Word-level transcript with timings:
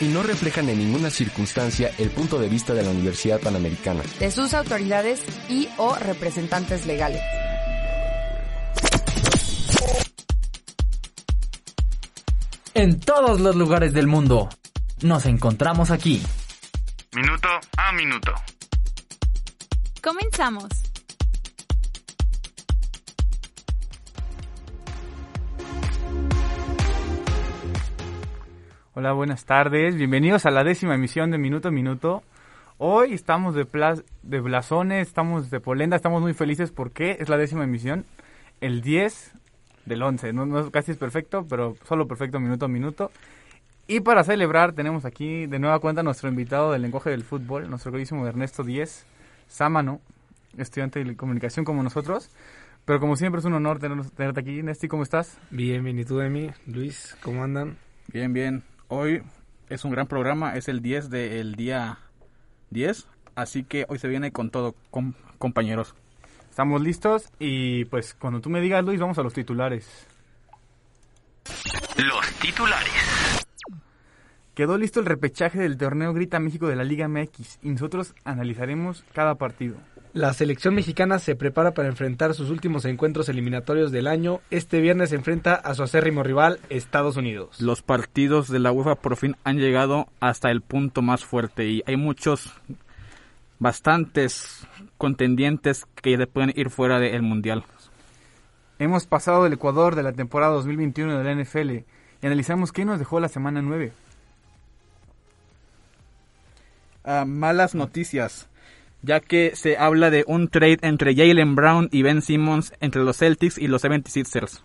Y 0.00 0.08
no 0.08 0.22
reflejan 0.22 0.68
en 0.68 0.78
ninguna 0.78 1.10
circunstancia 1.10 1.90
el 1.98 2.10
punto 2.10 2.38
de 2.38 2.48
vista 2.48 2.74
de 2.74 2.82
la 2.82 2.90
Universidad 2.90 3.40
Panamericana. 3.40 4.02
De 4.18 4.30
sus 4.30 4.52
autoridades 4.52 5.22
y 5.48 5.68
o 5.78 5.94
representantes 5.96 6.86
legales. 6.86 7.22
En 12.74 13.00
todos 13.00 13.40
los 13.40 13.56
lugares 13.56 13.94
del 13.94 14.06
mundo. 14.06 14.50
Nos 15.00 15.24
encontramos 15.24 15.90
aquí. 15.90 16.22
Minuto 17.14 17.48
a 17.78 17.92
minuto. 17.92 18.34
Comenzamos. 20.02 20.85
Hola, 28.98 29.12
buenas 29.12 29.44
tardes. 29.44 29.94
Bienvenidos 29.94 30.46
a 30.46 30.50
la 30.50 30.64
décima 30.64 30.94
emisión 30.94 31.30
de 31.30 31.36
Minuto 31.36 31.68
a 31.68 31.70
Minuto. 31.70 32.22
Hoy 32.78 33.12
estamos 33.12 33.54
de, 33.54 33.66
pla 33.66 33.94
de 34.22 34.40
blasones, 34.40 35.08
estamos 35.08 35.50
de 35.50 35.60
polenda, 35.60 35.96
estamos 35.96 36.22
muy 36.22 36.32
felices 36.32 36.70
porque 36.70 37.18
es 37.20 37.28
la 37.28 37.36
décima 37.36 37.64
emisión, 37.64 38.06
el 38.62 38.80
10 38.80 39.34
del 39.84 40.02
11. 40.02 40.32
No, 40.32 40.46
no 40.46 40.70
casi 40.70 40.92
es 40.92 40.96
perfecto, 40.96 41.44
pero 41.46 41.76
solo 41.84 42.08
perfecto 42.08 42.40
minuto 42.40 42.64
a 42.64 42.68
minuto. 42.68 43.10
Y 43.86 44.00
para 44.00 44.24
celebrar 44.24 44.72
tenemos 44.72 45.04
aquí 45.04 45.44
de 45.44 45.58
nueva 45.58 45.78
cuenta 45.78 46.02
nuestro 46.02 46.30
invitado 46.30 46.72
del 46.72 46.80
lenguaje 46.80 47.10
del 47.10 47.22
fútbol, 47.22 47.68
nuestro 47.68 47.92
queridísimo 47.92 48.26
Ernesto 48.26 48.62
Díez, 48.62 49.04
Sámano, 49.46 50.00
estudiante 50.56 51.04
de 51.04 51.16
comunicación 51.16 51.66
como 51.66 51.82
nosotros. 51.82 52.30
Pero 52.86 52.98
como 52.98 53.16
siempre 53.16 53.40
es 53.40 53.44
un 53.44 53.52
honor 53.52 53.78
tenerte 53.78 54.40
aquí. 54.40 54.62
Nesti, 54.62 54.88
¿cómo 54.88 55.02
estás? 55.02 55.38
Bien, 55.50 55.84
bien. 55.84 55.98
¿Y 55.98 56.06
tú, 56.06 56.18
Emi? 56.18 56.50
Luis, 56.66 57.14
¿cómo 57.22 57.44
andan? 57.44 57.76
Bien, 58.10 58.32
bien. 58.32 58.64
Hoy 58.88 59.22
es 59.68 59.84
un 59.84 59.90
gran 59.90 60.06
programa, 60.06 60.56
es 60.56 60.68
el 60.68 60.80
10 60.80 61.10
del 61.10 61.56
día 61.56 61.98
10, 62.70 63.08
así 63.34 63.64
que 63.64 63.84
hoy 63.88 63.98
se 63.98 64.06
viene 64.06 64.30
con 64.30 64.50
todo, 64.50 64.76
compañeros. 65.38 65.96
Estamos 66.48 66.80
listos 66.80 67.28
y 67.40 67.84
pues 67.86 68.14
cuando 68.14 68.40
tú 68.40 68.48
me 68.48 68.60
digas, 68.60 68.84
Luis, 68.84 69.00
vamos 69.00 69.18
a 69.18 69.22
los 69.22 69.34
titulares. 69.34 70.06
Los 71.96 72.26
titulares. 72.40 73.46
Quedó 74.54 74.78
listo 74.78 75.00
el 75.00 75.06
repechaje 75.06 75.58
del 75.58 75.76
torneo 75.76 76.14
Grita 76.14 76.38
México 76.38 76.68
de 76.68 76.76
la 76.76 76.84
Liga 76.84 77.08
MX 77.08 77.58
y 77.62 77.70
nosotros 77.70 78.14
analizaremos 78.24 79.04
cada 79.12 79.34
partido. 79.34 79.76
La 80.16 80.32
selección 80.32 80.74
mexicana 80.74 81.18
se 81.18 81.36
prepara 81.36 81.72
para 81.72 81.88
enfrentar 81.88 82.32
sus 82.32 82.48
últimos 82.48 82.86
encuentros 82.86 83.28
eliminatorios 83.28 83.92
del 83.92 84.06
año. 84.06 84.40
Este 84.50 84.80
viernes 84.80 85.10
se 85.10 85.16
enfrenta 85.16 85.54
a 85.54 85.74
su 85.74 85.82
acérrimo 85.82 86.22
rival, 86.22 86.58
Estados 86.70 87.18
Unidos. 87.18 87.60
Los 87.60 87.82
partidos 87.82 88.48
de 88.48 88.58
la 88.58 88.72
UEFA 88.72 88.94
por 88.94 89.18
fin 89.18 89.36
han 89.44 89.58
llegado 89.58 90.08
hasta 90.18 90.50
el 90.50 90.62
punto 90.62 91.02
más 91.02 91.22
fuerte 91.26 91.66
y 91.66 91.82
hay 91.86 91.98
muchos, 91.98 92.50
bastantes 93.58 94.66
contendientes 94.96 95.84
que 95.96 96.26
pueden 96.26 96.54
ir 96.56 96.70
fuera 96.70 96.98
del 96.98 97.20
Mundial. 97.20 97.64
Hemos 98.78 99.04
pasado 99.04 99.44
el 99.44 99.52
Ecuador 99.52 99.96
de 99.96 100.02
la 100.02 100.14
temporada 100.14 100.54
2021 100.54 101.18
de 101.18 101.24
la 101.24 101.42
NFL 101.42 101.70
y 101.72 102.26
analizamos 102.26 102.72
qué 102.72 102.86
nos 102.86 102.98
dejó 102.98 103.20
la 103.20 103.28
semana 103.28 103.60
9. 103.60 103.92
Uh, 107.04 107.26
malas 107.26 107.74
noticias 107.74 108.48
ya 109.06 109.20
que 109.20 109.54
se 109.54 109.78
habla 109.78 110.10
de 110.10 110.24
un 110.26 110.48
trade 110.48 110.78
entre 110.82 111.14
Jalen 111.14 111.54
Brown 111.54 111.88
y 111.92 112.02
Ben 112.02 112.20
Simmons 112.20 112.72
entre 112.80 113.04
los 113.04 113.16
Celtics 113.18 113.56
y 113.56 113.68
los 113.68 113.84
76ers. 113.84 114.60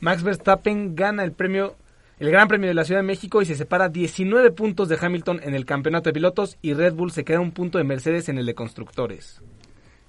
Max 0.00 0.22
Verstappen 0.22 0.94
gana 0.94 1.24
el 1.24 1.32
premio 1.32 1.76
el 2.18 2.30
Gran 2.30 2.46
Premio 2.46 2.68
de 2.68 2.74
la 2.74 2.84
Ciudad 2.84 3.00
de 3.00 3.06
México 3.06 3.42
y 3.42 3.46
se 3.46 3.56
separa 3.56 3.88
19 3.88 4.52
puntos 4.52 4.88
de 4.88 4.96
Hamilton 5.00 5.40
en 5.42 5.56
el 5.56 5.64
campeonato 5.64 6.08
de 6.08 6.14
pilotos 6.14 6.56
y 6.62 6.72
Red 6.72 6.94
Bull 6.94 7.10
se 7.10 7.24
queda 7.24 7.40
un 7.40 7.50
punto 7.50 7.78
de 7.78 7.84
Mercedes 7.84 8.28
en 8.28 8.38
el 8.38 8.46
de 8.46 8.54
constructores. 8.54 9.40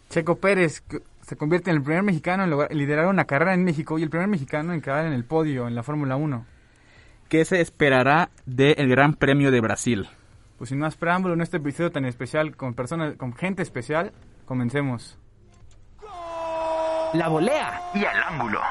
Checo 0.10 0.36
Pérez 0.36 0.84
se 1.22 1.36
convierte 1.36 1.72
en 1.72 1.78
el 1.78 1.82
primer 1.82 2.04
mexicano 2.04 2.44
en 2.44 2.78
liderar 2.78 3.08
una 3.08 3.26
carrera 3.26 3.56
en 3.56 3.64
México 3.64 3.98
y 3.98 4.04
el 4.04 4.12
primer 4.12 4.28
mexicano 4.28 4.74
en 4.74 4.82
quedar 4.82 5.08
en 5.08 5.14
el 5.14 5.24
podio 5.24 5.68
en 5.68 5.74
la 5.74 5.82
Fórmula 5.82 6.16
1. 6.16 6.46
¿Qué 7.30 7.46
se 7.46 7.62
esperará 7.62 8.30
del 8.46 8.88
Gran 8.90 9.16
Premio 9.16 9.50
de 9.50 9.62
Brasil? 9.62 10.08
Pues 10.64 10.70
sin 10.70 10.80
más 10.80 10.96
preámbulo 10.96 11.34
en 11.34 11.42
este 11.42 11.58
episodio 11.58 11.92
tan 11.92 12.06
especial 12.06 12.56
con 12.56 12.74
personas, 12.74 13.18
con 13.18 13.34
gente 13.34 13.62
especial, 13.62 14.14
comencemos. 14.46 15.20
La 17.12 17.28
volea 17.28 17.82
y 17.94 18.06
al 18.06 18.24
ángulo. 18.24 18.62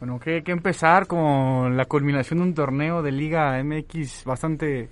Bueno, 0.00 0.18
que, 0.18 0.42
que 0.42 0.52
empezar 0.52 1.06
con 1.06 1.76
la 1.76 1.84
culminación 1.84 2.38
de 2.38 2.44
un 2.46 2.54
torneo 2.54 3.02
de 3.02 3.12
Liga 3.12 3.62
MX 3.62 4.24
bastante 4.24 4.88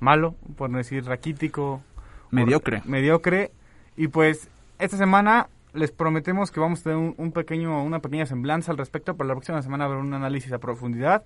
malo, 0.00 0.34
por 0.56 0.68
no 0.68 0.78
decir 0.78 1.04
raquítico. 1.04 1.84
Mediocre. 2.32 2.82
mediocre. 2.84 3.52
Y 3.96 4.08
pues 4.08 4.50
esta 4.80 4.96
semana 4.96 5.46
les 5.72 5.92
prometemos 5.92 6.50
que 6.50 6.58
vamos 6.58 6.80
a 6.80 6.82
tener 6.82 6.98
un, 6.98 7.14
un, 7.16 7.30
pequeño, 7.30 7.80
una 7.84 8.00
pequeña 8.00 8.26
semblanza 8.26 8.72
al 8.72 8.78
respecto, 8.78 9.16
para 9.16 9.28
la 9.28 9.34
próxima 9.34 9.62
semana 9.62 9.84
habrá 9.84 9.98
un 9.98 10.14
análisis 10.14 10.52
a 10.52 10.58
profundidad 10.58 11.22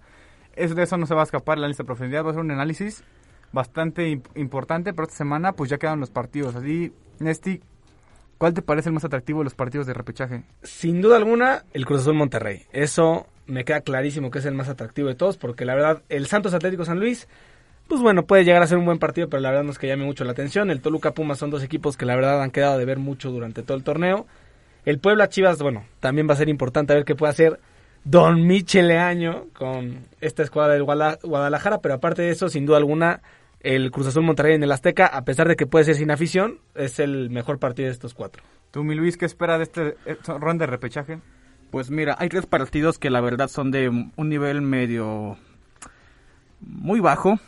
eso 0.57 0.75
de 0.75 0.83
eso 0.83 0.97
no 0.97 1.07
se 1.07 1.15
va 1.15 1.23
a 1.23 1.25
escapar 1.25 1.59
la 1.59 1.69
lista 1.69 1.83
de 1.83 1.87
profundidad, 1.87 2.25
va 2.25 2.31
a 2.31 2.35
ser 2.35 2.43
un 2.43 2.51
análisis 2.51 3.03
bastante 3.53 4.09
imp 4.09 4.27
importante, 4.37 4.93
pero 4.93 5.05
esta 5.05 5.17
semana 5.17 5.53
pues 5.53 5.71
ya 5.71 5.79
quedan 5.79 6.01
los 6.01 6.11
partidos. 6.11 6.55
Así, 6.55 6.93
Nesti, 7.19 7.61
¿cuál 8.39 8.55
te 8.55 8.63
parece 8.63 8.89
el 8.89 8.95
más 8.95 9.05
atractivo 9.05 9.41
de 9.41 9.45
los 9.45 9.55
partidos 9.55 9.87
de 9.87 9.95
repechaje? 9.95 10.45
Sin 10.63 11.01
duda 11.01 11.17
alguna, 11.17 11.65
el 11.73 11.87
Cruz 11.87 12.03
Azul 12.03 12.15
Monterrey. 12.15 12.63
Eso 12.73 13.27
me 13.47 13.65
queda 13.65 13.81
clarísimo 13.81 14.31
que 14.31 14.39
es 14.39 14.45
el 14.45 14.55
más 14.55 14.69
atractivo 14.69 15.09
de 15.09 15.15
todos, 15.15 15.37
porque 15.37 15.65
la 15.65 15.75
verdad, 15.75 16.03
el 16.09 16.27
Santos 16.27 16.55
Atlético 16.55 16.85
San 16.85 17.01
Luis, 17.01 17.29
pues 17.89 18.01
bueno, 18.01 18.25
puede 18.25 18.45
llegar 18.45 18.63
a 18.63 18.69
ser 18.69 18.79
un 18.79 18.85
buen 18.85 18.99
partido, 18.99 19.29
pero 19.29 19.41
la 19.41 19.51
verdad 19.51 19.65
no 19.65 19.73
es 19.73 19.79
que 19.79 19.89
llame 19.89 20.05
mucho 20.05 20.25
la 20.25 20.33
atención. 20.33 20.71
El 20.71 20.81
Toluca 20.81 21.13
Pumas 21.13 21.39
son 21.39 21.51
dos 21.51 21.65
equipos 21.65 21.97
que 21.97 22.07
la 22.07 22.15
verdad 22.15 22.41
han 22.43 22.53
quedado 22.53 22.79
de 22.79 22.85
ver 22.85 22.99
mucho 22.99 23.31
durante 23.31 23.63
todo 23.63 23.77
el 23.77 23.83
torneo. 23.83 24.27
El 24.85 25.01
Puebla 25.01 25.29
Chivas, 25.29 25.61
bueno, 25.61 25.85
también 25.99 26.29
va 26.29 26.35
a 26.35 26.37
ser 26.37 26.49
importante 26.49 26.93
a 26.93 26.97
ver 26.97 27.05
qué 27.05 27.17
puede 27.17 27.33
hacer 27.33 27.61
Don 28.05 28.47
Micheleaño 28.47 29.47
con 29.53 30.07
esta 30.21 30.43
escuadra 30.43 30.75
del 30.75 30.85
Guadalajara, 30.85 31.81
pero 31.81 31.95
aparte 31.95 32.23
de 32.23 32.31
eso, 32.31 32.49
sin 32.49 32.65
duda 32.65 32.79
alguna, 32.79 33.21
el 33.61 33.91
Cruz 33.91 34.07
Azul 34.07 34.25
Monterrey 34.25 34.55
en 34.55 34.63
el 34.63 34.73
Azteca, 34.73 35.07
a 35.07 35.25
pesar 35.25 35.49
de 35.49 35.57
que 35.57 35.67
puede 35.67 35.85
ser 35.85 35.97
sin 35.97 36.11
afición, 36.11 36.59
es 36.75 36.99
el 36.99 37.29
mejor 37.31 37.59
partido 37.59 37.87
de 37.87 37.93
estos 37.93 38.15
cuatro. 38.15 38.43
¿Tú, 38.71 38.85
mi 38.85 38.95
Luis, 38.95 39.17
qué 39.17 39.27
espera 39.27 39.59
de 39.59 39.65
este 39.65 39.97
ronda 40.27 40.65
de 40.65 40.71
repechaje? 40.71 41.19
Pues 41.71 41.91
mira, 41.91 42.17
hay 42.19 42.29
tres 42.29 42.47
partidos 42.47 42.99
que 42.99 43.11
la 43.11 43.21
verdad 43.21 43.49
son 43.49 43.71
de 43.71 43.89
un 43.89 44.29
nivel 44.29 44.63
medio 44.63 45.37
muy 46.61 47.01
bajo. 47.01 47.39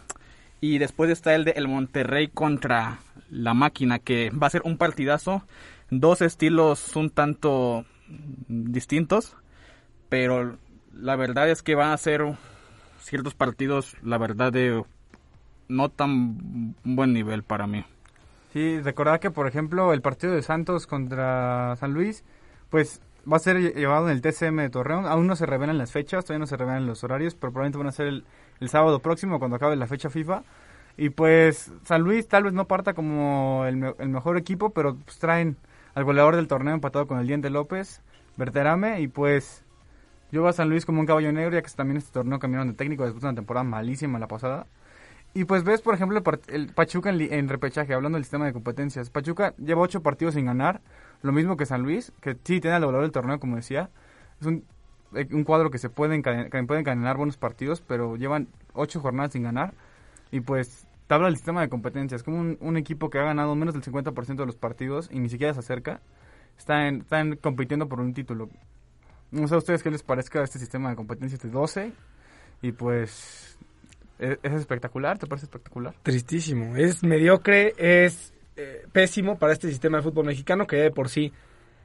Y 0.60 0.78
después 0.78 1.10
está 1.10 1.34
el 1.34 1.44
de 1.44 1.52
el 1.52 1.66
Monterrey 1.66 2.28
contra 2.28 3.00
la 3.30 3.52
máquina, 3.52 3.98
que 3.98 4.30
va 4.30 4.46
a 4.46 4.50
ser 4.50 4.62
un 4.64 4.78
partidazo. 4.78 5.42
Dos 5.90 6.22
estilos 6.22 6.94
un 6.94 7.10
tanto 7.10 7.84
distintos 8.46 9.36
pero 10.12 10.58
la 10.92 11.16
verdad 11.16 11.48
es 11.48 11.62
que 11.62 11.74
van 11.74 11.90
a 11.90 11.96
ser 11.96 12.22
ciertos 13.00 13.34
partidos, 13.34 13.96
la 14.02 14.18
verdad, 14.18 14.52
de 14.52 14.84
no 15.68 15.88
tan 15.88 16.74
buen 16.84 17.14
nivel 17.14 17.44
para 17.44 17.66
mí. 17.66 17.82
Sí, 18.52 18.78
recordar 18.82 19.20
que, 19.20 19.30
por 19.30 19.46
ejemplo, 19.46 19.94
el 19.94 20.02
partido 20.02 20.34
de 20.34 20.42
Santos 20.42 20.86
contra 20.86 21.76
San 21.76 21.94
Luis, 21.94 22.24
pues 22.68 23.00
va 23.26 23.38
a 23.38 23.40
ser 23.40 23.74
llevado 23.74 24.10
en 24.10 24.12
el 24.14 24.20
TCM 24.20 24.56
de 24.56 24.68
Torreón. 24.68 25.06
Aún 25.06 25.26
no 25.26 25.34
se 25.34 25.46
revelan 25.46 25.78
las 25.78 25.92
fechas, 25.92 26.26
todavía 26.26 26.40
no 26.40 26.46
se 26.46 26.58
revelan 26.58 26.86
los 26.86 27.02
horarios, 27.02 27.34
pero 27.34 27.50
probablemente 27.50 27.78
van 27.78 27.86
a 27.86 27.92
ser 27.92 28.08
el, 28.08 28.24
el 28.60 28.68
sábado 28.68 28.98
próximo, 28.98 29.38
cuando 29.38 29.56
acabe 29.56 29.76
la 29.76 29.86
fecha 29.86 30.10
FIFA. 30.10 30.42
Y 30.98 31.08
pues 31.08 31.72
San 31.84 32.02
Luis 32.02 32.28
tal 32.28 32.42
vez 32.42 32.52
no 32.52 32.66
parta 32.66 32.92
como 32.92 33.64
el, 33.64 33.94
el 33.98 34.08
mejor 34.10 34.36
equipo, 34.36 34.74
pero 34.74 34.94
pues 34.94 35.18
traen 35.18 35.56
al 35.94 36.04
goleador 36.04 36.36
del 36.36 36.48
torneo 36.48 36.74
empatado 36.74 37.06
con 37.06 37.18
el 37.18 37.26
Diente 37.26 37.48
López, 37.48 38.02
Berterame, 38.36 39.00
y 39.00 39.08
pues 39.08 39.61
yo 40.32 40.40
voy 40.40 40.48
a 40.48 40.52
San 40.54 40.70
Luis 40.70 40.86
como 40.86 41.00
un 41.00 41.06
caballo 41.06 41.30
negro, 41.30 41.54
ya 41.54 41.62
que 41.62 41.70
también 41.70 41.98
este 41.98 42.10
torneo 42.10 42.38
cambiaron 42.38 42.66
de 42.68 42.74
técnico 42.74 43.04
después 43.04 43.20
de 43.20 43.28
una 43.28 43.36
temporada 43.36 43.64
malísima 43.64 44.18
la 44.18 44.28
pasada. 44.28 44.66
Y 45.34 45.44
pues 45.44 45.62
ves, 45.62 45.82
por 45.82 45.94
ejemplo, 45.94 46.22
el 46.48 46.68
Pachuca 46.68 47.10
en, 47.10 47.48
repechaje, 47.48 47.94
hablando 47.94 48.16
del 48.16 48.24
sistema 48.24 48.46
de 48.46 48.52
competencias. 48.52 49.10
Pachuca 49.10 49.54
lleva 49.58 49.82
ocho 49.82 50.02
partidos 50.02 50.34
sin 50.34 50.46
ganar, 50.46 50.80
lo 51.22 51.32
mismo 51.32 51.56
que 51.56 51.66
San 51.66 51.82
Luis, 51.82 52.12
que 52.20 52.36
sí 52.44 52.60
tiene 52.60 52.76
al 52.76 52.84
valor 52.84 53.02
del 53.02 53.12
torneo, 53.12 53.38
como 53.40 53.56
decía. 53.56 53.90
Es 54.40 54.46
un, 54.46 54.64
eh, 55.14 55.28
un 55.32 55.44
cuadro 55.44 55.70
que 55.70 55.78
se 55.78 55.90
puede 55.90 56.14
encadenar, 56.14 56.50
pueden 56.66 56.80
encadenar 56.80 57.16
buenos 57.18 57.36
partidos, 57.36 57.82
pero 57.82 58.16
llevan 58.16 58.48
ocho 58.72 59.00
jornadas 59.00 59.32
sin 59.32 59.42
ganar. 59.42 59.74
Y 60.30 60.40
pues 60.40 60.86
tabla 61.08 61.26
del 61.26 61.36
sistema 61.36 61.60
de 61.60 61.68
competencias. 61.68 62.22
Como 62.22 62.40
un, 62.40 62.58
un 62.60 62.76
equipo 62.78 63.10
que 63.10 63.18
ha 63.18 63.24
ganado 63.24 63.54
menos 63.54 63.74
del 63.74 63.82
50% 63.82 64.36
de 64.36 64.46
los 64.46 64.56
partidos 64.56 65.10
y 65.12 65.18
ni 65.20 65.28
siquiera 65.28 65.52
se 65.54 65.60
acerca, 65.60 66.00
están, 66.58 67.00
están 67.02 67.36
compitiendo 67.36 67.88
por 67.88 68.00
un 68.00 68.14
título. 68.14 68.48
No 69.32 69.48
sé 69.48 69.54
a 69.54 69.58
ustedes 69.58 69.82
qué 69.82 69.90
les 69.90 70.02
parezca 70.02 70.42
este 70.42 70.58
sistema 70.58 70.90
de 70.90 70.96
competencias 70.96 71.40
de 71.40 71.48
12. 71.48 71.92
Y 72.62 72.72
pues 72.72 73.58
es, 74.18 74.38
es 74.42 74.52
espectacular, 74.52 75.18
¿te 75.18 75.26
parece 75.26 75.46
espectacular? 75.46 75.94
Tristísimo. 76.02 76.76
Es 76.76 77.02
mediocre, 77.02 77.74
es 77.76 78.32
eh, 78.56 78.86
pésimo 78.92 79.38
para 79.38 79.52
este 79.52 79.68
sistema 79.68 79.96
de 79.96 80.04
fútbol 80.04 80.26
mexicano 80.26 80.66
que 80.66 80.76
de 80.76 80.90
por 80.90 81.08
sí 81.08 81.32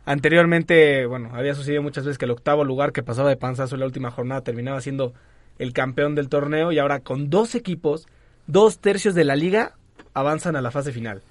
anteriormente, 0.05 1.05
bueno, 1.05 1.31
había 1.33 1.53
sucedido 1.53 1.81
muchas 1.81 2.05
veces 2.05 2.17
que 2.17 2.25
el 2.25 2.31
octavo 2.31 2.63
lugar 2.63 2.91
que 2.91 3.03
pasaba 3.03 3.29
de 3.29 3.38
panzazo 3.38 3.75
en 3.75 3.79
la 3.79 3.85
última 3.85 4.11
jornada 4.11 4.41
terminaba 4.41 4.79
siendo 4.81 5.13
el 5.59 5.73
campeón 5.73 6.15
del 6.15 6.29
torneo 6.29 6.71
y 6.71 6.79
ahora 6.79 6.99
con 6.99 7.29
dos 7.29 7.55
equipos, 7.55 8.07
dos 8.47 8.79
tercios 8.79 9.15
de 9.15 9.25
la 9.25 9.35
liga 9.35 9.75
avanzan 10.13 10.55
a 10.55 10.61
la 10.61 10.71
fase 10.71 10.91
final. 10.91 11.23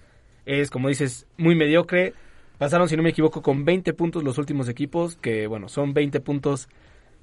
Es, 0.44 0.70
como 0.70 0.88
dices, 0.88 1.26
muy 1.36 1.54
mediocre. 1.54 2.14
Pasaron, 2.58 2.88
si 2.88 2.96
no 2.96 3.02
me 3.02 3.10
equivoco, 3.10 3.42
con 3.42 3.64
20 3.64 3.92
puntos 3.92 4.24
los 4.24 4.38
últimos 4.38 4.68
equipos, 4.68 5.16
que 5.16 5.46
bueno, 5.46 5.68
son 5.68 5.92
20 5.92 6.20
puntos 6.20 6.68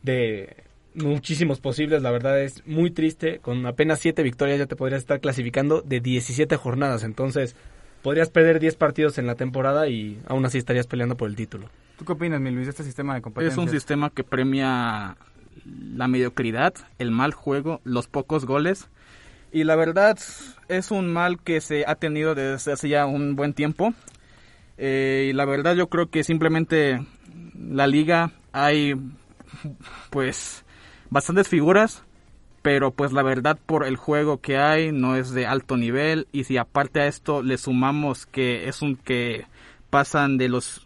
de 0.03 0.63
muchísimos 0.95 1.59
posibles, 1.59 2.01
la 2.01 2.11
verdad 2.11 2.41
es 2.41 2.65
muy 2.67 2.91
triste. 2.91 3.39
Con 3.39 3.65
apenas 3.65 3.99
7 3.99 4.21
victorias 4.23 4.59
ya 4.59 4.65
te 4.67 4.75
podrías 4.75 5.01
estar 5.01 5.19
clasificando 5.19 5.81
de 5.81 5.99
17 5.99 6.55
jornadas, 6.57 7.03
entonces 7.03 7.55
podrías 8.03 8.29
perder 8.29 8.59
10 8.59 8.75
partidos 8.75 9.17
en 9.17 9.25
la 9.25 9.35
temporada 9.35 9.87
y 9.87 10.19
aún 10.27 10.45
así 10.45 10.57
estarías 10.57 10.87
peleando 10.87 11.15
por 11.17 11.29
el 11.29 11.35
título. 11.35 11.69
¿Tú 11.97 12.05
qué 12.05 12.11
opinas, 12.11 12.41
mi 12.41 12.51
Luis, 12.51 12.67
de 12.67 12.71
este 12.71 12.83
sistema 12.83 13.15
de 13.15 13.21
competencias? 13.21 13.53
Es 13.53 13.63
un 13.63 13.69
sistema 13.69 14.09
que 14.09 14.23
premia 14.23 15.15
la 15.65 16.07
mediocridad, 16.07 16.73
el 16.99 17.11
mal 17.11 17.33
juego, 17.33 17.81
los 17.83 18.07
pocos 18.07 18.45
goles. 18.45 18.89
Y 19.51 19.63
la 19.65 19.75
verdad 19.75 20.17
es 20.67 20.91
un 20.91 21.13
mal 21.13 21.39
que 21.39 21.61
se 21.61 21.85
ha 21.87 21.95
tenido 21.95 22.33
desde 22.33 22.71
hace 22.71 22.89
ya 22.89 23.05
un 23.05 23.35
buen 23.35 23.53
tiempo. 23.53 23.93
Eh, 24.85 25.27
y 25.29 25.33
la 25.33 25.45
verdad 25.45 25.75
yo 25.75 25.87
creo 25.87 26.09
que 26.09 26.25
simplemente 26.25 27.01
la 27.57 27.87
liga 27.87 28.31
hay 28.51 28.95
pues 30.09 30.65
bastantes 31.09 31.47
figuras, 31.47 32.03
pero 32.61 32.91
pues 32.91 33.13
la 33.13 33.23
verdad 33.23 33.57
por 33.65 33.85
el 33.85 33.95
juego 33.95 34.41
que 34.41 34.57
hay 34.57 34.91
no 34.91 35.15
es 35.15 35.31
de 35.31 35.47
alto 35.47 35.77
nivel 35.77 36.27
y 36.33 36.43
si 36.43 36.57
aparte 36.57 36.99
a 36.99 37.07
esto 37.07 37.41
le 37.41 37.57
sumamos 37.57 38.25
que 38.25 38.67
es 38.67 38.81
un 38.81 38.97
que 38.97 39.45
pasan 39.89 40.37
de 40.37 40.49
los 40.49 40.85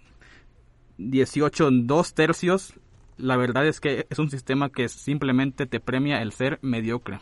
18 0.99 1.67
en 1.67 1.87
dos 1.87 2.13
tercios, 2.13 2.75
la 3.17 3.35
verdad 3.35 3.65
es 3.65 3.79
que 3.79 4.05
es 4.11 4.19
un 4.19 4.29
sistema 4.29 4.69
que 4.69 4.89
simplemente 4.89 5.65
te 5.65 5.79
premia 5.79 6.21
el 6.21 6.33
ser 6.33 6.59
mediocre. 6.61 7.17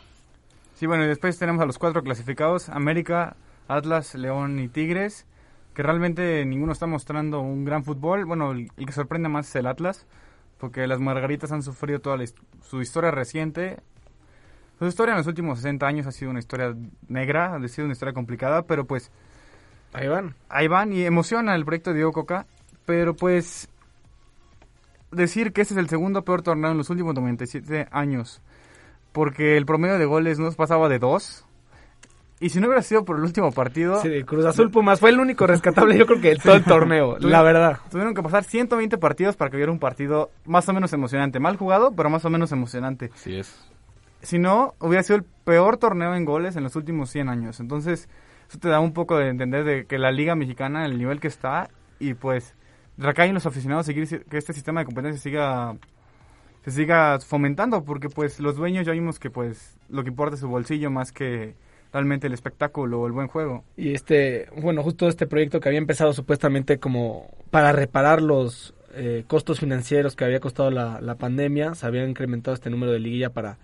Sí, 0.74 0.84
bueno, 0.84 1.04
y 1.04 1.08
después 1.08 1.38
tenemos 1.38 1.62
a 1.62 1.66
los 1.66 1.78
cuatro 1.78 2.02
clasificados, 2.02 2.68
América, 2.68 3.34
Atlas, 3.66 4.14
León 4.14 4.58
y 4.58 4.68
Tigres, 4.68 5.24
que 5.76 5.82
realmente 5.82 6.42
ninguno 6.46 6.72
está 6.72 6.86
mostrando 6.86 7.40
un 7.40 7.66
gran 7.66 7.84
fútbol. 7.84 8.24
Bueno, 8.24 8.52
el, 8.52 8.70
el 8.78 8.86
que 8.86 8.92
sorprende 8.92 9.28
más 9.28 9.46
es 9.46 9.56
el 9.56 9.66
Atlas, 9.66 10.06
porque 10.56 10.86
las 10.86 11.00
Margaritas 11.00 11.52
han 11.52 11.62
sufrido 11.62 12.00
toda 12.00 12.16
la 12.16 12.24
su 12.62 12.80
historia 12.80 13.10
reciente. 13.10 13.76
Su 14.78 14.86
historia 14.86 15.12
en 15.12 15.18
los 15.18 15.26
últimos 15.26 15.58
60 15.58 15.86
años 15.86 16.06
ha 16.06 16.12
sido 16.12 16.30
una 16.30 16.38
historia 16.38 16.74
negra, 17.08 17.56
ha 17.56 17.68
sido 17.68 17.84
una 17.84 17.92
historia 17.92 18.14
complicada, 18.14 18.62
pero 18.62 18.86
pues 18.86 19.12
Ahí 19.92 20.08
van. 20.08 20.34
ahí 20.48 20.66
van 20.66 20.94
y 20.94 21.02
emociona 21.04 21.54
el 21.54 21.66
proyecto 21.66 21.90
de 21.90 21.96
Diego 21.96 22.12
Coca, 22.12 22.46
pero 22.86 23.14
pues 23.14 23.68
decir 25.10 25.52
que 25.52 25.60
este 25.60 25.74
es 25.74 25.78
el 25.78 25.90
segundo 25.90 26.24
peor 26.24 26.40
torneo 26.40 26.70
en 26.70 26.78
los 26.78 26.88
últimos 26.88 27.14
97 27.14 27.88
años, 27.90 28.40
porque 29.12 29.58
el 29.58 29.66
promedio 29.66 29.98
de 29.98 30.06
goles 30.06 30.38
no 30.38 30.50
pasaba 30.52 30.88
de 30.88 30.98
dos. 30.98 31.45
Y 32.38 32.50
si 32.50 32.60
no 32.60 32.66
hubiera 32.66 32.82
sido 32.82 33.04
por 33.04 33.16
el 33.16 33.22
último 33.22 33.50
partido, 33.50 34.00
Sí, 34.02 34.08
de 34.10 34.24
Cruz 34.24 34.44
Azul 34.44 34.70
Pumas 34.70 35.00
fue 35.00 35.08
el 35.10 35.18
único 35.18 35.46
rescatable, 35.46 35.96
yo 35.96 36.06
creo 36.06 36.20
que 36.20 36.30
de 36.30 36.36
todo 36.36 36.54
el 36.54 36.64
torneo, 36.64 37.16
la 37.18 37.42
verdad. 37.42 37.78
tuvieron 37.90 38.14
que 38.14 38.22
pasar 38.22 38.44
120 38.44 38.98
partidos 38.98 39.36
para 39.36 39.50
que 39.50 39.56
hubiera 39.56 39.72
un 39.72 39.78
partido 39.78 40.30
más 40.44 40.68
o 40.68 40.74
menos 40.74 40.92
emocionante. 40.92 41.40
Mal 41.40 41.56
jugado, 41.56 41.92
pero 41.96 42.10
más 42.10 42.24
o 42.26 42.30
menos 42.30 42.52
emocionante. 42.52 43.10
Así 43.14 43.36
es. 43.36 43.58
Si 44.20 44.38
no, 44.38 44.74
hubiera 44.80 45.02
sido 45.02 45.16
el 45.16 45.24
peor 45.44 45.78
torneo 45.78 46.14
en 46.14 46.24
goles 46.24 46.56
en 46.56 46.64
los 46.64 46.76
últimos 46.76 47.10
100 47.10 47.28
años. 47.28 47.60
Entonces, 47.60 48.08
eso 48.48 48.58
te 48.58 48.68
da 48.68 48.80
un 48.80 48.92
poco 48.92 49.16
de 49.16 49.28
entender 49.28 49.64
de 49.64 49.86
que 49.86 49.98
la 49.98 50.10
Liga 50.10 50.34
Mexicana, 50.34 50.84
el 50.84 50.98
nivel 50.98 51.20
que 51.20 51.28
está, 51.28 51.68
y 51.98 52.14
pues 52.14 52.54
recaen 52.98 53.34
los 53.34 53.46
aficionados 53.46 53.86
seguir 53.86 54.24
que 54.24 54.36
este 54.36 54.52
sistema 54.52 54.80
de 54.80 54.86
competencia 54.86 55.20
siga 55.20 55.76
se 56.64 56.70
siga 56.70 57.18
fomentando 57.20 57.84
porque 57.84 58.08
pues 58.08 58.40
los 58.40 58.56
dueños 58.56 58.86
ya 58.86 58.92
vimos 58.92 59.18
que 59.18 59.30
pues 59.30 59.76
lo 59.88 60.02
que 60.02 60.08
importa 60.10 60.34
es 60.34 60.40
su 60.40 60.48
bolsillo 60.48 60.90
más 60.90 61.12
que 61.12 61.54
realmente 61.96 62.26
el 62.26 62.34
espectáculo 62.34 63.00
o 63.00 63.06
el 63.06 63.12
buen 63.12 63.26
juego. 63.26 63.64
Y 63.74 63.94
este, 63.94 64.48
bueno, 64.54 64.82
justo 64.82 65.08
este 65.08 65.26
proyecto 65.26 65.60
que 65.60 65.68
había 65.70 65.78
empezado 65.78 66.12
supuestamente 66.12 66.78
como 66.78 67.30
para 67.50 67.72
reparar 67.72 68.20
los 68.20 68.74
eh, 68.94 69.24
costos 69.26 69.60
financieros 69.60 70.14
que 70.14 70.26
había 70.26 70.38
costado 70.38 70.70
la, 70.70 71.00
la 71.00 71.14
pandemia, 71.14 71.74
se 71.74 71.86
había 71.86 72.06
incrementado 72.06 72.54
este 72.54 72.68
número 72.68 72.92
de 72.92 72.98
liguilla 72.98 73.30
para 73.30 73.56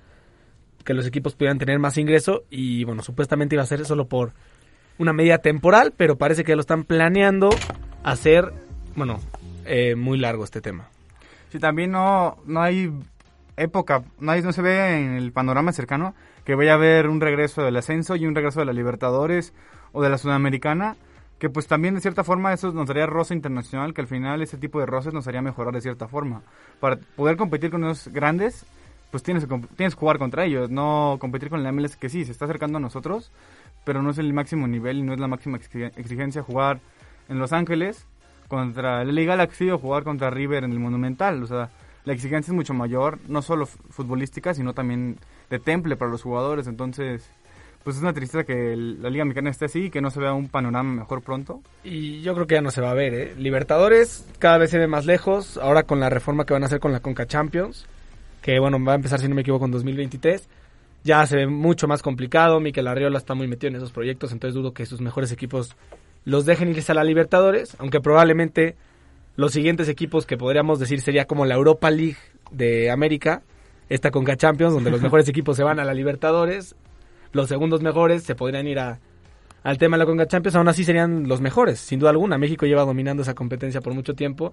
que 0.83 0.95
los 0.95 1.07
equipos 1.07 1.35
pudieran 1.35 1.59
tener 1.59 1.79
más 1.79 1.99
ingreso 1.99 2.45
y 2.49 2.85
bueno, 2.85 3.03
supuestamente 3.03 3.55
iba 3.55 3.63
a 3.65 3.67
ser 3.67 3.85
solo 3.85 4.07
por 4.07 4.33
una 4.97 5.13
medida 5.13 5.39
temporal, 5.39 5.93
pero 5.95 6.17
parece 6.17 6.43
que 6.43 6.53
ya 6.53 6.57
lo 6.57 6.63
están 6.63 6.85
planeando 6.85 7.51
hacer, 8.03 8.51
bueno, 8.97 9.21
eh, 9.67 9.95
muy 9.95 10.19
largo 10.19 10.45
este 10.45 10.63
tema. 10.63 10.89
Sí, 11.51 11.59
también 11.59 11.91
no, 11.91 12.39
no 12.47 12.63
hay 12.63 12.91
época, 13.57 14.03
hay- 14.27 14.43
no 14.43 14.53
se 14.53 14.63
ve 14.63 14.99
en 15.05 15.13
el 15.15 15.33
panorama 15.33 15.73
cercano 15.73 16.15
que 16.45 16.55
vaya 16.55 16.73
a 16.73 16.75
haber 16.77 17.09
un 17.09 17.21
regreso 17.21 17.63
del 17.63 17.77
ascenso 17.77 18.17
y 18.17 18.27
un 18.27 18.35
regreso 18.35 18.61
de 18.61 18.67
la 18.67 18.73
Libertadores 18.73 19.53
o 19.93 20.03
de 20.03 20.09
la 20.11 20.19
Sudamericana, 20.19 20.97
que 21.39 21.51
pues 21.51 21.67
también 21.67 21.95
de 21.95 22.01
cierta 22.01 22.25
forma 22.25 22.53
eso 22.53 22.73
nos 22.73 22.87
daría 22.87 23.07
roce 23.07 23.35
internacional, 23.35 23.95
que 23.95 24.01
al 24.01 24.07
final 24.07 24.43
ese 24.43 24.57
tipo 24.59 24.79
de 24.81 24.87
roces 24.87 25.13
nos 25.13 25.27
haría 25.29 25.43
mejorar 25.43 25.75
de 25.75 25.81
cierta 25.81 26.09
forma. 26.09 26.43
Para 26.81 26.97
poder 27.17 27.37
competir 27.37 27.71
con 27.71 27.81
los 27.83 28.09
grandes, 28.09 28.65
pues 29.11 29.23
tienes 29.23 29.45
que, 29.47 29.59
tienes 29.77 29.95
que 29.95 30.01
jugar 30.01 30.19
contra 30.19 30.45
ellos, 30.45 30.71
no 30.71 31.17
competir 31.21 31.51
con 31.51 31.63
la 31.63 31.71
MLS 31.73 31.97
que 31.97 32.09
sí, 32.09 32.25
se 32.25 32.33
está 32.33 32.45
acercando 32.47 32.79
a 32.79 32.81
nosotros, 32.81 33.31
pero 33.85 34.03
no 34.03 34.11
es 34.11 34.19
el 34.19 34.33
máximo 34.33 34.67
nivel 34.69 34.99
y 34.99 35.03
no 35.03 35.13
es 35.13 35.21
la 35.21 35.29
máxima 35.29 35.59
exige- 35.59 35.93
exigencia 35.97 36.43
jugar 36.43 36.81
en 37.29 37.39
Los 37.39 37.53
Ángeles 37.53 38.07
contra 38.49 39.03
el 39.03 39.09
LA 39.15 39.23
Galaxy 39.25 39.71
o 39.71 39.79
jugar 39.79 40.05
contra 40.05 40.31
River 40.31 40.65
en 40.65 40.73
el 40.73 40.79
Monumental. 40.79 41.43
O 41.43 41.47
sea, 41.47 41.71
la 42.05 42.13
exigencia 42.13 42.51
es 42.51 42.57
mucho 42.57 42.75
mayor, 42.75 43.19
no 43.29 43.43
solo 43.43 43.67
futbolística, 43.67 44.55
sino 44.55 44.75
también 44.75 45.19
de 45.51 45.59
temple 45.59 45.97
para 45.97 46.11
los 46.11 46.23
jugadores. 46.23 46.67
Entonces, 46.67 47.31
pues 47.85 47.97
es 47.97 48.03
una 48.03 48.13
tristeza 48.13 48.45
que 48.45 48.77
la 48.77 49.11
Liga 49.11 49.25
Mexicana 49.25 49.51
esté 49.51 49.67
así 49.67 49.85
y 49.85 49.91
que 49.91 50.01
no 50.01 50.11
se 50.11 50.21
vea 50.21 50.33
un 50.33 50.49
panorama 50.49 50.93
mejor 50.93 51.23
pronto. 51.23 51.63
Y 51.85 52.21
yo 52.23 52.35
creo 52.35 52.47
que 52.47 52.55
ya 52.55 52.61
no 52.61 52.71
se 52.71 52.81
va 52.81 52.91
a 52.91 52.95
ver, 52.95 53.15
¿eh? 53.15 53.35
Libertadores 53.37 54.27
cada 54.39 54.59
vez 54.59 54.71
se 54.71 54.79
ve 54.79 54.87
más 54.87 55.07
lejos, 55.07 55.59
ahora 55.59 55.85
con 55.85 56.01
la 56.01 56.11
reforma 56.11 56.45
que 56.45 56.53
van 56.53 56.63
a 56.63 56.67
hacer 56.67 56.81
con 56.81 56.93
la 56.93 57.01
Conca 57.01 57.27
Champions, 57.27 57.87
que 58.41 58.59
bueno, 58.59 58.83
va 58.85 58.93
a 58.93 58.97
empezar 58.97 59.21
si 59.21 59.29
no 59.29 59.35
me 59.35 59.43
equivoco 59.43 59.65
en 59.65 59.73
2023, 59.73 60.49
ya 61.05 61.27
se 61.27 61.37
ve 61.37 61.47
mucho 61.47 61.89
más 61.89 62.03
complicado, 62.03 62.61
Miquel 62.61 62.87
Arriola 62.87 63.19
está 63.19 63.35
muy 63.35 63.49
metido 63.49 63.71
en 63.71 63.77
esos 63.77 63.93
proyectos, 63.93 64.33
entonces 64.33 64.55
dudo 64.55 64.73
que 64.73 64.87
sus 64.87 65.01
mejores 65.01 65.33
equipos 65.33 65.77
los 66.25 66.47
dejen 66.47 66.71
irse 66.71 66.93
a 66.93 66.95
la 66.95 67.05
Libertadores, 67.05 67.77
aunque 67.81 68.01
probablemente 68.01 68.77
los 69.37 69.53
siguientes 69.53 69.89
equipos 69.89 70.27
que 70.27 70.37
podríamos 70.37 70.79
decir 70.79 71.01
sería 71.01 71.27
como 71.27 71.47
la 71.47 71.55
Europa 71.55 71.91
League 71.91 72.19
de 72.51 72.91
América, 72.91 73.43
esta 73.89 74.11
Conca 74.11 74.37
Champions, 74.37 74.75
donde 74.75 74.91
los 74.91 75.03
mejores 75.03 75.29
equipos 75.29 75.57
se 75.57 75.65
van 75.65 75.81
a 75.81 75.85
la 75.85 75.95
Libertadores, 75.95 76.77
los 77.33 77.49
segundos 77.49 77.83
mejores 77.83 78.23
se 78.23 78.35
podrían 78.35 78.67
ir 78.67 78.79
a, 78.79 79.01
al 79.63 79.79
tema 79.79 79.97
de 79.97 80.01
la 80.01 80.07
Conca 80.07 80.27
Champions, 80.27 80.57
aún 80.57 80.69
así 80.69 80.85
serían 80.85 81.29
los 81.29 81.41
mejores, 81.41 81.79
sin 81.79 81.99
duda 81.99 82.11
alguna. 82.11 82.39
México 82.39 82.67
lleva 82.67 82.85
dominando 82.85 83.23
esa 83.23 83.35
competencia 83.35 83.81
por 83.81 83.95
mucho 83.95 84.15
tiempo, 84.15 84.53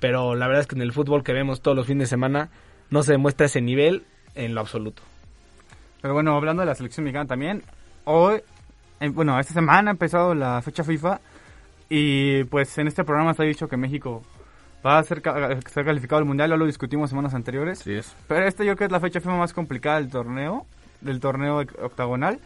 pero 0.00 0.34
la 0.34 0.46
verdad 0.46 0.62
es 0.62 0.66
que 0.66 0.76
en 0.76 0.82
el 0.82 0.92
fútbol 0.92 1.22
que 1.22 1.32
vemos 1.32 1.60
todos 1.60 1.76
los 1.76 1.86
fines 1.86 2.08
de 2.08 2.10
semana 2.10 2.50
no 2.90 3.02
se 3.02 3.12
demuestra 3.12 3.46
ese 3.46 3.60
nivel 3.60 4.04
en 4.34 4.54
lo 4.54 4.60
absoluto. 4.60 5.02
Pero 6.02 6.14
bueno, 6.14 6.36
hablando 6.36 6.60
de 6.60 6.66
la 6.66 6.74
selección 6.74 7.04
mexicana 7.04 7.26
también, 7.26 7.62
hoy, 8.04 8.42
eh, 9.00 9.08
bueno, 9.08 9.38
esta 9.38 9.54
semana 9.54 9.90
ha 9.90 9.92
empezado 9.92 10.34
la 10.34 10.60
fecha 10.62 10.84
FIFA 10.84 11.20
y 11.88 12.44
pues 12.44 12.76
en 12.78 12.88
este 12.88 13.04
programa 13.04 13.34
se 13.34 13.42
ha 13.42 13.46
dicho 13.46 13.68
que 13.68 13.76
México 13.76 14.22
va 14.84 14.98
a 14.98 15.02
ser, 15.02 15.22
ser 15.70 15.84
calificado 15.84 16.18
al 16.18 16.24
Mundial, 16.24 16.50
ya 16.50 16.56
lo 16.56 16.66
discutimos 16.66 17.10
semanas 17.10 17.34
anteriores. 17.34 17.80
Así 17.80 17.94
es. 17.94 18.14
Pero 18.28 18.46
este 18.46 18.64
yo 18.64 18.76
creo 18.76 18.76
que 18.76 18.84
es 18.84 18.92
la 18.92 19.00
fecha 19.00 19.20
más 19.30 19.52
complicada 19.52 19.96
del 19.96 20.10
torneo, 20.10 20.66
del 21.00 21.20
torneo 21.20 21.62
oc- 21.62 21.82
octagonal, 21.82 22.38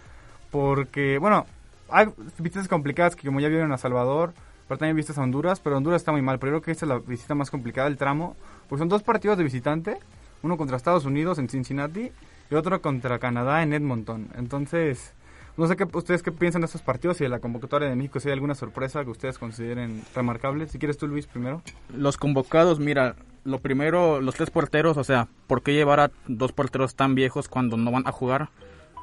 porque, 0.51 1.19
bueno, 1.19 1.47
hay 1.91 2.07
visitas 2.39 2.69
complicadas 2.69 3.17
que 3.17 3.27
como 3.27 3.41
ya 3.41 3.49
vieron 3.49 3.73
a 3.73 3.79
Salvador, 3.79 4.33
pero 4.69 4.79
también 4.79 4.97
vistas 4.97 5.19
a 5.19 5.23
Honduras, 5.23 5.61
pero 5.61 5.77
Honduras 5.77 6.01
está 6.01 6.13
muy 6.13 6.23
mal, 6.23 6.39
pero 6.39 6.53
yo 6.53 6.61
creo 6.61 6.65
que 6.67 6.71
esta 6.73 6.87
es 6.87 6.89
la 6.89 6.99
visita 6.99 7.35
más 7.35 7.51
complicada 7.51 7.89
del 7.89 7.99
tramo, 7.99 8.37
pues 8.69 8.79
son 8.79 8.89
dos 8.89 9.03
partidos 9.03 9.37
de 9.37 9.45
visitante, 9.45 9.99
uno 10.43 10.57
contra 10.57 10.77
Estados 10.77 11.05
Unidos 11.05 11.39
en 11.39 11.49
Cincinnati 11.49 12.13
y 12.51 12.55
otro 12.55 12.81
contra 12.81 13.19
Canadá 13.19 13.63
en 13.63 13.73
Edmonton. 13.73 14.29
Entonces, 14.37 15.13
no 15.61 15.69
sé 15.69 15.76
qué 15.76 15.87
ustedes 15.93 16.23
qué 16.23 16.33
piensan 16.33 16.62
de 16.62 16.67
estos 16.67 16.83
partidos 16.83 17.21
y 17.21 17.25
de 17.25 17.31
la 17.31 17.38
convocatoria 17.38 17.88
de 17.88 17.97
México, 17.97 18.19
si 18.19 18.29
hay 18.29 18.35
alguna 18.35 18.55
sorpresa 18.55 19.05
que 19.05 19.11
ustedes 19.11 19.38
consideren 19.38 20.02
remarcable. 20.14 20.67
Si 20.67 20.79
quieres 20.79 20.99
tú, 20.99 21.07
Luis, 21.07 21.26
primero. 21.26 21.62
Los 21.95 22.17
convocados, 22.17 22.81
mira, 22.81 23.14
lo 23.45 23.61
primero, 23.61 24.21
los 24.21 24.35
tres 24.35 24.50
porteros, 24.50 24.97
o 24.97 25.05
sea, 25.05 25.29
¿por 25.47 25.62
qué 25.62 25.73
llevar 25.73 26.00
a 26.00 26.11
dos 26.26 26.52
porteros 26.52 26.95
tan 26.95 27.14
viejos 27.14 27.49
cuando 27.49 27.76
no 27.76 27.90
van 27.93 28.07
a 28.07 28.12
jugar? 28.12 28.50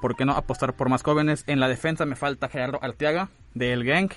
¿por 0.01 0.15
qué 0.15 0.25
no 0.25 0.33
apostar 0.33 0.73
por 0.73 0.89
más 0.89 1.03
jóvenes? 1.03 1.43
En 1.47 1.59
la 1.59 1.67
defensa 1.67 2.05
me 2.05 2.15
falta 2.15 2.49
Gerardo 2.49 2.79
Arteaga 2.81 3.29
del 3.53 3.83
Genk. 3.83 4.13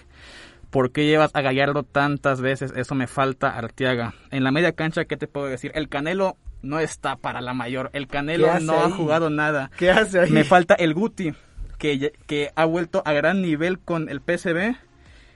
¿Por 0.70 0.92
qué 0.92 1.06
llevas 1.06 1.35
a 1.35 1.40
Gallardo 1.40 1.82
tantas 1.82 2.40
veces? 2.40 2.73
Eso 2.76 2.94
me 2.94 3.06
falta 3.06 3.50
Arteaga. 3.50 4.14
En 4.30 4.44
la 4.44 4.52
media 4.52 4.73
cancha, 4.73 5.04
¿qué 5.04 5.16
te 5.16 5.26
puedo 5.26 5.47
decir? 5.47 5.73
El 5.75 5.88
Canelo 5.88 6.37
no 6.62 6.78
está 6.78 7.16
para 7.16 7.40
la 7.40 7.54
mayor. 7.54 7.90
El 7.92 8.06
Canelo 8.06 8.44
¿Qué 8.44 8.50
hace 8.50 8.66
no 8.66 8.75
ha 8.75 8.90
jugado 8.90 9.30
nada. 9.30 9.70
¿Qué 9.76 9.90
hace 9.90 10.20
ahí? 10.20 10.30
Me 10.30 10.44
falta 10.44 10.75
el 10.75 10.94
Guti, 10.94 11.32
que, 11.80 12.52
ha 12.54 12.64
vuelto 12.66 13.02
a 13.04 13.12
gran 13.12 13.42
nivel 13.42 13.78
con 13.78 14.08
el 14.08 14.20
PSV. 14.20 14.76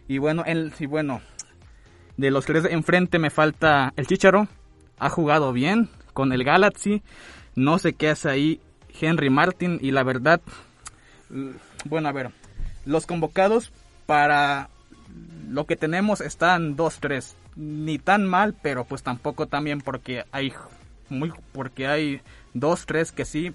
Y 0.07 0.19
bueno, 0.19 0.45
el, 0.47 0.73
y 0.79 0.87
bueno, 0.87 1.23
de 2.17 2.31
los 2.31 2.45
tres 2.45 2.67
enfrente 2.67 3.19
me 3.19 3.31
falta 3.31 3.93
el 3.97 4.07
Chicharo. 4.07 4.47
Ha 4.99 5.09
jugado 5.09 5.53
bien 5.53 5.89
con 6.13 6.33
el 6.33 6.45
Galaxy. 6.45 7.03
No 7.57 7.79
sé 7.79 7.95
qué 7.95 8.11
hace 8.11 8.29
ahí 8.29 8.61
Henry 9.01 9.31
Martin. 9.31 9.79
Y 9.81 9.91
la 9.91 10.03
verdad, 10.03 10.41
bueno, 11.87 12.09
a 12.09 12.13
ver, 12.13 12.31
los 12.85 13.07
convocados 13.07 13.73
para 14.07 14.69
lo 15.49 15.65
que 15.65 15.77
tenemos 15.77 16.21
están 16.21 16.77
2-3. 16.77 17.35
Ni 17.57 17.99
tan 17.99 18.27
mal, 18.27 18.55
pero 18.61 18.85
pues 18.85 19.03
tampoco 19.03 19.47
tan 19.47 19.65
bien 19.65 19.81
porque 19.81 20.25
hay 20.33 20.53
muy 21.09 21.33
porque 21.53 21.87
hay 21.87 22.21
dos, 22.53 22.85
tres 22.85 23.13
que 23.13 23.25
sí. 23.25 23.55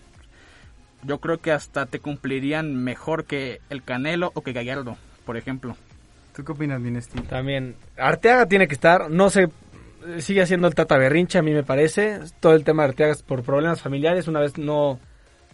Yo 1.03 1.19
creo 1.19 1.39
que 1.39 1.51
hasta 1.51 1.85
te 1.85 1.99
cumplirían 1.99 2.75
mejor 2.83 3.25
que 3.25 3.61
el 3.69 3.83
Canelo 3.83 4.31
o 4.33 4.41
que 4.41 4.53
Gallardo, 4.53 4.97
por 5.25 5.37
ejemplo. 5.37 5.75
¿Tú 6.35 6.43
qué 6.43 6.51
opinas, 6.51 6.79
Minesti? 6.79 7.21
También. 7.21 7.75
Arteaga 7.97 8.45
tiene 8.45 8.67
que 8.67 8.73
estar. 8.73 9.09
No 9.09 9.29
sé. 9.29 9.49
Sigue 10.19 10.45
siendo 10.45 10.67
el 10.67 10.75
Tata 10.75 10.97
Berrinche, 10.97 11.37
a 11.37 11.41
mí 11.41 11.51
me 11.51 11.63
parece. 11.63 12.19
Todo 12.39 12.53
el 12.53 12.63
tema 12.63 12.83
de 12.83 12.89
Arteaga 12.89 13.13
es 13.13 13.23
por 13.23 13.43
problemas 13.43 13.81
familiares. 13.81 14.27
Una 14.27 14.39
vez 14.39 14.57
no 14.57 14.99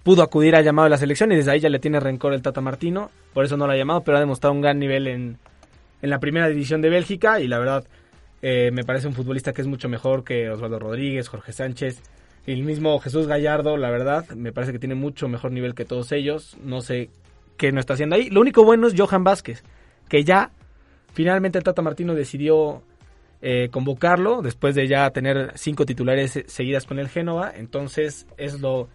pudo 0.03 0.21
acudir 0.21 0.55
al 0.55 0.63
llamado 0.63 0.85
de 0.85 0.91
la 0.91 0.97
selección 0.97 1.31
y 1.31 1.35
desde 1.35 1.51
ahí 1.51 1.59
ya 1.59 1.69
le 1.69 1.79
tiene 1.79 1.99
rencor 1.99 2.33
el 2.33 2.43
Tata 2.43 2.61
Martino. 2.61 3.09
Por 3.33 3.45
eso 3.45 3.57
no 3.57 3.65
lo 3.65 3.73
ha 3.73 3.77
llamado, 3.77 4.01
pero 4.01 4.17
ha 4.17 4.19
demostrado 4.19 4.53
un 4.53 4.61
gran 4.61 4.77
nivel 4.77 5.07
en, 5.07 5.37
en 6.01 6.09
la 6.09 6.19
primera 6.19 6.47
división 6.47 6.81
de 6.81 6.89
Bélgica. 6.89 7.39
Y 7.39 7.47
la 7.47 7.57
verdad, 7.57 7.85
eh, 8.43 8.69
me 8.71 8.83
parece 8.83 9.07
un 9.07 9.13
futbolista 9.13 9.53
que 9.53 9.61
es 9.61 9.67
mucho 9.67 9.89
mejor 9.89 10.23
que 10.23 10.49
Osvaldo 10.51 10.77
Rodríguez, 10.77 11.27
Jorge 11.27 11.51
Sánchez. 11.51 12.03
El 12.45 12.63
mismo 12.63 12.99
Jesús 12.99 13.25
Gallardo, 13.27 13.75
la 13.75 13.89
verdad, 13.89 14.29
me 14.29 14.51
parece 14.51 14.71
que 14.71 14.79
tiene 14.79 14.93
mucho 14.93 15.27
mejor 15.27 15.51
nivel 15.51 15.73
que 15.73 15.83
todos 15.83 16.11
ellos. 16.11 16.55
No 16.63 16.81
sé 16.81 17.09
qué 17.57 17.71
no 17.71 17.79
está 17.79 17.93
haciendo 17.93 18.15
ahí. 18.15 18.29
Lo 18.29 18.41
único 18.41 18.63
bueno 18.63 18.87
es 18.87 18.93
Johan 18.95 19.23
Vázquez, 19.23 19.63
que 20.07 20.23
ya 20.23 20.51
finalmente 21.13 21.57
el 21.57 21.63
Tata 21.63 21.81
Martino 21.81 22.13
decidió 22.13 22.83
eh, 23.41 23.69
convocarlo 23.71 24.41
después 24.41 24.75
de 24.75 24.87
ya 24.87 25.09
tener 25.09 25.53
cinco 25.55 25.85
titulares 25.85 26.43
seguidas 26.45 26.85
con 26.85 26.99
el 26.99 27.09
Génova. 27.09 27.51
Entonces 27.55 28.27
es 28.37 28.61
lo, 28.61 28.89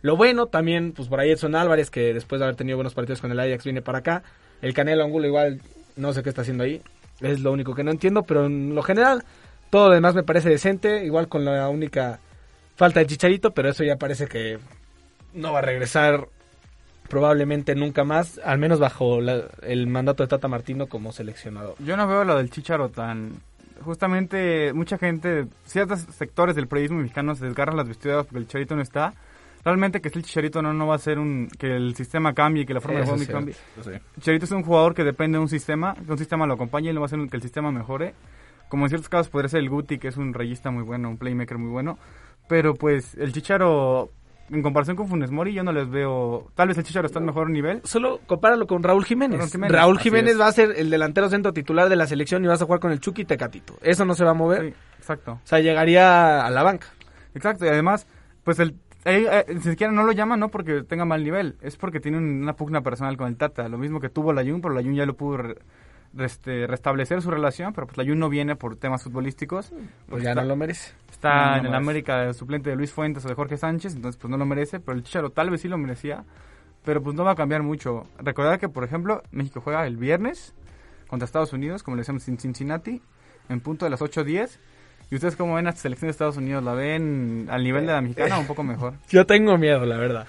lo 0.00 0.16
bueno. 0.16 0.46
También, 0.46 0.92
pues 0.92 1.08
por 1.08 1.20
ahí 1.20 1.30
Edson 1.30 1.54
Álvarez, 1.56 1.90
que 1.90 2.14
después 2.14 2.38
de 2.38 2.46
haber 2.46 2.56
tenido 2.56 2.78
buenos 2.78 2.94
partidos 2.94 3.20
con 3.20 3.30
el 3.30 3.38
Ajax, 3.38 3.64
viene 3.64 3.82
para 3.82 3.98
acá. 3.98 4.22
El 4.62 4.72
Canelo 4.72 5.04
Angulo 5.04 5.26
igual, 5.26 5.60
no 5.96 6.14
sé 6.14 6.22
qué 6.22 6.30
está 6.30 6.40
haciendo 6.40 6.64
ahí. 6.64 6.80
Es 7.20 7.40
lo 7.40 7.52
único 7.52 7.74
que 7.74 7.84
no 7.84 7.90
entiendo, 7.90 8.22
pero 8.22 8.46
en 8.46 8.74
lo 8.74 8.82
general, 8.82 9.24
todo 9.68 9.88
lo 9.88 9.94
demás 9.94 10.14
me 10.14 10.22
parece 10.22 10.48
decente. 10.48 11.04
Igual 11.04 11.28
con 11.28 11.44
la 11.44 11.68
única 11.68 12.18
falta 12.76 13.00
de 13.00 13.06
Chicharito, 13.06 13.52
pero 13.52 13.68
eso 13.70 13.84
ya 13.84 13.96
parece 13.96 14.26
que 14.26 14.58
no 15.32 15.52
va 15.52 15.58
a 15.60 15.62
regresar 15.62 16.28
probablemente 17.08 17.74
nunca 17.74 18.04
más, 18.04 18.40
al 18.44 18.58
menos 18.58 18.80
bajo 18.80 19.20
la- 19.20 19.44
el 19.62 19.86
mandato 19.86 20.22
de 20.22 20.28
Tata 20.28 20.48
Martino 20.48 20.86
como 20.86 21.12
seleccionador. 21.12 21.74
Yo 21.80 21.96
no 21.96 22.06
veo 22.08 22.24
lo 22.24 22.36
del 22.36 22.50
Chicharo 22.50 22.88
tan... 22.88 23.32
Justamente 23.82 24.72
mucha 24.72 24.96
gente, 24.98 25.46
ciertos 25.66 26.00
sectores 26.00 26.54
del 26.56 26.68
periodismo 26.68 26.98
mexicano 26.98 27.34
se 27.34 27.44
desgarran 27.44 27.76
las 27.76 27.88
vestiduras 27.88 28.24
porque 28.24 28.38
el 28.38 28.46
Chicharito 28.46 28.76
no 28.76 28.82
está. 28.82 29.12
Realmente 29.64 30.00
que 30.00 30.08
esté 30.08 30.20
el 30.20 30.24
Chicharito 30.24 30.62
no, 30.62 30.72
no 30.72 30.86
va 30.86 30.94
a 30.94 30.96
hacer 30.96 31.18
un, 31.18 31.48
que 31.58 31.74
el 31.74 31.94
sistema 31.96 32.32
cambie, 32.34 32.64
que 32.64 32.72
la 32.74 32.80
forma 32.80 32.98
de 32.98 33.04
Eso 33.04 33.10
juego 33.14 33.22
es 33.22 33.28
cambie. 33.28 33.54
cierto. 33.82 34.04
Chicharito 34.20 34.44
es 34.46 34.50
un 34.52 34.62
jugador 34.62 34.94
que 34.94 35.04
depende 35.04 35.36
de 35.38 35.42
un 35.42 35.48
sistema, 35.48 35.94
que 35.94 36.10
un 36.12 36.18
sistema 36.18 36.46
lo 36.46 36.54
acompañe 36.54 36.90
y 36.90 36.92
no 36.94 37.00
va 37.00 37.06
a 37.06 37.08
hacer 37.08 37.18
que 37.28 37.36
el 37.36 37.42
sistema 37.42 37.70
mejore. 37.72 38.14
Como 38.68 38.84
en 38.86 38.88
ciertos 38.90 39.08
casos 39.08 39.28
podría 39.28 39.48
ser 39.48 39.60
el 39.60 39.68
Guti, 39.68 39.98
que 39.98 40.08
es 40.08 40.16
un 40.16 40.32
rayista 40.32 40.70
muy 40.70 40.82
bueno, 40.84 41.10
un 41.10 41.18
playmaker 41.18 41.58
muy 41.58 41.70
bueno. 41.70 41.98
Pero 42.48 42.74
pues 42.74 43.14
el 43.14 43.32
Chicharo, 43.32 44.10
en 44.50 44.62
comparación 44.62 44.96
con 44.96 45.08
Funes 45.08 45.30
Mori, 45.30 45.54
yo 45.54 45.62
no 45.62 45.72
les 45.72 45.88
veo... 45.88 46.48
Tal 46.54 46.68
vez 46.68 46.76
el 46.78 46.84
Chicharo 46.84 47.06
está 47.06 47.18
en 47.18 47.24
mejor 47.24 47.48
nivel. 47.50 47.80
Solo 47.84 48.20
compáralo 48.26 48.66
con 48.66 48.82
Raúl 48.82 49.04
Jiménez. 49.04 49.38
Raúl 49.70 49.98
Jiménez, 49.98 50.32
Raúl 50.34 50.40
va 50.42 50.46
a 50.48 50.52
ser 50.52 50.72
el 50.76 50.90
delantero 50.90 51.28
centro 51.30 51.52
titular 51.52 51.88
de 51.88 51.96
la 51.96 52.06
selección 52.06 52.44
y 52.44 52.48
vas 52.48 52.60
a 52.60 52.66
jugar 52.66 52.80
con 52.80 52.92
el 52.92 53.00
Chucky 53.00 53.24
Tecatito. 53.24 53.74
Eso 53.80 54.04
no 54.04 54.14
se 54.14 54.24
va 54.24 54.32
a 54.32 54.34
mover. 54.34 54.60
Sí, 54.72 54.74
exacto. 54.98 55.32
O 55.32 55.40
sea, 55.46 55.60
llegaría 55.60 56.44
a 56.44 56.50
la 56.50 56.62
banca. 56.62 56.88
Exacto, 57.34 57.64
y 57.64 57.68
además, 57.68 58.06
pues 58.44 58.58
el... 58.60 58.74
eh, 59.06 59.26
eh, 59.48 59.54
ni 59.54 59.60
siquiera 59.60 59.92
no 59.92 60.04
lo 60.04 60.12
llama 60.12 60.36
no 60.36 60.50
porque 60.50 60.82
tenga 60.82 61.04
mal 61.04 61.24
nivel, 61.24 61.56
es 61.62 61.76
porque 61.76 61.98
tiene 61.98 62.18
un- 62.18 62.42
una 62.42 62.52
pugna 62.54 62.82
personal 62.82 63.16
con 63.16 63.26
el 63.28 63.36
Tata, 63.36 63.68
lo 63.68 63.78
mismo 63.78 63.98
que 64.00 64.08
tuvo 64.10 64.32
la 64.32 64.42
Jun, 64.44 64.60
pero 64.60 64.74
la 64.74 64.82
Jun 64.82 64.94
ya 64.94 65.06
lo 65.06 65.16
pudo 65.16 65.38
re- 65.38 65.56
este, 66.18 66.66
restablecer 66.66 67.22
su 67.22 67.30
relación, 67.30 67.72
pero 67.72 67.86
pues 67.86 67.96
la 67.98 68.04
Jun 68.04 68.18
no 68.18 68.28
viene 68.28 68.56
por 68.56 68.76
temas 68.76 69.02
futbolísticos, 69.02 69.68
Pues 69.70 69.82
porque 70.08 70.24
ya 70.24 70.30
está, 70.30 70.42
no 70.42 70.48
lo 70.48 70.56
merece. 70.56 70.92
está 71.10 71.34
No, 71.34 71.50
no 71.50 71.56
en 71.60 71.66
el. 71.66 71.74
América 71.74 72.18
de 72.20 72.34
suplente 72.34 72.70
de 72.70 72.76
Luis 72.76 72.92
Fuentes 72.92 73.24
o 73.24 73.28
de 73.28 73.34
Jorge 73.34 73.56
Sánchez, 73.56 73.94
entonces 73.96 74.20
pues 74.20 74.30
no 74.30 74.36
lo 74.36 74.46
merece, 74.46 74.80
pero 74.80 74.96
el 74.96 75.02
Chicharo 75.04 75.30
tal 75.30 75.50
vez 75.50 75.60
sí 75.60 75.68
lo 75.68 75.78
merecía, 75.78 76.24
pero 76.84 77.02
pues 77.02 77.14
no 77.16 77.24
va 77.24 77.32
a 77.32 77.36
cambiar 77.36 77.62
mucho. 77.62 78.06
Recordar 78.18 78.58
que, 78.58 78.68
por 78.68 78.84
ejemplo, 78.84 79.22
México 79.32 79.60
juega 79.60 79.86
el 79.86 79.96
viernes 79.96 80.54
contra 81.08 81.24
Estados 81.24 81.52
Unidos, 81.52 81.82
como 81.82 81.96
le 81.96 82.00
decíamos 82.00 82.26
en 82.28 82.38
Cincinnati, 82.38 83.00
en 83.48 83.60
punto 83.60 83.84
de 83.86 83.90
las 83.90 84.00
8.10. 84.00 84.58
¿Y 85.10 85.16
ustedes 85.16 85.36
cómo 85.36 85.54
ven 85.54 85.66
a 85.66 85.70
esta 85.70 85.82
selección 85.82 86.06
de 86.08 86.12
Estados 86.12 86.38
Unidos? 86.38 86.64
¿La 86.64 86.72
ven 86.72 87.46
al 87.50 87.62
nivel 87.62 87.86
de 87.86 87.92
la 87.92 88.00
mexicana 88.00 88.38
o 88.38 88.40
un 88.40 88.46
poco 88.46 88.62
mejor? 88.64 88.94
Yo 89.10 89.26
tengo 89.26 89.56
miedo, 89.58 89.84
la 89.84 89.98
verdad. 89.98 90.26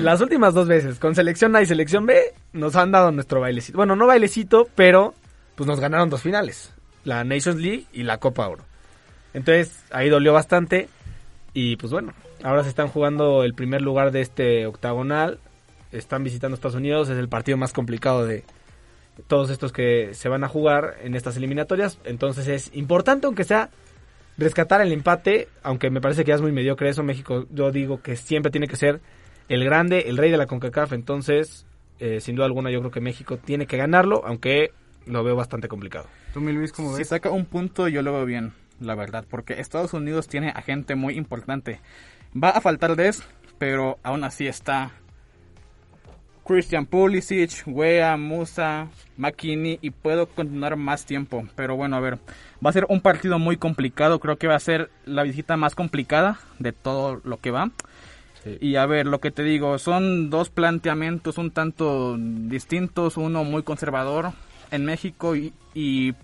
Las 0.00 0.20
últimas 0.22 0.54
dos 0.54 0.66
veces, 0.66 0.98
con 0.98 1.14
selección 1.14 1.54
A 1.54 1.60
y 1.62 1.66
selección 1.66 2.06
B, 2.06 2.18
nos 2.54 2.74
han 2.74 2.90
dado 2.90 3.12
nuestro 3.12 3.40
bailecito. 3.40 3.76
Bueno, 3.76 3.94
no 3.96 4.06
bailecito, 4.06 4.66
pero 4.74 5.14
pues 5.54 5.66
nos 5.66 5.80
ganaron 5.80 6.10
dos 6.10 6.22
finales. 6.22 6.72
La 7.04 7.24
Nations 7.24 7.60
League 7.60 7.86
y 7.92 8.02
la 8.02 8.18
Copa 8.18 8.48
Oro. 8.48 8.64
Entonces, 9.34 9.84
ahí 9.90 10.08
dolió 10.08 10.32
bastante. 10.32 10.88
Y 11.52 11.76
pues 11.76 11.92
bueno, 11.92 12.12
ahora 12.42 12.62
se 12.62 12.68
están 12.68 12.88
jugando 12.88 13.44
el 13.44 13.54
primer 13.54 13.82
lugar 13.82 14.10
de 14.10 14.20
este 14.20 14.66
octagonal. 14.66 15.38
Están 15.92 16.24
visitando 16.24 16.54
Estados 16.54 16.76
Unidos. 16.76 17.08
Es 17.08 17.18
el 17.18 17.28
partido 17.28 17.58
más 17.58 17.72
complicado 17.72 18.26
de 18.26 18.44
todos 19.26 19.50
estos 19.50 19.72
que 19.72 20.14
se 20.14 20.28
van 20.28 20.44
a 20.44 20.48
jugar 20.48 20.96
en 21.02 21.14
estas 21.14 21.36
eliminatorias. 21.36 21.98
Entonces 22.04 22.48
es 22.48 22.70
importante, 22.74 23.26
aunque 23.26 23.44
sea 23.44 23.70
rescatar 24.36 24.80
el 24.80 24.92
empate, 24.92 25.48
aunque 25.62 25.90
me 25.90 26.00
parece 26.00 26.24
que 26.24 26.30
ya 26.30 26.34
es 26.34 26.42
muy 26.42 26.52
mediocre 26.52 26.88
eso. 26.88 27.02
México, 27.02 27.46
yo 27.50 27.70
digo 27.70 28.02
que 28.02 28.16
siempre 28.16 28.50
tiene 28.50 28.68
que 28.68 28.76
ser 28.76 29.00
el 29.48 29.64
grande, 29.64 30.08
el 30.08 30.16
rey 30.16 30.30
de 30.30 30.36
la 30.36 30.46
CONCACAF. 30.46 30.92
Entonces, 30.92 31.66
eh, 32.00 32.20
sin 32.20 32.36
duda 32.36 32.46
alguna, 32.46 32.70
yo 32.70 32.80
creo 32.80 32.90
que 32.90 33.00
México 33.00 33.38
tiene 33.38 33.66
que 33.66 33.76
ganarlo, 33.76 34.22
aunque 34.26 34.72
lo 35.06 35.22
veo 35.24 35.36
bastante 35.36 35.68
complicado. 35.68 36.06
¿Tú, 36.32 36.40
mi 36.40 36.52
Luis, 36.52 36.72
cómo 36.72 36.92
Si 36.92 36.98
ves? 36.98 37.08
saca 37.08 37.30
un 37.30 37.44
punto, 37.44 37.88
yo 37.88 38.02
lo 38.02 38.12
veo 38.12 38.24
bien, 38.24 38.52
la 38.80 38.94
verdad, 38.94 39.24
porque 39.28 39.60
Estados 39.60 39.92
Unidos 39.94 40.28
tiene 40.28 40.50
a 40.54 40.62
gente 40.62 40.94
muy 40.94 41.16
importante. 41.16 41.80
Va 42.40 42.50
a 42.50 42.60
faltar 42.60 42.96
Des, 42.96 43.22
pero 43.58 43.98
aún 44.02 44.24
así 44.24 44.46
está 44.46 44.92
Christian 46.44 46.84
Pulisic, 46.86 47.62
Wea, 47.66 48.16
Musa, 48.16 48.88
McKinney 49.16 49.78
y 49.80 49.90
puedo 49.90 50.26
continuar 50.26 50.76
más 50.76 51.06
tiempo. 51.06 51.46
Pero 51.56 51.76
bueno, 51.76 51.96
a 51.96 52.00
ver, 52.00 52.18
va 52.64 52.70
a 52.70 52.72
ser 52.72 52.86
un 52.88 53.00
partido 53.00 53.38
muy 53.38 53.56
complicado. 53.56 54.20
Creo 54.20 54.36
que 54.36 54.46
va 54.46 54.56
a 54.56 54.60
ser 54.60 54.90
la 55.06 55.22
visita 55.22 55.56
más 55.56 55.74
complicada 55.74 56.38
de 56.58 56.72
todo 56.72 57.20
lo 57.24 57.38
que 57.38 57.50
va. 57.50 57.70
Y 58.60 58.76
a 58.76 58.84
ver, 58.84 59.06
lo 59.06 59.20
que 59.20 59.30
te 59.30 59.42
digo, 59.42 59.78
son 59.78 60.28
dos 60.28 60.50
planteamientos 60.50 61.38
un 61.38 61.50
tanto 61.50 62.16
distintos, 62.18 63.16
uno 63.16 63.42
muy 63.42 63.62
conservador 63.62 64.32
en 64.70 64.84
México 64.84 65.36
y, 65.36 65.52
y 65.74 66.14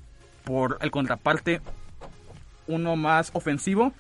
por 0.45 0.79
el 0.81 0.91
contraparte 0.91 1.61
uno 2.67 2.97
más 2.97 3.31
ofensivo. 3.35 3.93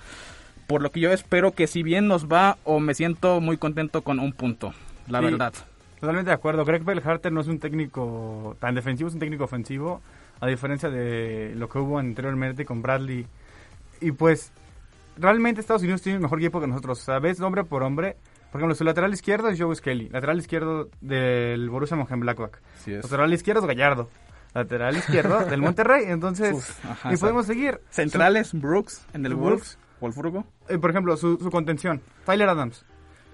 Por 0.66 0.82
lo 0.82 0.90
que 0.92 1.00
yo 1.00 1.12
espero 1.12 1.52
que 1.52 1.66
si 1.66 1.82
bien 1.82 2.06
nos 2.06 2.26
va 2.28 2.56
o 2.64 2.78
me 2.78 2.94
siento 2.94 3.40
muy 3.40 3.56
contento 3.56 4.02
con 4.02 4.20
un 4.20 4.32
punto, 4.32 4.72
la 5.08 5.18
Sí. 5.18 5.24
verdad. 5.24 5.52
Totalmente 5.98 6.30
de 6.30 6.34
acuerdo. 6.34 6.64
Greg 6.64 6.84
Berhalter 6.84 7.30
no 7.32 7.40
es 7.40 7.48
un 7.48 7.58
técnico 7.58 8.56
tan 8.60 8.74
defensivo, 8.74 9.08
es 9.08 9.14
un 9.14 9.20
técnico 9.20 9.44
ofensivo, 9.44 10.00
a 10.40 10.46
diferencia 10.46 10.88
de 10.88 11.52
lo 11.56 11.68
que 11.68 11.78
hubo 11.78 11.98
anteriormente 11.98 12.64
con 12.64 12.80
Bradley. 12.80 13.26
Y 14.00 14.12
pues, 14.12 14.50
realmente 15.18 15.60
Estados 15.60 15.82
Unidos 15.82 16.00
tiene 16.00 16.16
el 16.16 16.22
mejor 16.22 16.38
equipo 16.38 16.58
que 16.60 16.66
nosotros. 16.68 17.00
¿Sabes? 17.00 17.38
Hombre 17.40 17.64
por 17.64 17.82
hombre. 17.82 18.16
Por 18.50 18.60
ejemplo, 18.60 18.74
su 18.74 18.84
lateral 18.84 19.12
izquierdo 19.12 19.48
es 19.50 19.60
Joe 19.60 19.74
Skelly. 19.76 20.08
Lateral 20.08 20.38
izquierdo 20.38 20.88
del 21.02 21.68
Borussia 21.68 21.96
Mönchengladbach. 21.96 22.52
Así 22.78 22.94
es. 22.94 23.04
Lateral 23.04 23.34
izquierdo 23.34 23.60
es 23.62 23.66
Gallardo. 23.66 24.08
Lateral 24.54 24.96
izquierdo 24.96 25.44
del 25.44 25.60
Monterrey. 25.60 26.04
Entonces, 26.08 26.54
Uf, 26.54 26.84
ajá, 26.84 27.12
y 27.12 27.16
podemos 27.16 27.46
seguir. 27.46 27.80
Centrales, 27.90 28.52
Brooks 28.52 29.06
en 29.12 29.26
el 29.26 29.34
Brooks. 29.34 29.50
Wolves, 29.50 29.78
Wolfsburgo. 30.00 30.44
Eh, 30.68 30.78
por 30.78 30.90
ejemplo, 30.90 31.16
su, 31.16 31.36
su 31.36 31.50
contención. 31.50 32.00
Tyler 32.24 32.48
Adams. 32.48 32.84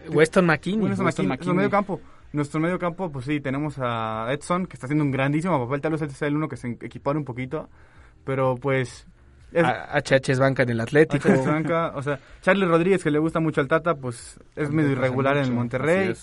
Weston 0.09 0.47
McKinney. 0.47 0.87
Weston 0.89 1.05
Nuestro 1.05 1.25
McKinney. 1.25 1.57
medio 1.57 1.71
campo. 1.71 2.01
Nuestro 2.33 2.61
medio 2.61 2.79
campo, 2.79 3.11
pues 3.11 3.25
sí, 3.25 3.41
tenemos 3.41 3.77
a 3.79 4.27
Edson, 4.31 4.67
que 4.67 4.75
está 4.75 4.87
haciendo 4.87 5.05
un 5.05 5.11
grandísimo 5.11 5.65
papel. 5.65 5.81
Tal 5.81 5.93
vez 5.93 6.03
este 6.03 6.15
sea 6.15 6.29
el 6.29 6.37
uno 6.37 6.49
que 6.49 6.57
se 6.57 6.69
equipara 6.83 7.19
un 7.19 7.25
poquito. 7.25 7.69
Pero 8.25 8.57
pues. 8.57 9.07
Es, 9.53 9.65
A- 9.65 9.97
HH 10.01 10.33
es 10.33 10.39
banca 10.39 10.65
en 10.65 10.71
el 10.71 10.81
Atlético. 10.81 11.29
H. 11.29 11.43
Franca, 11.43 11.93
o 11.95 12.03
sea, 12.03 12.19
Charlie 12.43 12.67
Rodríguez, 12.67 13.03
que 13.03 13.11
le 13.11 13.19
gusta 13.21 13.41
mucho 13.41 13.61
al 13.61 13.69
Tata, 13.69 13.95
pues 13.95 14.39
es 14.57 14.71
medio 14.71 14.91
irregular 14.91 15.35
en 15.37 15.39
el 15.45 15.49
Así 15.49 15.53
Monterrey. 15.55 16.15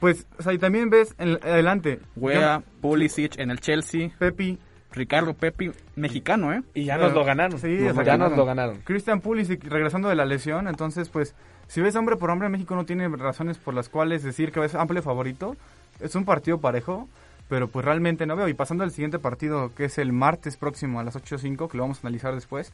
Es. 0.00 0.24
Pues, 0.24 0.26
o 0.38 0.42
sea, 0.42 0.52
y 0.52 0.58
también 0.58 0.90
ves 0.90 1.14
en, 1.18 1.38
adelante. 1.42 2.00
Wea, 2.16 2.62
Pulisic 2.80 3.38
en 3.38 3.50
el 3.50 3.60
Chelsea, 3.60 4.10
Pepi, 4.18 4.58
Ricardo 4.92 5.34
Pepi, 5.34 5.70
mexicano, 5.96 6.52
¿eh? 6.52 6.62
Y 6.74 6.84
ya 6.84 6.94
Pero- 6.94 7.06
nos 7.08 7.14
lo 7.16 7.24
ganaron. 7.24 7.58
sí, 7.58 7.68
Nos- 7.68 7.94
ya 7.96 8.02
ganaron. 8.02 8.30
nos 8.30 8.38
lo 8.38 8.44
ganaron. 8.46 8.78
Christian 8.84 9.20
Pulisic 9.20 9.62
regresando 9.64 10.08
de 10.08 10.16
la 10.16 10.24
lesión, 10.24 10.66
entonces 10.68 11.08
pues 11.08 11.34
si 11.68 11.80
ves 11.80 11.94
hombre 11.96 12.16
por 12.16 12.30
hombre 12.30 12.48
México 12.48 12.74
no 12.74 12.84
tiene 12.84 13.08
razones 13.08 13.58
por 13.58 13.74
las 13.74 13.88
cuales 13.88 14.22
decir 14.24 14.50
que 14.52 14.64
es 14.64 14.74
amplio 14.74 15.02
favorito. 15.02 15.56
Es 16.00 16.14
un 16.14 16.24
partido 16.24 16.58
parejo, 16.58 17.08
pero 17.48 17.68
pues 17.68 17.84
realmente 17.84 18.24
no 18.26 18.34
veo. 18.36 18.48
Y 18.48 18.54
pasando 18.54 18.82
al 18.84 18.90
siguiente 18.90 19.18
partido, 19.18 19.72
que 19.74 19.84
es 19.84 19.98
el 19.98 20.12
martes 20.12 20.56
próximo 20.56 20.98
a 20.98 21.04
las 21.04 21.14
8.05, 21.14 21.68
que 21.68 21.76
lo 21.76 21.84
vamos 21.84 21.98
a 21.98 22.06
analizar 22.08 22.34
después, 22.34 22.72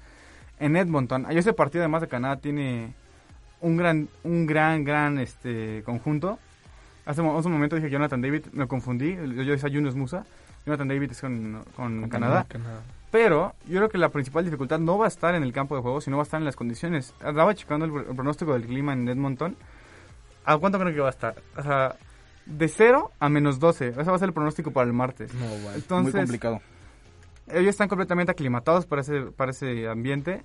en 0.61 0.77
Edmonton. 0.77 1.27
Ahí 1.27 1.37
ese 1.37 1.53
partido 1.53 1.83
además 1.83 2.03
de 2.03 2.09
Canadá 2.09 2.37
tiene 2.37 2.95
un 3.61 3.77
gran, 3.77 4.09
un 4.23 4.47
gran, 4.47 4.85
gran 4.85 5.19
este 5.19 5.83
conjunto. 5.85 6.39
Hace, 7.07 7.23
un 7.23 7.53
momento 7.53 7.77
dije 7.77 7.89
Jonathan 7.89 8.21
David, 8.21 8.47
me 8.53 8.67
confundí, 8.67 9.15
yo, 9.15 9.43
yo 9.43 9.53
decía 9.53 9.69
Yunus 9.69 9.95
Musa. 9.95 10.25
Jonathan 10.67 10.89
David 10.89 11.13
es 11.13 11.21
con, 11.21 11.65
con 11.77 12.09
Canadá. 12.09 12.45
Pero 13.13 13.55
yo 13.67 13.77
creo 13.77 13.89
que 13.89 13.99
la 13.99 14.09
principal 14.09 14.45
dificultad 14.45 14.81
no 14.81 14.99
va 14.99 15.05
a 15.05 15.09
estar 15.09 15.35
en 15.37 15.45
el 15.45 15.53
campo 15.53 15.77
de 15.77 15.83
juego, 15.83 16.01
sino 16.01 16.17
va 16.17 16.25
a 16.25 16.25
estar 16.25 16.41
en 16.41 16.45
las 16.45 16.57
condiciones. 16.57 17.15
Andaba 17.23 17.55
checando 17.55 17.87
el, 17.87 17.93
el 18.09 18.15
pronóstico 18.17 18.53
del 18.53 18.67
clima 18.67 18.93
en 18.93 19.09
Edmonton. 19.09 19.57
¿A 20.45 20.59
cuánto 20.59 20.79
creo 20.79 20.93
que 20.93 21.01
va 21.01 21.07
a 21.07 21.11
estar? 21.11 21.35
O 21.57 21.63
sea, 21.63 21.95
de 22.47 22.69
0 22.69 23.13
a 23.19 23.29
menos 23.29 23.59
12. 23.61 23.89
Ese 23.89 24.03
va 24.03 24.15
a 24.17 24.19
ser 24.19 24.29
el 24.29 24.35
pronóstico 24.35 24.73
para 24.73 24.87
el 24.87 24.93
martes. 24.93 25.33
No, 25.35 25.47
bueno. 25.47 25.71
Entonces, 25.75 26.15
Muy 26.15 26.23
complicado. 26.23 26.61
ellos 27.49 27.71
están 27.71 27.89
completamente 27.89 28.33
aclimatados 28.33 28.87
para 28.87 29.03
ese, 29.03 29.23
para 29.23 29.51
ese 29.53 29.89
ambiente. 29.89 30.43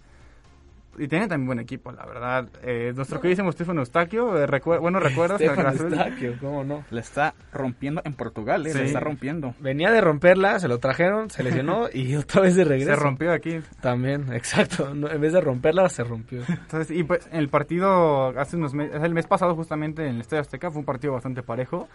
Y 0.97 1.07
tienen 1.07 1.29
también 1.29 1.47
buen 1.47 1.59
equipo, 1.59 1.91
la 1.91 2.05
verdad. 2.05 2.49
Eh, 2.63 2.91
nuestro 2.95 3.21
queridísimo 3.21 3.51
Stefano 3.51 3.79
Eustaquio, 3.79 4.37
eh, 4.37 4.45
recuer- 4.45 4.79
buenos 4.81 5.01
recuerdos. 5.03 5.39
en 5.39 5.47
el 5.49 5.53
Stefan 5.55 5.73
Cruz 5.77 5.85
Azul. 5.93 5.99
Eustaquio, 5.99 6.35
¿cómo 6.41 6.63
no? 6.63 6.83
Le 6.91 6.99
está 6.99 7.33
rompiendo 7.53 8.01
en 8.03 8.13
Portugal, 8.13 8.67
¿eh? 8.67 8.71
Sí. 8.71 8.77
Le 8.79 8.85
está 8.85 8.99
rompiendo. 8.99 9.55
Venía 9.59 9.89
de 9.91 10.01
romperla, 10.01 10.59
se 10.59 10.67
lo 10.67 10.79
trajeron, 10.79 11.29
se 11.29 11.43
lesionó 11.43 11.87
y 11.93 12.15
otra 12.17 12.41
vez 12.41 12.55
de 12.55 12.65
regreso. 12.65 12.91
Se 12.91 12.95
rompió 12.97 13.31
aquí. 13.31 13.59
También, 13.79 14.31
exacto. 14.33 14.93
No, 14.93 15.09
en 15.09 15.21
vez 15.21 15.31
de 15.33 15.41
romperla, 15.41 15.87
se 15.89 16.03
rompió. 16.03 16.41
Entonces, 16.47 16.91
y 16.95 17.03
pues 17.03 17.27
el 17.31 17.47
partido 17.49 18.37
hace 18.37 18.57
unos 18.57 18.73
meses, 18.73 19.01
el 19.01 19.13
mes 19.13 19.27
pasado 19.27 19.55
justamente 19.55 20.05
en 20.07 20.15
el 20.15 20.21
Estadio 20.21 20.41
Azteca 20.41 20.71
fue 20.71 20.79
un 20.79 20.85
partido 20.85 21.13
bastante 21.13 21.41
parejo, 21.41 21.87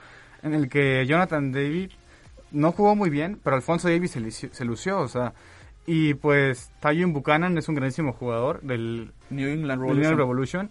en 0.43 0.55
el 0.55 0.69
que 0.71 1.05
Jonathan 1.07 1.53
David 1.53 1.91
no 2.53 2.73
jugó 2.73 2.95
muy 2.97 3.11
bien, 3.11 3.39
pero 3.45 3.57
Alfonso 3.57 3.89
Davis 3.89 4.13
se 4.13 4.65
lució, 4.65 5.01
o 5.01 5.09
sea, 5.09 5.33
y 5.87 6.15
pues 6.15 6.71
Tywin 6.81 7.13
Buchanan 7.13 7.57
es 7.59 7.69
un 7.69 7.75
grandísimo 7.77 8.13
jugador 8.13 8.61
del, 8.63 9.13
New 9.31 9.49
England 9.49 9.81
New 9.81 9.89
Revolution. 9.89 10.19
Revolution, 10.19 10.71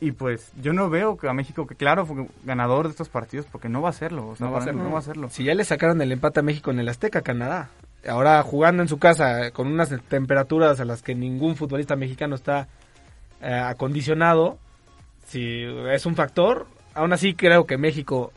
y 0.00 0.12
pues 0.12 0.52
yo 0.60 0.72
no 0.72 0.88
veo 0.88 1.16
que 1.18 1.28
a 1.28 1.34
México, 1.34 1.66
que 1.66 1.74
claro, 1.74 2.06
fue 2.06 2.26
ganador 2.44 2.86
de 2.86 2.90
estos 2.90 3.10
partidos, 3.10 3.46
porque 3.50 3.68
no 3.68 3.82
va 3.82 3.90
a 3.90 3.92
serlo, 3.92 4.28
o 4.28 4.36
sea, 4.36 4.46
No 4.46 4.52
va 4.52 4.62
a 4.62 4.72
no 4.72 4.90
va 4.90 5.02
serlo. 5.02 5.28
Si 5.28 5.44
ya 5.44 5.54
le 5.54 5.64
sacaron 5.64 6.00
el 6.00 6.10
empate 6.10 6.40
a 6.40 6.42
México 6.42 6.70
en 6.70 6.80
el 6.80 6.88
Azteca, 6.88 7.20
Canadá. 7.20 7.68
Ahora 8.08 8.42
jugando 8.42 8.82
en 8.82 8.88
su 8.88 8.98
casa 8.98 9.50
con 9.50 9.66
unas 9.66 9.90
temperaturas 10.08 10.80
a 10.80 10.86
las 10.86 11.02
que 11.02 11.14
ningún 11.14 11.54
futbolista 11.54 11.96
mexicano 11.96 12.34
está 12.34 12.68
eh, 13.42 13.52
acondicionado, 13.52 14.58
si 15.26 15.64
es 15.90 16.06
un 16.06 16.16
factor, 16.16 16.66
aún 16.94 17.12
así 17.12 17.34
creo 17.34 17.66
que 17.66 17.76
México, 17.76 18.32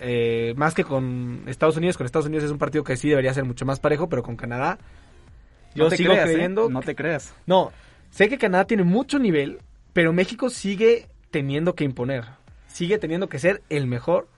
eh, 0.00 0.52
más 0.58 0.74
que 0.74 0.84
con 0.84 1.44
Estados 1.46 1.78
Unidos, 1.78 1.96
con 1.96 2.04
Estados 2.04 2.26
Unidos 2.26 2.44
es 2.44 2.50
un 2.50 2.58
partido 2.58 2.84
que 2.84 2.98
sí 2.98 3.08
debería 3.08 3.32
ser 3.32 3.44
mucho 3.44 3.64
más 3.64 3.80
parejo, 3.80 4.10
pero 4.10 4.22
con 4.22 4.36
Canadá, 4.36 4.78
yo 5.76 5.84
No 5.84 5.90
te 5.90 5.96
sigo 5.96 6.10
creas, 6.12 6.28
¿eh? 6.28 6.32
creyendo 6.32 6.68
No 6.68 6.80
te 6.80 6.94
creas. 6.94 7.34
No, 7.46 7.72
sé 8.10 8.28
que 8.28 8.38
Canadá 8.38 8.66
tiene 8.66 8.82
mucho 8.84 9.18
nivel, 9.18 9.58
pero 9.92 10.12
México 10.12 10.50
sigue 10.50 11.06
teniendo 11.30 11.74
que 11.74 11.84
imponer. 11.84 12.24
Sigue 12.66 12.98
teniendo 12.98 13.28
que 13.28 13.38
ser 13.38 13.62
el 13.68 13.86
mejor. 13.86 14.28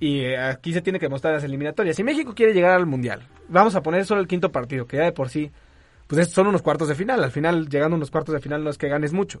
Y 0.00 0.20
eh, 0.20 0.38
aquí 0.38 0.72
se 0.72 0.82
tiene 0.82 0.98
que 0.98 1.08
mostrar 1.08 1.34
las 1.34 1.44
eliminatorias. 1.44 1.96
Si 1.96 2.04
México 2.04 2.34
quiere 2.34 2.52
llegar 2.52 2.72
al 2.72 2.86
Mundial, 2.86 3.22
vamos 3.48 3.74
a 3.76 3.82
poner 3.82 4.04
solo 4.04 4.20
el 4.20 4.26
quinto 4.28 4.52
partido, 4.52 4.86
que 4.86 4.96
ya 4.98 5.04
de 5.04 5.12
por 5.12 5.28
sí, 5.30 5.50
pues 6.06 6.20
es- 6.20 6.32
son 6.32 6.46
unos 6.48 6.60
cuartos 6.62 6.88
de 6.88 6.94
final. 6.94 7.22
Al 7.24 7.30
final, 7.30 7.68
llegando 7.68 7.94
a 7.94 7.98
unos 7.98 8.10
cuartos 8.10 8.34
de 8.34 8.40
final 8.40 8.62
no 8.62 8.70
es 8.70 8.76
que 8.78 8.88
ganes 8.88 9.12
mucho. 9.12 9.40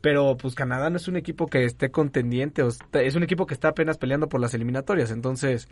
Pero 0.00 0.36
pues 0.36 0.54
Canadá 0.54 0.90
no 0.90 0.96
es 0.96 1.08
un 1.08 1.16
equipo 1.16 1.46
que 1.46 1.64
esté 1.64 1.90
contendiente, 1.90 2.62
o 2.62 2.68
está- 2.68 3.02
es 3.02 3.14
un 3.14 3.22
equipo 3.22 3.46
que 3.46 3.54
está 3.54 3.68
apenas 3.68 3.96
peleando 3.96 4.28
por 4.28 4.40
las 4.40 4.52
eliminatorias. 4.52 5.10
Entonces, 5.10 5.68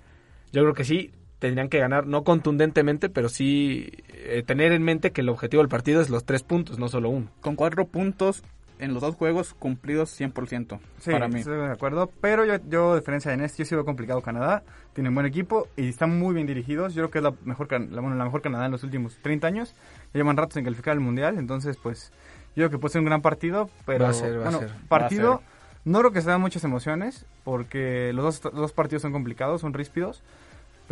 yo 0.53 0.63
creo 0.63 0.75
que 0.75 0.85
sí, 0.85 1.11
tendrían 1.43 1.69
que 1.69 1.79
ganar, 1.81 2.07
no 2.07 2.23
contundentemente, 2.25 3.11
pero 3.11 3.29
sí 3.29 3.91
eh, 4.09 4.43
tener 4.47 4.71
en 4.73 4.83
mente 4.85 5.11
que 5.11 5.21
el 5.23 5.29
objetivo 5.29 5.61
del 5.63 5.69
partido 5.69 6.01
es 6.01 6.09
los 6.09 6.25
tres 6.25 6.43
puntos, 6.45 6.79
no 6.79 6.89
solo 6.89 7.11
uno. 7.11 7.27
Con 7.41 7.57
cuatro 7.57 7.85
puntos 7.85 8.45
en 8.79 8.95
los 8.95 9.03
dos 9.03 9.17
juegos 9.17 9.53
cumplidos 9.55 10.11
100% 10.21 10.79
Sí, 11.01 11.11
para 11.11 11.27
mí. 11.29 11.41
estoy 11.41 11.57
de 11.59 11.67
acuerdo. 11.67 12.11
Pero 12.21 12.45
yo, 12.45 12.55
yo, 12.69 12.93
a 12.93 12.97
diferencia 12.97 13.31
de 13.33 13.37
Nest, 13.39 13.59
yo 13.59 13.65
sí 13.65 13.75
veo 13.75 13.85
complicado 13.85 14.21
Canadá. 14.23 14.63
Tienen 14.93 15.13
buen 15.15 15.27
equipo 15.27 15.67
y 15.77 15.89
están 15.89 16.17
muy 16.19 16.33
bien 16.35 16.47
dirigidos. 16.47 16.95
Yo 16.95 17.03
creo 17.03 17.11
que 17.11 17.19
es 17.19 17.25
la 17.25 17.35
mejor, 17.45 17.67
can- 17.67 17.95
la, 17.95 18.01
bueno, 18.01 18.17
la 18.17 18.25
mejor 18.25 18.41
Canadá 18.41 18.67
en 18.67 18.73
los 18.73 18.85
últimos 18.85 19.19
30 19.23 19.47
años. 19.49 19.75
Ya 20.15 20.19
llevan 20.21 20.37
ratos 20.37 20.57
en 20.59 20.65
calificar 20.65 20.93
al 20.93 21.01
Mundial. 21.01 21.39
Entonces, 21.39 21.77
pues, 21.83 22.13
yo 22.57 22.63
creo 22.63 22.71
que 22.71 22.79
puede 22.79 22.93
ser 22.93 23.01
un 23.01 23.07
gran 23.07 23.21
partido. 23.23 23.69
Pero, 23.85 24.05
Va 24.05 24.11
a 24.11 24.15
ser, 24.15 24.37
va 24.39 24.41
a 24.41 24.51
bueno, 24.51 24.59
ser. 24.61 24.71
partido, 24.89 25.29
Va 25.31 25.35
a 25.35 25.39
ser. 25.39 25.47
no 25.87 25.99
creo 26.01 26.13
que 26.13 26.21
se 26.23 26.31
den 26.31 26.41
muchas 26.41 26.63
emociones. 26.65 27.27
Porque 27.45 28.13
los 28.15 28.25
dos, 28.25 28.45
los 28.53 28.63
dos 28.63 28.73
partidos 28.73 29.03
son 29.03 29.11
complicados, 29.13 29.61
son 29.61 29.75
ríspidos. 29.75 30.23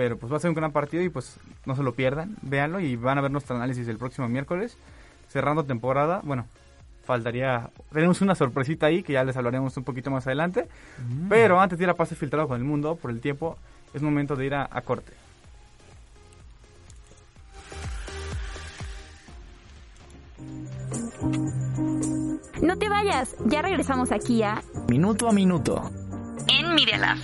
Pero 0.00 0.16
pues 0.16 0.32
va 0.32 0.38
a 0.38 0.40
ser 0.40 0.48
un 0.48 0.54
gran 0.54 0.72
partido 0.72 1.02
y 1.02 1.10
pues 1.10 1.36
no 1.66 1.76
se 1.76 1.82
lo 1.82 1.92
pierdan. 1.92 2.34
Véanlo 2.40 2.80
y 2.80 2.96
van 2.96 3.18
a 3.18 3.20
ver 3.20 3.30
nuestro 3.30 3.54
análisis 3.54 3.86
el 3.86 3.98
próximo 3.98 4.26
miércoles. 4.30 4.78
Cerrando 5.28 5.62
temporada. 5.64 6.22
Bueno, 6.24 6.46
faltaría. 7.04 7.68
Tenemos 7.92 8.22
una 8.22 8.34
sorpresita 8.34 8.86
ahí 8.86 9.02
que 9.02 9.12
ya 9.12 9.24
les 9.24 9.36
hablaremos 9.36 9.76
un 9.76 9.84
poquito 9.84 10.10
más 10.10 10.26
adelante. 10.26 10.68
Pero 11.28 11.60
antes 11.60 11.78
de 11.78 11.84
ir 11.84 11.90
a 11.90 11.96
pase 11.96 12.14
filtrado 12.14 12.48
con 12.48 12.56
el 12.56 12.64
mundo, 12.64 12.96
por 12.96 13.10
el 13.10 13.20
tiempo, 13.20 13.58
es 13.92 14.00
momento 14.00 14.36
de 14.36 14.46
ir 14.46 14.54
a, 14.54 14.66
a 14.72 14.80
corte. 14.80 15.12
No 22.62 22.78
te 22.78 22.88
vayas, 22.88 23.36
ya 23.44 23.60
regresamos 23.60 24.12
aquí 24.12 24.42
a 24.42 24.62
Minuto 24.88 25.28
a 25.28 25.32
minuto. 25.32 25.90
En 26.48 26.74
Media 26.74 26.96
Lab. 26.96 27.18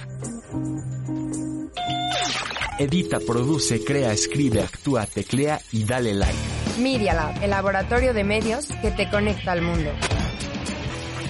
Edita, 2.79 3.21
produce, 3.21 3.83
crea, 3.83 4.13
escribe, 4.13 4.61
actúa, 4.61 5.07
teclea 5.07 5.59
y 5.73 5.85
dale 5.85 6.13
like. 6.13 6.37
Media 6.79 7.15
Lab, 7.15 7.43
el 7.43 7.49
laboratorio 7.49 8.13
de 8.13 8.23
medios 8.23 8.67
que 8.83 8.91
te 8.91 9.09
conecta 9.09 9.53
al 9.53 9.63
mundo. 9.63 9.91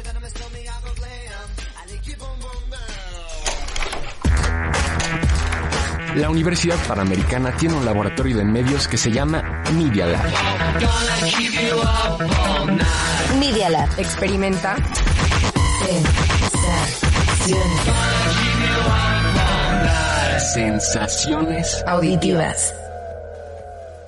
La 6.17 6.31
Universidad 6.31 6.77
Panamericana 6.87 7.55
tiene 7.55 7.75
un 7.75 7.85
laboratorio 7.85 8.37
de 8.37 8.43
medios 8.43 8.87
que 8.87 8.97
se 8.97 9.11
llama 9.11 9.61
Media 9.75 10.07
Lab. 10.07 10.25
Media 13.39 13.69
Lab. 13.69 13.87
Experimenta. 13.99 14.75
Sensaciones 20.55 21.83
Auditivas. 21.85 22.73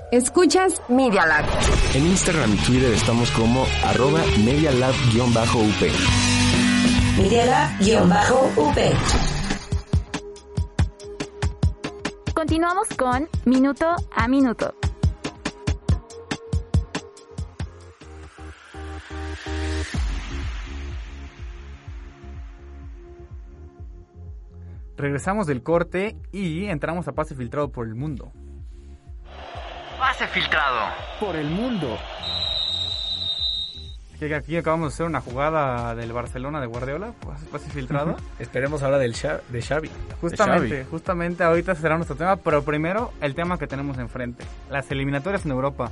Escuchas 0.10 0.82
Media 0.88 1.28
Lab. 1.28 1.46
En 1.94 2.08
Instagram 2.08 2.56
y 2.56 2.58
Twitter 2.58 2.92
estamos 2.92 3.30
como 3.30 3.68
arroba 3.86 4.22
medialab-up. 4.44 5.76
Media 7.20 7.46
Lab-UP. 7.46 9.39
Continuamos 12.40 12.88
con 12.98 13.28
Minuto 13.44 13.86
a 14.16 14.30
Minuto. 14.30 14.74
Regresamos 24.96 25.48
del 25.48 25.64
corte 25.64 26.16
y 26.32 26.68
entramos 26.68 27.10
a 27.10 27.12
pase 27.12 27.36
filtrado 27.36 27.74
por 27.74 27.86
el 27.86 27.96
mundo. 27.96 28.32
Pase 30.00 30.26
filtrado. 30.28 30.94
Por 31.20 31.36
el 31.36 31.50
mundo. 31.50 31.98
Aquí, 34.22 34.34
aquí 34.34 34.58
acabamos 34.58 34.92
de 34.92 34.96
hacer 34.96 35.06
una 35.06 35.22
jugada 35.22 35.96
del 35.96 36.12
Barcelona 36.12 36.60
de 36.60 36.68
Guardiola, 36.68 37.14
pase, 37.26 37.46
pase 37.46 37.70
filtrado. 37.70 38.18
Esperemos 38.38 38.84
ahora 38.84 38.98
del 38.98 39.14
de 39.14 39.62
Xavi. 39.62 39.90
Justamente, 40.20 40.86
justamente 40.92 41.44
ahorita 41.46 41.74
será 41.76 41.96
nuestro 41.96 42.18
tema, 42.18 42.36
pero 42.36 42.62
primero 42.64 43.14
el 43.22 43.34
tema 43.34 43.58
que 43.58 43.66
tenemos 43.66 43.98
enfrente, 43.98 44.44
las 44.70 44.92
eliminatorias 44.92 45.46
en 45.46 45.52
Europa. 45.52 45.90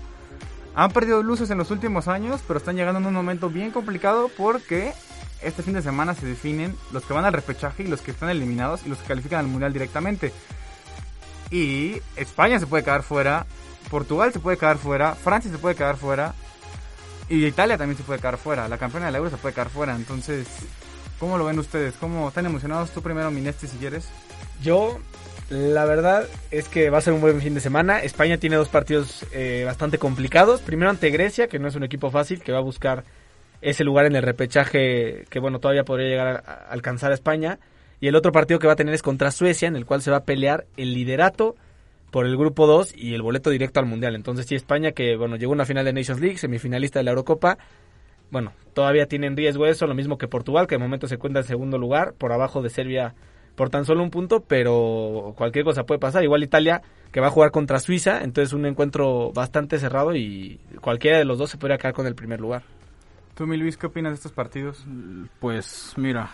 Han 0.76 0.92
perdido 0.92 1.24
luces 1.24 1.50
en 1.52 1.58
los 1.58 1.72
últimos 1.72 2.10
años, 2.10 2.44
pero 2.46 2.60
están 2.60 2.76
llegando 2.76 3.00
en 3.00 3.06
un 3.06 3.14
momento 3.14 3.50
bien 3.50 3.72
complicado 3.72 4.30
porque 4.36 4.92
este 5.42 5.64
fin 5.64 5.76
de 5.76 5.82
semana 5.82 6.14
se 6.14 6.26
definen 6.26 6.76
los 6.92 7.06
que 7.06 7.14
van 7.14 7.24
al 7.24 7.32
repechaje 7.32 7.84
y 7.84 7.88
los 7.88 8.02
que 8.02 8.12
están 8.12 8.30
eliminados 8.30 8.86
y 8.86 8.90
los 8.90 8.98
que 8.98 9.08
califican 9.08 9.40
al 9.40 9.48
mundial 9.48 9.72
directamente. 9.72 10.34
Y 11.50 12.02
España 12.18 12.60
se 12.60 12.68
puede 12.68 12.84
quedar 12.84 13.04
fuera, 13.04 13.46
Portugal 13.90 14.34
se 14.34 14.42
puede 14.42 14.58
quedar 14.58 14.78
fuera, 14.78 15.16
Francia 15.16 15.50
se 15.50 15.60
puede 15.60 15.76
quedar 15.76 15.96
fuera 15.96 16.34
y 17.30 17.46
Italia 17.46 17.78
también 17.78 17.98
se 17.98 18.04
puede 18.04 18.20
quedar 18.20 18.38
fuera. 18.38 18.68
La 18.68 18.78
campeona 18.78 19.08
del 19.08 19.16
Euro 19.16 19.30
se 19.30 19.38
puede 19.38 19.54
quedar 19.54 19.70
fuera. 19.70 19.96
Entonces, 19.96 20.48
¿cómo 21.20 21.38
lo 21.38 21.46
ven 21.46 21.60
ustedes? 21.60 21.96
¿Cómo 22.00 22.30
están 22.30 22.46
emocionados? 22.46 22.92
Tú 22.92 23.02
primero, 23.02 23.32
Minesti, 23.32 23.68
si 23.68 23.78
quieres. 23.78 24.10
Yo, 24.62 25.00
la 25.50 25.86
verdad 25.86 26.28
es 26.52 26.70
que 26.70 26.90
va 26.90 27.00
a 27.00 27.02
ser 27.02 27.14
un 27.14 27.22
buen 27.22 27.42
fin 27.42 27.54
de 27.54 27.60
semana. 27.60 28.02
España 28.02 28.38
tiene 28.38 28.56
dos 28.56 28.70
partidos 28.70 29.26
eh, 29.34 29.64
bastante 29.66 29.98
complicados. 29.98 30.62
Primero 30.62 30.90
ante 30.90 31.10
Grecia, 31.10 31.48
que 31.48 31.60
no 31.60 31.68
es 31.68 31.76
un 31.76 31.84
equipo 31.84 32.10
fácil, 32.12 32.42
que 32.42 32.52
va 32.52 32.60
a 32.60 32.62
buscar 32.62 33.04
ese 33.62 33.84
lugar 33.84 34.06
en 34.06 34.16
el 34.16 34.24
repechaje 34.24 35.26
que, 35.30 35.40
bueno, 35.40 35.60
todavía 35.60 35.84
podría 35.84 36.08
llegar 36.08 36.44
a, 36.46 36.54
alcanzar 36.70 37.12
a 37.12 37.16
España. 37.16 37.60
Y 38.00 38.08
el 38.08 38.16
otro 38.16 38.32
partido 38.32 38.60
que 38.60 38.68
va 38.68 38.74
a 38.74 38.78
tener 38.78 38.94
es 38.94 39.02
contra 39.02 39.32
Suecia, 39.32 39.68
en 39.68 39.76
el 39.76 39.86
cual 39.86 40.02
se 40.02 40.12
va 40.12 40.18
a 40.18 40.24
pelear 40.24 40.66
el 40.78 40.94
liderato 40.94 41.56
por 42.12 42.26
el 42.26 42.38
grupo 42.38 42.68
2 42.68 42.94
y 42.96 43.14
el 43.14 43.22
boleto 43.22 43.50
directo 43.50 43.80
al 43.80 43.86
Mundial. 43.86 44.16
Entonces, 44.16 44.46
sí, 44.46 44.56
España, 44.56 44.92
que 44.92 45.16
bueno, 45.16 45.36
llegó 45.36 45.54
a 45.54 45.56
una 45.56 45.66
final 45.66 45.86
de 45.86 45.94
Nations 45.94 46.22
League, 46.22 46.38
semifinalista 46.38 47.00
de 47.00 47.04
la 47.04 47.12
Eurocopa, 47.12 47.58
bueno, 48.32 48.54
todavía 48.74 49.08
tiene 49.08 49.28
en 49.28 49.38
riesgo 49.38 49.66
eso, 49.66 49.88
lo 49.88 49.96
mismo 49.96 50.18
que 50.18 50.28
Portugal, 50.28 50.68
que 50.68 50.76
de 50.76 50.80
momento 50.80 51.08
se 51.08 51.18
cuenta 51.18 51.40
en 51.40 51.46
segundo 51.46 51.78
lugar, 51.78 52.14
por 52.14 52.32
abajo 52.32 52.62
de 52.62 52.70
Serbia 52.70 53.16
por 53.58 53.72
tan 53.72 53.86
solo 53.86 54.04
un 54.04 54.12
punto, 54.12 54.42
pero 54.42 55.34
cualquier 55.36 55.66
cosa 55.66 55.84
puede 55.84 56.00
pasar. 56.00 56.24
Igual 56.24 56.44
Italia, 56.44 56.84
que 57.12 57.20
va 57.20 57.28
a 57.28 57.32
jugar 57.32 57.50
contra 57.50 57.80
Suiza, 57.80 58.22
entonces 58.22 58.54
un 58.54 58.68
encuentro 58.68 59.32
bastante 59.34 59.80
cerrado 59.80 60.16
y 60.16 60.60
cualquiera 60.80 61.18
de 61.18 61.26
los 61.26 61.40
dos 61.40 61.50
se 61.50 61.58
podría 61.58 61.80
quedar 61.80 61.96
con 61.96 62.06
el 62.06 62.14
primer 62.14 62.40
lugar. 62.40 62.62
Tú, 63.34 63.48
mi 63.48 63.58
Luis, 63.58 63.76
¿qué 63.76 63.88
opinas 63.88 64.12
de 64.12 64.16
estos 64.16 64.32
partidos? 64.32 64.86
Pues 65.40 65.94
mira, 65.98 66.30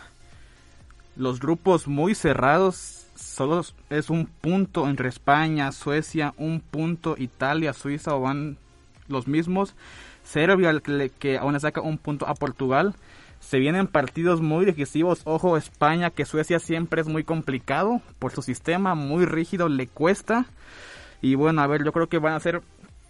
los 1.15 1.39
grupos 1.39 1.87
muy 1.87 2.13
cerrados, 2.13 3.02
solo 3.15 3.61
es 3.89 4.09
un 4.09 4.25
punto 4.25 4.87
entre 4.87 5.09
España, 5.09 5.71
Suecia, 5.71 6.33
un 6.37 6.59
punto 6.59 7.15
Italia, 7.17 7.73
Suiza 7.73 8.15
o 8.15 8.21
van 8.21 8.57
los 9.07 9.27
mismos. 9.27 9.75
Serbia 10.23 10.73
que, 11.19 11.37
aún 11.37 11.53
le 11.53 11.59
saca 11.59 11.81
un 11.81 11.97
punto 11.97 12.27
a 12.27 12.33
Portugal. 12.33 12.95
Se 13.39 13.59
vienen 13.59 13.87
partidos 13.87 14.41
muy 14.41 14.65
decisivos. 14.65 15.21
Ojo, 15.25 15.57
España, 15.57 16.09
que 16.09 16.25
Suecia 16.25 16.59
siempre 16.59 17.01
es 17.01 17.07
muy 17.07 17.23
complicado 17.23 18.01
por 18.19 18.31
su 18.31 18.41
sistema, 18.41 18.95
muy 18.95 19.25
rígido, 19.25 19.67
le 19.67 19.87
cuesta. 19.87 20.45
Y 21.21 21.35
bueno, 21.35 21.61
a 21.61 21.67
ver, 21.67 21.83
yo 21.83 21.91
creo 21.91 22.07
que 22.07 22.19
van 22.19 22.33
a 22.33 22.39
ser 22.39 22.61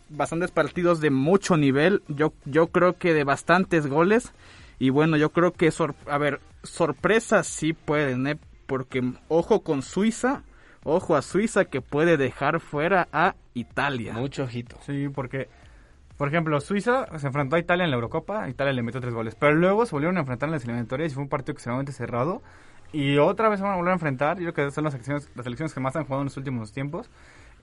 bastantes 0.09 0.51
partidos 0.51 1.01
de 1.01 1.11
mucho 1.11 1.55
nivel. 1.55 2.01
Yo, 2.07 2.33
yo 2.45 2.67
creo 2.67 2.97
que 2.97 3.13
de 3.13 3.23
bastantes 3.23 3.87
goles. 3.87 4.31
Y 4.79 4.89
bueno, 4.89 5.17
yo 5.17 5.29
creo 5.29 5.53
que, 5.53 5.69
sor 5.71 5.95
a 6.07 6.17
ver, 6.17 6.41
sorpresas 6.63 7.47
sí 7.47 7.73
pueden, 7.73 8.27
¿eh? 8.27 8.37
Porque 8.65 9.13
ojo 9.27 9.63
con 9.63 9.81
Suiza. 9.81 10.43
Ojo 10.85 11.15
a 11.15 11.21
Suiza 11.21 11.65
que 11.65 11.81
puede 11.81 12.17
dejar 12.17 12.59
fuera 12.59 13.07
a 13.13 13.35
Italia. 13.53 14.13
Mucho 14.13 14.43
ojito. 14.43 14.77
Sí, 14.85 15.07
porque 15.07 15.47
por 16.17 16.27
ejemplo, 16.27 16.59
Suiza 16.61 17.07
se 17.17 17.27
enfrentó 17.27 17.55
a 17.55 17.59
Italia 17.59 17.85
en 17.85 17.89
la 17.89 17.95
Eurocopa, 17.95 18.47
Italia 18.47 18.71
le 18.71 18.83
metió 18.83 19.01
tres 19.01 19.13
goles, 19.13 19.35
pero 19.35 19.55
luego 19.55 19.85
se 19.85 19.91
volvieron 19.95 20.17
a 20.17 20.21
enfrentar 20.21 20.47
en 20.47 20.53
las 20.53 20.63
eliminatorias 20.63 21.11
y 21.11 21.15
fue 21.15 21.23
un 21.23 21.29
partido 21.29 21.53
extremadamente 21.53 21.91
cerrado. 21.91 22.41
Y 22.91 23.17
otra 23.17 23.49
vez 23.49 23.59
se 23.59 23.63
van 23.63 23.73
a 23.73 23.75
volver 23.77 23.91
a 23.91 23.95
enfrentar, 23.95 24.39
yo 24.39 24.53
creo 24.53 24.67
que 24.67 24.71
son 24.71 24.83
las 24.83 24.93
selecciones, 24.93 25.29
las 25.35 25.43
selecciones 25.43 25.73
que 25.73 25.79
más 25.79 25.95
han 25.95 26.03
jugado 26.03 26.21
en 26.21 26.25
los 26.25 26.37
últimos 26.37 26.71
tiempos. 26.71 27.09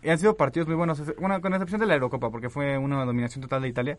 Y 0.03 0.11
han 0.11 0.19
sido 0.19 0.37
partidos 0.37 0.67
muy 0.67 0.77
buenos, 0.77 1.01
bueno, 1.19 1.41
con 1.41 1.53
excepción 1.53 1.81
de 1.81 1.87
la 1.87 1.95
Eurocopa, 1.95 2.31
porque 2.31 2.51
fue 2.51 2.77
una 2.77 3.05
dominación 3.05 3.43
total 3.43 3.63
de 3.63 3.69
Italia. 3.69 3.99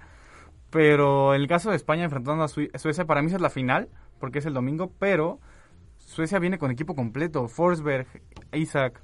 Pero 0.70 1.34
el 1.34 1.48
caso 1.48 1.70
de 1.70 1.78
España 1.78 2.04
enfrentando 2.04 2.44
a 2.44 2.48
Suecia, 2.48 3.06
para 3.06 3.22
mí 3.22 3.28
esa 3.28 3.38
es 3.38 3.42
la 3.42 3.50
final, 3.50 3.88
porque 4.20 4.40
es 4.40 4.46
el 4.46 4.54
domingo, 4.54 4.92
pero 5.00 5.40
Suecia 6.12 6.40
viene 6.40 6.58
con 6.58 6.72
equipo 6.72 6.94
completo, 6.94 7.48
Forsberg, 7.48 8.06
Isaac, 8.52 9.00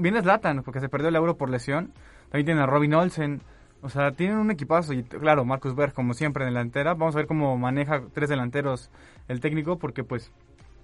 viene 0.00 0.22
Zlatan, 0.22 0.62
porque 0.62 0.80
se 0.80 0.88
perdió 0.88 1.10
el 1.10 1.16
Euro 1.16 1.36
por 1.36 1.50
lesión, 1.50 1.92
también 2.30 2.46
tiene 2.46 2.62
a 2.62 2.66
Robin 2.66 2.94
Olsen, 2.94 3.42
o 3.82 3.90
sea, 3.90 4.12
tienen 4.12 4.38
un 4.38 4.50
equipazo 4.50 4.94
y 4.94 5.02
claro, 5.02 5.44
Marcus 5.44 5.74
Berg 5.74 5.92
como 5.92 6.14
siempre 6.14 6.44
en 6.44 6.50
delantera. 6.50 6.94
Vamos 6.94 7.14
a 7.14 7.18
ver 7.18 7.26
cómo 7.26 7.56
maneja 7.56 8.02
tres 8.12 8.28
delanteros 8.28 8.90
el 9.28 9.40
técnico 9.40 9.78
porque 9.78 10.02
pues 10.02 10.32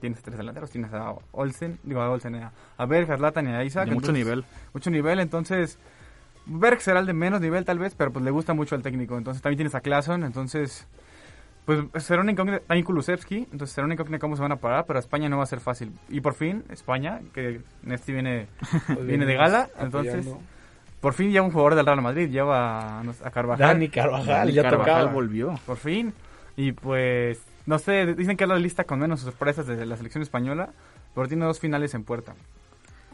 tienes 0.00 0.22
tres 0.22 0.36
delanteros, 0.36 0.70
tienes 0.70 0.92
a 0.92 1.14
Olsen, 1.32 1.78
digo 1.82 2.02
a 2.02 2.10
Olsen, 2.10 2.36
a, 2.36 2.86
Berg, 2.86 3.10
a 3.10 3.16
Zlatan 3.16 3.48
y 3.48 3.52
a 3.52 3.64
Isaac. 3.64 3.90
mucho 3.90 4.12
nivel. 4.12 4.44
Mucho 4.74 4.90
nivel, 4.90 5.18
entonces 5.18 5.78
Berg 6.46 6.80
será 6.82 7.00
el 7.00 7.06
de 7.06 7.14
menos 7.14 7.40
nivel 7.40 7.64
tal 7.64 7.78
vez, 7.78 7.94
pero 7.94 8.12
pues 8.12 8.24
le 8.24 8.30
gusta 8.30 8.54
mucho 8.54 8.74
al 8.74 8.82
técnico. 8.82 9.16
Entonces 9.16 9.42
también 9.42 9.56
tienes 9.56 9.74
a 9.74 9.80
Klason, 9.80 10.22
entonces 10.24 10.86
pues 11.64 11.80
será 12.04 12.20
una 12.22 12.32
incógnita, 12.32 12.60
también 12.60 12.84
Kulusevski, 12.84 13.36
entonces 13.50 13.70
será 13.70 13.86
una 13.86 13.94
incógnita 13.94 14.18
cómo 14.18 14.36
se 14.36 14.42
van 14.42 14.52
a 14.52 14.56
parar, 14.56 14.84
pero 14.86 14.98
a 14.98 15.00
España 15.00 15.28
no 15.28 15.38
va 15.38 15.44
a 15.44 15.46
ser 15.46 15.60
fácil. 15.60 15.92
Y 16.08 16.20
por 16.20 16.34
fin, 16.34 16.64
España, 16.68 17.20
que 17.32 17.62
Nesti 17.82 18.12
viene, 18.12 18.48
viene 19.02 19.24
de 19.24 19.34
gala, 19.34 19.70
entonces 19.78 20.26
por 21.04 21.12
fin 21.12 21.30
ya 21.30 21.42
un 21.42 21.50
jugador 21.50 21.74
del 21.74 21.84
Real 21.84 22.00
Madrid, 22.00 22.30
lleva 22.30 23.00
a 23.00 23.30
Carvajal. 23.30 23.74
Dani 23.74 23.88
Carvajal, 23.90 24.50
ya 24.50 24.62
Carvajal 24.62 25.08
volvió. 25.10 25.54
Por 25.66 25.76
fin. 25.76 26.14
Y 26.56 26.72
pues, 26.72 27.42
no 27.66 27.78
sé, 27.78 28.14
dicen 28.14 28.38
que 28.38 28.44
es 28.44 28.48
la 28.48 28.56
lista 28.56 28.84
con 28.84 29.00
menos 29.00 29.20
sorpresas 29.20 29.66
de 29.66 29.84
la 29.84 29.98
selección 29.98 30.22
española, 30.22 30.70
pero 31.14 31.28
tiene 31.28 31.44
dos 31.44 31.60
finales 31.60 31.92
en 31.92 32.04
puerta. 32.04 32.34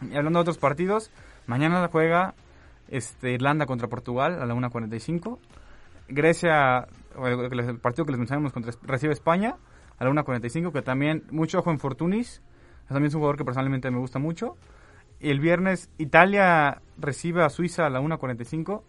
Y 0.03 0.17
hablando 0.17 0.39
de 0.39 0.43
otros 0.43 0.59
partidos, 0.59 1.11
mañana 1.49 1.89
juega 1.91 2.35
este, 2.91 3.33
Irlanda 3.33 3.67
contra 3.67 3.89
Portugal 3.89 4.41
a 4.41 4.47
la 4.47 4.55
1.45. 4.55 5.39
Grecia, 6.09 6.87
el 7.26 7.78
partido 7.78 8.04
que 8.04 8.12
les 8.12 8.18
mencionamos 8.18 8.52
contra 8.52 8.72
recibe 8.83 9.12
España 9.12 9.56
a 9.98 10.04
la 10.04 10.11
1.45, 10.11 10.72
que 10.72 10.83
también 10.83 11.24
mucho 11.30 11.59
ojo 11.59 11.70
en 11.70 11.78
Fortunis. 11.78 12.42
También 12.88 13.06
es 13.06 13.14
un 13.14 13.20
jugador 13.20 13.37
que 13.37 13.44
personalmente 13.44 13.90
me 13.90 13.98
gusta 13.98 14.18
mucho. 14.18 14.56
El 15.20 15.38
viernes 15.38 15.90
Italia 15.98 16.80
recibe 16.98 17.44
a 17.44 17.50
Suiza 17.50 17.87
a 17.87 17.90
la 17.90 18.00
1.45 18.00 18.83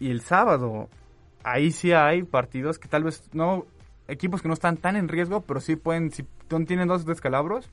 y 0.00 0.10
el 0.10 0.20
sábado 0.20 0.88
ahí 1.42 1.70
sí 1.70 1.92
hay 1.92 2.22
partidos 2.22 2.78
que 2.78 2.88
tal 2.88 3.04
vez 3.04 3.28
no, 3.32 3.66
equipos 4.08 4.42
que 4.42 4.48
no 4.48 4.54
están 4.54 4.76
tan 4.76 4.96
en 4.96 5.08
riesgo, 5.08 5.42
pero 5.42 5.60
sí 5.60 5.76
pueden, 5.76 6.10
si 6.10 6.26
tienen 6.66 6.88
dos 6.88 7.04
descalabros, 7.04 7.70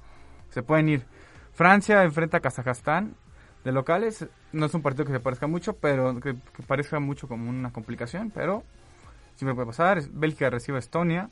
se 0.49 0.63
pueden 0.63 0.89
ir. 0.89 1.05
Francia 1.53 2.03
enfrenta 2.03 2.37
a 2.37 2.39
Kazajstán 2.41 3.15
de 3.63 3.71
locales, 3.71 4.27
no 4.51 4.65
es 4.65 4.73
un 4.73 4.81
partido 4.81 5.05
que 5.05 5.11
se 5.11 5.19
parezca 5.19 5.47
mucho, 5.47 5.73
pero 5.73 6.19
que, 6.19 6.35
que 6.35 6.63
parezca 6.63 6.99
mucho 6.99 7.27
como 7.27 7.49
una 7.49 7.71
complicación, 7.71 8.31
pero 8.31 8.63
siempre 9.41 9.55
puede 9.55 9.67
pasar. 9.67 10.01
Bélgica 10.11 10.49
recibe 10.51 10.77
a 10.77 10.79
Estonia 10.79 11.29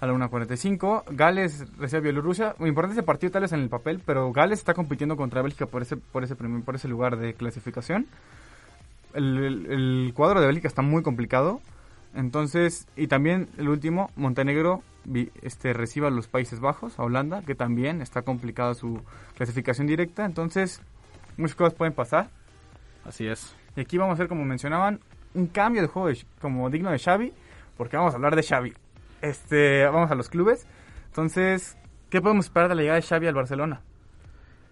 a 0.00 0.06
la 0.06 0.12
1.45. 0.12 1.04
Gales 1.10 1.66
recibe 1.76 1.98
a 1.98 2.02
Bielorrusia. 2.02 2.54
Muy 2.58 2.68
importante 2.68 2.94
ese 2.94 3.02
partido 3.02 3.32
tal 3.32 3.42
vez 3.42 3.52
en 3.52 3.60
el 3.60 3.68
papel, 3.68 4.00
pero 4.04 4.32
Gales 4.32 4.60
está 4.60 4.72
compitiendo 4.74 5.16
contra 5.16 5.42
Bélgica 5.42 5.66
por 5.66 5.82
ese, 5.82 5.96
por 5.96 6.22
ese, 6.22 6.36
por 6.36 6.74
ese 6.74 6.86
lugar 6.86 7.16
de 7.16 7.34
clasificación. 7.34 8.06
El, 9.14 10.12
cuadro 10.14 10.40
de 10.40 10.46
Bélgica 10.46 10.68
está 10.68 10.82
muy 10.82 11.02
complicado. 11.02 11.60
Entonces, 12.14 12.86
y 12.96 13.08
también 13.08 13.48
el 13.58 13.68
último, 13.68 14.10
Montenegro 14.14 14.82
este, 15.42 15.72
recibe 15.72 16.06
a 16.06 16.10
los 16.10 16.28
Países 16.28 16.60
Bajos, 16.60 16.98
a 16.98 17.02
Holanda, 17.02 17.42
que 17.42 17.54
también 17.54 18.00
está 18.00 18.22
complicada 18.22 18.74
su 18.74 19.02
clasificación 19.36 19.88
directa. 19.88 20.24
Entonces, 20.24 20.80
muchas 21.36 21.56
cosas 21.56 21.74
pueden 21.74 21.94
pasar. 21.94 22.30
Así 23.04 23.26
es. 23.26 23.56
Y 23.76 23.80
aquí 23.80 23.98
vamos 23.98 24.12
a 24.12 24.14
hacer, 24.14 24.28
como 24.28 24.44
mencionaban, 24.44 25.00
un 25.38 25.46
cambio 25.46 25.82
de 25.82 25.88
juego 25.88 26.16
como 26.40 26.68
digno 26.70 26.90
de 26.90 26.98
Xavi, 26.98 27.32
porque 27.76 27.96
vamos 27.96 28.12
a 28.12 28.16
hablar 28.16 28.36
de 28.36 28.42
Xavi. 28.42 28.74
Este, 29.22 29.84
vamos 29.86 30.10
a 30.10 30.14
los 30.14 30.28
clubes. 30.28 30.66
Entonces, 31.06 31.76
¿qué 32.10 32.20
podemos 32.20 32.46
esperar 32.46 32.68
de 32.68 32.74
la 32.74 32.82
llegada 32.82 33.00
de 33.00 33.06
Xavi 33.06 33.26
al 33.26 33.34
Barcelona? 33.34 33.80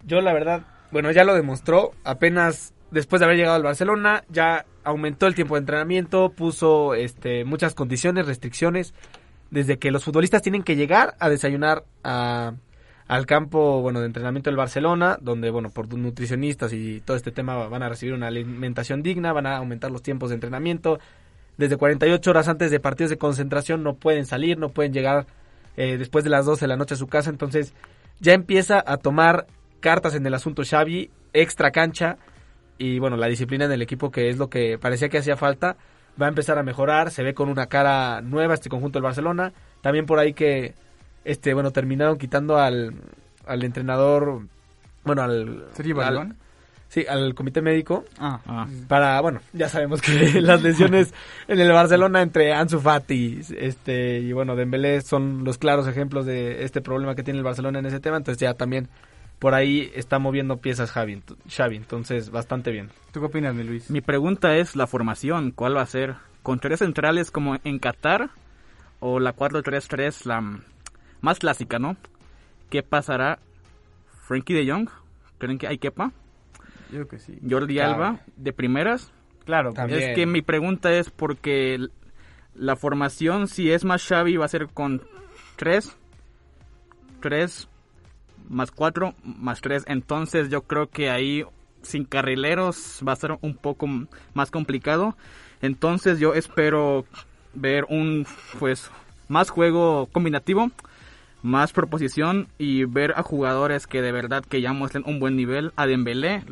Yo 0.04 0.20
la 0.20 0.32
verdad, 0.32 0.62
bueno, 0.92 1.10
ya 1.10 1.24
lo 1.24 1.34
demostró, 1.34 1.92
apenas 2.04 2.74
después 2.90 3.20
de 3.20 3.26
haber 3.26 3.36
llegado 3.36 3.56
al 3.56 3.62
Barcelona, 3.62 4.24
ya 4.28 4.66
aumentó 4.84 5.26
el 5.26 5.34
tiempo 5.34 5.54
de 5.54 5.60
entrenamiento, 5.60 6.30
puso 6.30 6.94
este 6.94 7.44
muchas 7.44 7.74
condiciones, 7.74 8.26
restricciones, 8.26 8.94
desde 9.50 9.78
que 9.78 9.90
los 9.90 10.04
futbolistas 10.04 10.42
tienen 10.42 10.62
que 10.62 10.76
llegar 10.76 11.16
a 11.18 11.28
desayunar 11.28 11.84
al 13.08 13.26
campo, 13.26 13.80
bueno, 13.82 14.00
de 14.00 14.06
entrenamiento 14.06 14.50
del 14.50 14.56
Barcelona, 14.56 15.18
donde, 15.20 15.50
bueno, 15.50 15.70
por 15.70 15.92
nutricionistas 15.94 16.72
y 16.72 17.00
todo 17.00 17.16
este 17.16 17.30
tema 17.30 17.68
van 17.68 17.82
a 17.82 17.88
recibir 17.88 18.14
una 18.14 18.26
alimentación 18.26 19.02
digna, 19.02 19.32
van 19.32 19.46
a 19.46 19.56
aumentar 19.56 19.90
los 19.90 20.02
tiempos 20.02 20.30
de 20.30 20.34
entrenamiento, 20.34 20.98
desde 21.56 21.76
48 21.76 22.30
horas 22.30 22.48
antes 22.48 22.70
de 22.70 22.80
partidos 22.80 23.10
de 23.10 23.16
concentración 23.16 23.82
no 23.82 23.94
pueden 23.94 24.26
salir, 24.26 24.58
no 24.58 24.70
pueden 24.70 24.92
llegar 24.92 25.26
eh, 25.76 25.96
después 25.96 26.24
de 26.24 26.30
las 26.30 26.44
12 26.44 26.62
de 26.62 26.68
la 26.68 26.76
noche 26.76 26.94
a 26.94 26.98
su 26.98 27.06
casa, 27.06 27.30
entonces 27.30 27.72
ya 28.20 28.32
empieza 28.32 28.82
a 28.84 28.96
tomar 28.98 29.46
cartas 29.80 30.14
en 30.14 30.26
el 30.26 30.34
asunto 30.34 30.62
Xavi, 30.68 31.10
extra 31.32 31.70
cancha 31.70 32.18
y 32.78 32.98
bueno, 32.98 33.16
la 33.16 33.26
disciplina 33.28 33.64
en 33.64 33.72
el 33.72 33.82
equipo 33.82 34.10
que 34.10 34.28
es 34.28 34.36
lo 34.36 34.50
que 34.50 34.78
parecía 34.78 35.08
que 35.08 35.18
hacía 35.18 35.36
falta, 35.36 35.76
va 36.20 36.26
a 36.26 36.28
empezar 36.28 36.58
a 36.58 36.62
mejorar, 36.62 37.10
se 37.10 37.22
ve 37.22 37.34
con 37.34 37.48
una 37.48 37.66
cara 37.66 38.20
nueva 38.20 38.54
este 38.54 38.68
conjunto 38.68 38.98
del 38.98 39.04
Barcelona, 39.04 39.52
también 39.80 40.06
por 40.06 40.18
ahí 40.18 40.32
que 40.34 40.74
este 41.26 41.52
bueno, 41.54 41.70
terminaron 41.72 42.16
quitando 42.18 42.56
al, 42.58 42.94
al 43.46 43.64
entrenador, 43.64 44.42
bueno, 45.04 45.22
al, 45.22 45.66
al 46.02 46.36
Sí, 46.88 47.04
al 47.08 47.34
comité 47.34 47.62
médico. 47.62 48.04
Ah, 48.18 48.38
Ah. 48.46 48.66
Para, 48.86 49.20
bueno, 49.20 49.40
ya 49.52 49.68
sabemos 49.68 50.00
que 50.00 50.40
las 50.40 50.62
lesiones 50.62 51.12
en 51.48 51.58
el 51.58 51.72
Barcelona 51.72 52.22
entre 52.22 52.52
Ansu 52.54 52.78
Fati 52.80 53.40
este, 53.58 54.20
y 54.20 54.32
bueno, 54.32 54.54
Dembélé 54.54 55.00
son 55.00 55.42
los 55.42 55.58
claros 55.58 55.88
ejemplos 55.88 56.26
de 56.26 56.62
este 56.62 56.80
problema 56.80 57.16
que 57.16 57.24
tiene 57.24 57.38
el 57.38 57.44
Barcelona 57.44 57.80
en 57.80 57.86
ese 57.86 57.98
tema. 57.98 58.16
Entonces 58.18 58.40
ya 58.40 58.54
también 58.54 58.88
por 59.40 59.52
ahí 59.54 59.90
está 59.96 60.20
moviendo 60.20 60.58
piezas 60.58 60.92
Xavi, 60.92 61.14
ent- 61.16 61.36
Xavi 61.50 61.76
entonces 61.76 62.30
bastante 62.30 62.70
bien. 62.70 62.88
¿tú 63.12 63.18
qué 63.18 63.26
opinas, 63.26 63.52
mi 63.54 63.64
Luis? 63.64 63.90
Mi 63.90 64.00
pregunta 64.00 64.56
es 64.56 64.76
la 64.76 64.86
formación, 64.86 65.50
¿cuál 65.50 65.76
va 65.76 65.82
a 65.82 65.86
ser? 65.86 66.14
¿Con 66.44 66.60
tres 66.60 66.78
centrales 66.78 67.32
como 67.32 67.56
en 67.64 67.80
Qatar 67.80 68.30
o 69.00 69.18
la 69.18 69.34
4-3-3, 69.34 70.24
la 70.24 70.60
más 71.20 71.38
clásica, 71.38 71.78
¿no? 71.78 71.96
¿Qué 72.70 72.82
pasará? 72.82 73.38
¿Frankie 74.26 74.54
de 74.54 74.70
Jong? 74.70 74.88
¿Creen 75.38 75.58
que 75.58 75.66
hay 75.68 75.78
quepa? 75.78 76.12
Yo 76.90 76.98
creo 76.98 77.08
que 77.08 77.18
sí. 77.18 77.38
¿Jordi 77.48 77.74
Claro. 77.74 77.94
Alba? 77.94 78.20
¿De 78.36 78.52
primeras? 78.52 79.12
Claro, 79.44 79.72
También. 79.72 80.00
Es 80.00 80.14
que 80.16 80.26
mi 80.26 80.42
pregunta 80.42 80.92
es 80.92 81.10
porque 81.10 81.78
la 82.54 82.74
formación, 82.76 83.46
si 83.48 83.70
es 83.70 83.84
más 83.84 84.04
Xavi, 84.04 84.36
va 84.36 84.44
a 84.44 84.48
ser 84.48 84.68
con 84.68 85.02
3, 85.56 85.96
3, 87.20 87.68
más 88.48 88.70
4, 88.70 89.14
más 89.22 89.60
3. 89.60 89.84
Entonces 89.86 90.48
yo 90.50 90.62
creo 90.62 90.88
que 90.88 91.10
ahí 91.10 91.44
sin 91.82 92.04
carrileros 92.04 93.00
va 93.06 93.12
a 93.12 93.16
ser 93.16 93.38
un 93.40 93.54
poco 93.56 93.86
más 94.34 94.50
complicado. 94.50 95.16
Entonces 95.62 96.18
yo 96.18 96.34
espero 96.34 97.04
ver 97.54 97.86
un, 97.88 98.26
pues, 98.58 98.90
más 99.28 99.50
juego 99.50 100.06
combinativo, 100.12 100.70
más 101.42 101.72
proposición 101.72 102.48
y 102.58 102.84
ver 102.84 103.14
a 103.16 103.22
jugadores 103.22 103.86
que 103.86 104.02
de 104.02 104.12
verdad 104.12 104.44
que 104.44 104.60
ya 104.60 104.72
muestren 104.72 105.04
un 105.06 105.20
buen 105.20 105.36
nivel. 105.36 105.72
A 105.76 105.86
Dembélé 105.86 106.42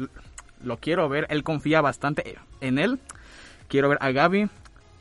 lo 0.62 0.78
quiero 0.78 1.08
ver, 1.08 1.26
él 1.30 1.42
confía 1.42 1.80
bastante 1.80 2.38
en 2.60 2.78
él. 2.78 2.98
Quiero 3.68 3.88
ver 3.88 3.98
a 4.00 4.10
Gaby, 4.10 4.48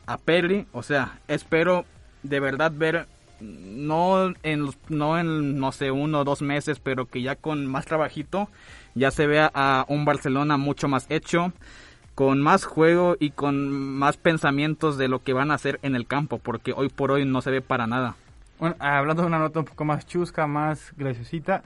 a 0.05 0.17
Pedri, 0.17 0.65
o 0.71 0.83
sea, 0.83 1.19
espero 1.27 1.85
de 2.23 2.39
verdad 2.39 2.71
ver 2.73 3.07
no 3.39 4.33
en 4.43 4.69
no 4.89 5.19
en 5.19 5.59
no 5.59 5.71
sé 5.71 5.91
uno 5.91 6.21
o 6.21 6.23
dos 6.23 6.41
meses, 6.41 6.79
pero 6.79 7.05
que 7.05 7.21
ya 7.21 7.35
con 7.35 7.65
más 7.65 7.85
trabajito 7.85 8.49
ya 8.95 9.11
se 9.11 9.27
vea 9.27 9.51
a 9.53 9.85
un 9.89 10.05
Barcelona 10.05 10.57
mucho 10.57 10.87
más 10.87 11.05
hecho, 11.09 11.51
con 12.15 12.41
más 12.41 12.65
juego 12.65 13.17
y 13.19 13.31
con 13.31 13.69
más 13.69 14.17
pensamientos 14.17 14.97
de 14.97 15.07
lo 15.07 15.23
que 15.23 15.33
van 15.33 15.51
a 15.51 15.55
hacer 15.55 15.79
en 15.81 15.95
el 15.95 16.07
campo, 16.07 16.37
porque 16.37 16.73
hoy 16.75 16.89
por 16.89 17.11
hoy 17.11 17.25
no 17.25 17.41
se 17.41 17.51
ve 17.51 17.61
para 17.61 17.87
nada. 17.87 18.15
Bueno, 18.59 18.75
hablando 18.79 19.23
de 19.23 19.27
una 19.27 19.39
nota 19.39 19.59
un 19.59 19.65
poco 19.65 19.85
más 19.85 20.05
chusca, 20.05 20.47
más 20.47 20.93
graciosita, 20.95 21.63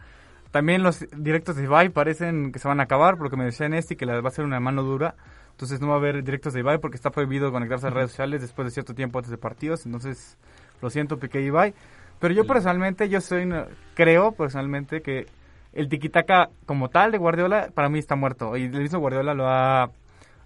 también 0.52 0.84
los 0.84 1.06
directos 1.16 1.56
de 1.56 1.64
Ibai 1.64 1.90
parecen 1.90 2.52
que 2.52 2.60
se 2.60 2.68
van 2.68 2.80
a 2.80 2.84
acabar, 2.84 3.18
porque 3.18 3.36
me 3.36 3.46
decía 3.46 3.68
Nesti 3.70 3.96
que 3.96 4.06
les 4.06 4.24
va 4.24 4.30
a 4.30 4.32
ser 4.32 4.46
una 4.46 4.60
mano 4.60 4.84
dura. 4.84 5.16
Entonces 5.52 5.82
no 5.82 5.88
va 5.88 5.96
a 5.96 5.98
haber 5.98 6.24
directos 6.24 6.54
de 6.54 6.60
Ibai 6.60 6.80
porque 6.80 6.96
está 6.96 7.10
prohibido 7.10 7.52
conectarse 7.52 7.88
a 7.88 7.90
redes 7.90 8.12
sociales 8.12 8.42
después 8.42 8.68
de 8.68 8.72
cierto 8.72 8.94
tiempo 8.94 9.20
antes 9.20 9.32
de 9.32 9.38
partidos. 9.38 9.86
Entonces, 9.86 10.38
lo 10.82 10.90
siento, 10.90 11.18
Piqué 11.18 11.42
Ibai. 11.42 11.74
Pero 12.20 12.34
yo 12.34 12.46
personalmente, 12.46 13.10
yo 13.10 13.22
soy, 13.22 13.50
creo 13.94 14.32
personalmente 14.34 15.02
que 15.02 15.26
el 15.74 15.90
tiquitaca 15.90 16.50
como 16.66 16.90
tal 16.90 17.12
de 17.12 17.18
Guardiola 17.18 17.70
para 17.74 17.90
mí 17.90 18.00
está 18.00 18.16
muerto. 18.16 18.56
Y 18.56 18.64
el 18.64 18.82
mismo 18.82 19.00
Guardiola 19.00 19.34
lo 19.34 19.48
ha, 19.48 19.92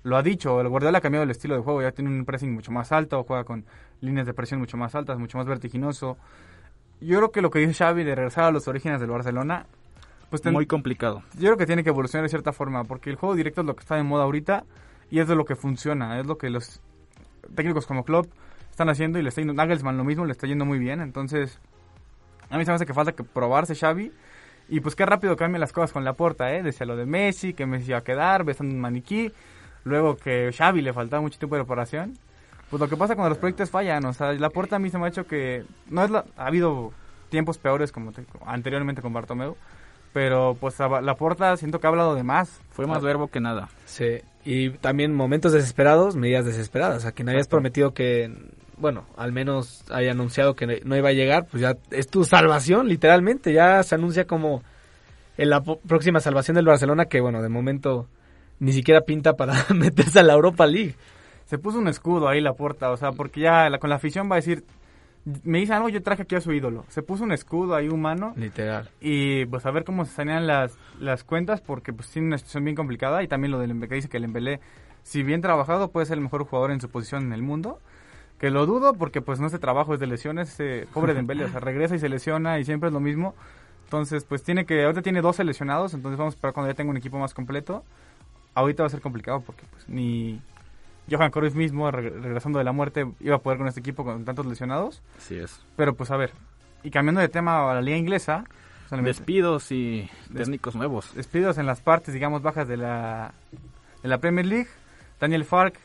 lo 0.03 0.17
ha 0.17 0.23
dicho. 0.23 0.59
El 0.61 0.67
Guardiola 0.69 0.97
ha 0.99 1.01
cambiado 1.01 1.23
el 1.23 1.31
estilo 1.31 1.55
de 1.55 1.61
juego. 1.61 1.81
Ya 1.81 1.91
tiene 1.91 2.09
un 2.09 2.25
pressing 2.25 2.53
mucho 2.53 2.71
más 2.71 2.91
alto, 2.91 3.23
juega 3.23 3.43
con 3.43 3.65
líneas 4.01 4.25
de 4.25 4.33
presión 4.33 4.59
mucho 4.59 4.77
más 4.77 4.95
altas, 4.95 5.19
mucho 5.19 5.37
más 5.37 5.47
vertiginoso. 5.47 6.17
Yo 6.99 7.17
creo 7.17 7.31
que 7.31 7.41
lo 7.41 7.49
que 7.49 7.59
dice 7.59 7.73
Xavi 7.73 8.03
de 8.03 8.15
regresar 8.15 8.45
a 8.45 8.51
los 8.51 8.67
orígenes 8.67 8.99
del 8.99 9.09
Barcelona, 9.09 9.65
pues 10.29 10.41
ten- 10.41 10.53
Muy 10.53 10.65
complicado. 10.65 11.23
yo 11.33 11.47
creo 11.49 11.57
que 11.57 11.65
tiene 11.65 11.83
que 11.83 11.89
evolucionar 11.89 12.23
de 12.23 12.29
cierta 12.29 12.51
forma, 12.53 12.83
porque 12.83 13.09
el 13.09 13.15
juego 13.15 13.35
directo 13.35 13.61
es 13.61 13.67
lo 13.67 13.75
que 13.75 13.81
está 13.81 13.95
de 13.95 14.03
moda 14.03 14.23
ahorita 14.23 14.63
y 15.09 15.19
es 15.19 15.27
de 15.27 15.35
lo 15.35 15.45
que 15.45 15.55
funciona, 15.55 16.19
es 16.19 16.25
lo 16.25 16.37
que 16.37 16.49
los 16.49 16.81
técnicos 17.55 17.85
como 17.85 18.03
Klopp 18.05 18.27
están 18.69 18.87
haciendo 18.89 19.19
y 19.19 19.23
le 19.23 19.29
está 19.29 19.41
yendo, 19.41 19.53
Nagelsmann 19.53 19.97
lo 19.97 20.03
mismo, 20.03 20.25
le 20.25 20.31
está 20.31 20.47
yendo 20.47 20.63
muy 20.63 20.79
bien, 20.79 21.01
entonces 21.01 21.59
a 22.49 22.57
mí 22.57 22.63
se 22.65 22.71
me 22.71 22.75
hace 22.75 22.85
que 22.85 22.93
falta 22.93 23.11
que 23.13 23.23
probarse 23.23 23.75
Xavi 23.75 24.11
y 24.69 24.79
pues 24.79 24.95
qué 24.95 25.05
rápido 25.05 25.35
cambian 25.35 25.59
las 25.59 25.73
cosas 25.73 25.91
con 25.91 26.03
la 26.05 26.13
puerta, 26.13 26.55
¿eh? 26.55 26.63
Decía 26.63 26.85
lo 26.85 26.95
de 26.95 27.05
Messi, 27.05 27.53
que 27.53 27.65
Messi 27.65 27.89
iba 27.89 27.97
a 27.97 28.03
quedar 28.03 28.45
besando 28.45 28.73
un 28.73 28.79
maniquí, 28.79 29.31
luego 29.83 30.17
que 30.17 30.51
Xavi 30.55 30.81
le 30.81 30.93
faltaba 30.93 31.21
mucho 31.21 31.39
tiempo 31.39 31.55
de 31.55 31.63
preparación. 31.63 32.13
Pues 32.69 32.79
lo 32.79 32.87
que 32.87 32.95
pasa 32.97 33.15
cuando 33.15 33.29
los 33.29 33.37
proyectos 33.37 33.69
fallan, 33.69 34.05
o 34.05 34.13
sea, 34.13 34.31
la 34.33 34.49
puerta 34.49 34.77
a 34.77 34.79
mí 34.79 34.89
se 34.89 34.97
me 34.97 35.05
ha 35.05 35.09
hecho 35.09 35.25
que 35.27 35.63
no 35.89 36.03
es 36.03 36.09
la, 36.09 36.23
ha 36.37 36.45
habido 36.47 36.93
tiempos 37.29 37.57
peores 37.57 37.91
como 37.91 38.11
te- 38.13 38.23
anteriormente 38.45 39.01
con 39.01 39.11
Bartomeu, 39.11 39.57
pero 40.13 40.55
pues 40.59 40.79
a 40.79 41.01
la 41.01 41.15
puerta 41.15 41.55
siento 41.57 41.79
que 41.79 41.87
ha 41.87 41.89
hablado 41.89 42.15
de 42.15 42.23
más. 42.23 42.61
Fue 42.71 42.87
más 42.87 43.01
verbo 43.03 43.27
que 43.27 43.39
nada. 43.41 43.67
Sí, 43.85 44.19
y 44.45 44.69
también 44.71 45.13
momentos 45.13 45.51
desesperados, 45.51 46.15
medidas 46.15 46.45
desesperadas. 46.45 47.05
A 47.05 47.11
quien 47.11 47.27
habías 47.29 47.47
prometido 47.49 47.93
que, 47.93 48.33
bueno, 48.77 49.05
al 49.17 49.31
menos 49.33 49.83
haya 49.91 50.11
anunciado 50.11 50.55
que 50.55 50.81
no 50.85 50.95
iba 50.95 51.09
a 51.09 51.13
llegar, 51.13 51.47
pues 51.51 51.61
ya 51.61 51.75
es 51.91 52.07
tu 52.07 52.23
salvación, 52.23 52.87
literalmente. 52.87 53.51
Ya 53.53 53.83
se 53.83 53.95
anuncia 53.95 54.25
como 54.25 54.63
en 55.37 55.49
la 55.49 55.61
próxima 55.61 56.19
salvación 56.21 56.55
del 56.55 56.65
Barcelona, 56.65 57.05
que 57.05 57.19
bueno, 57.21 57.41
de 57.41 57.49
momento 57.49 58.07
ni 58.61 58.71
siquiera 58.71 59.01
pinta 59.01 59.33
para 59.35 59.53
meterse 59.75 60.19
a 60.19 60.23
la 60.23 60.33
Europa 60.33 60.65
League. 60.65 60.95
Se 61.45 61.57
puso 61.57 61.79
un 61.79 61.87
escudo 61.89 62.29
ahí 62.29 62.39
la 62.39 62.53
puerta, 62.53 62.91
o 62.91 62.95
sea, 62.97 63.11
porque 63.11 63.41
ya 63.41 63.69
la- 63.69 63.79
con 63.79 63.89
la 63.89 63.97
afición 63.97 64.29
va 64.31 64.35
a 64.35 64.37
decir, 64.37 64.63
me 65.43 65.57
dice 65.59 65.73
algo, 65.73 65.89
yo 65.89 66.01
traje 66.01 66.23
aquí 66.23 66.35
a 66.35 66.41
su 66.41 66.53
ídolo. 66.53 66.85
Se 66.87 67.01
puso 67.01 67.23
un 67.23 67.31
escudo 67.31 67.75
ahí 67.75 67.89
humano 67.89 68.33
Literal. 68.37 68.89
y 69.01 69.45
pues 69.47 69.65
a 69.65 69.71
ver 69.71 69.83
cómo 69.83 70.05
se 70.05 70.13
sanean 70.13 70.47
las, 70.47 70.77
las 70.99 71.23
cuentas 71.23 71.59
porque 71.61 71.91
pues 71.91 72.09
tiene 72.09 72.27
una 72.29 72.37
situación 72.37 72.63
bien 72.63 72.75
complicada 72.75 73.21
y 73.21 73.27
también 73.27 73.51
lo 73.51 73.59
del 73.59 73.77
que 73.89 73.95
dice 73.95 74.07
que 74.09 74.17
el 74.17 74.23
Embelé, 74.23 74.59
si 75.03 75.23
bien 75.23 75.41
trabajado, 75.41 75.89
puede 75.91 76.05
ser 76.05 76.17
el 76.17 76.23
mejor 76.23 76.45
jugador 76.45 76.71
en 76.71 76.79
su 76.81 76.89
posición 76.89 77.23
en 77.23 77.33
el 77.33 77.41
mundo. 77.41 77.79
Que 78.39 78.49
lo 78.49 78.65
dudo 78.65 78.93
porque 78.93 79.21
pues 79.21 79.39
no 79.39 79.45
este 79.47 79.59
trabajo 79.59 79.93
es 79.93 79.99
de 79.99 80.07
lesiones, 80.07 80.49
ese 80.59 80.87
pobre 80.93 81.13
Dembélé, 81.13 81.45
o 81.45 81.49
sea, 81.49 81.59
regresa 81.59 81.95
y 81.95 81.99
se 81.99 82.09
lesiona 82.09 82.57
y 82.59 82.65
siempre 82.65 82.87
es 82.87 82.93
lo 82.93 82.99
mismo. 82.99 83.35
Entonces, 83.83 84.23
pues 84.23 84.41
tiene 84.41 84.65
que, 84.65 84.83
ahorita 84.83 85.01
tiene 85.01 85.21
12 85.21 85.43
lesionados, 85.43 85.93
entonces 85.93 86.17
vamos 86.17 86.33
a 86.33 86.35
esperar 86.37 86.53
cuando 86.53 86.71
ya 86.71 86.75
tenga 86.75 86.89
un 86.91 86.97
equipo 86.97 87.19
más 87.19 87.33
completo. 87.33 87.83
Ahorita 88.53 88.83
va 88.83 88.87
a 88.87 88.89
ser 88.89 89.01
complicado 89.01 89.41
porque 89.41 89.63
pues 89.71 89.87
ni 89.87 90.41
Johan 91.09 91.31
Cruyff 91.31 91.55
mismo, 91.55 91.89
reg- 91.91 92.21
regresando 92.21 92.59
de 92.59 92.65
la 92.65 92.71
muerte, 92.71 93.05
iba 93.19 93.35
a 93.35 93.39
poder 93.39 93.57
con 93.57 93.67
este 93.67 93.79
equipo 93.79 94.03
con 94.03 94.25
tantos 94.25 94.45
lesionados. 94.45 95.01
Así 95.17 95.35
es. 95.37 95.59
Pero 95.75 95.93
pues 95.95 96.11
a 96.11 96.17
ver, 96.17 96.31
y 96.83 96.89
cambiando 96.91 97.21
de 97.21 97.29
tema 97.29 97.69
a 97.71 97.75
la 97.75 97.81
liga 97.81 97.97
inglesa, 97.97 98.45
Despidos 99.03 99.71
y 99.71 100.09
técnicos 100.35 100.75
nuevos. 100.75 101.15
despidos 101.15 101.57
en 101.57 101.65
las 101.65 101.79
partes, 101.79 102.13
digamos, 102.13 102.41
bajas 102.41 102.67
de 102.67 102.75
la, 102.75 103.33
de 104.03 104.09
la 104.09 104.17
Premier 104.17 104.45
League. 104.45 104.67
Daniel 105.17 105.45
Fark 105.45 105.75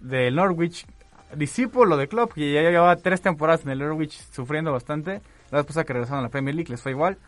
del 0.00 0.34
Norwich, 0.34 0.84
discípulo 1.36 1.96
de 1.96 2.08
Klopp, 2.08 2.32
que 2.32 2.52
ya 2.52 2.62
llevaba 2.62 2.96
tres 2.96 3.20
temporadas 3.22 3.62
en 3.64 3.70
el 3.70 3.78
Norwich 3.78 4.18
sufriendo 4.32 4.72
bastante. 4.72 5.20
La 5.52 5.58
vez 5.58 5.66
pasada 5.66 5.84
que 5.84 5.92
regresaron 5.92 6.20
a 6.20 6.22
la 6.22 6.28
Premier 6.28 6.56
League 6.56 6.70
les 6.70 6.82
fue 6.82 6.90
igual. 6.90 7.18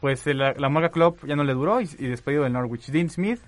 Pues 0.00 0.24
eh, 0.28 0.34
la, 0.34 0.52
la 0.52 0.68
marca 0.68 0.90
Klopp 0.90 1.24
ya 1.26 1.34
no 1.34 1.42
le 1.42 1.54
duró 1.54 1.80
y, 1.80 1.88
y 1.98 2.06
despedido 2.06 2.44
del 2.44 2.52
Norwich. 2.52 2.86
Dean 2.92 3.10
Smith 3.10 3.40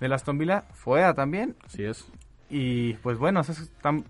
del 0.00 0.12
Aston 0.12 0.38
Villa 0.38 0.64
fuera 0.72 1.14
también. 1.14 1.56
Así 1.64 1.84
es. 1.84 2.10
Y 2.48 2.94
pues 2.94 3.18
bueno, 3.18 3.40
están 3.40 4.04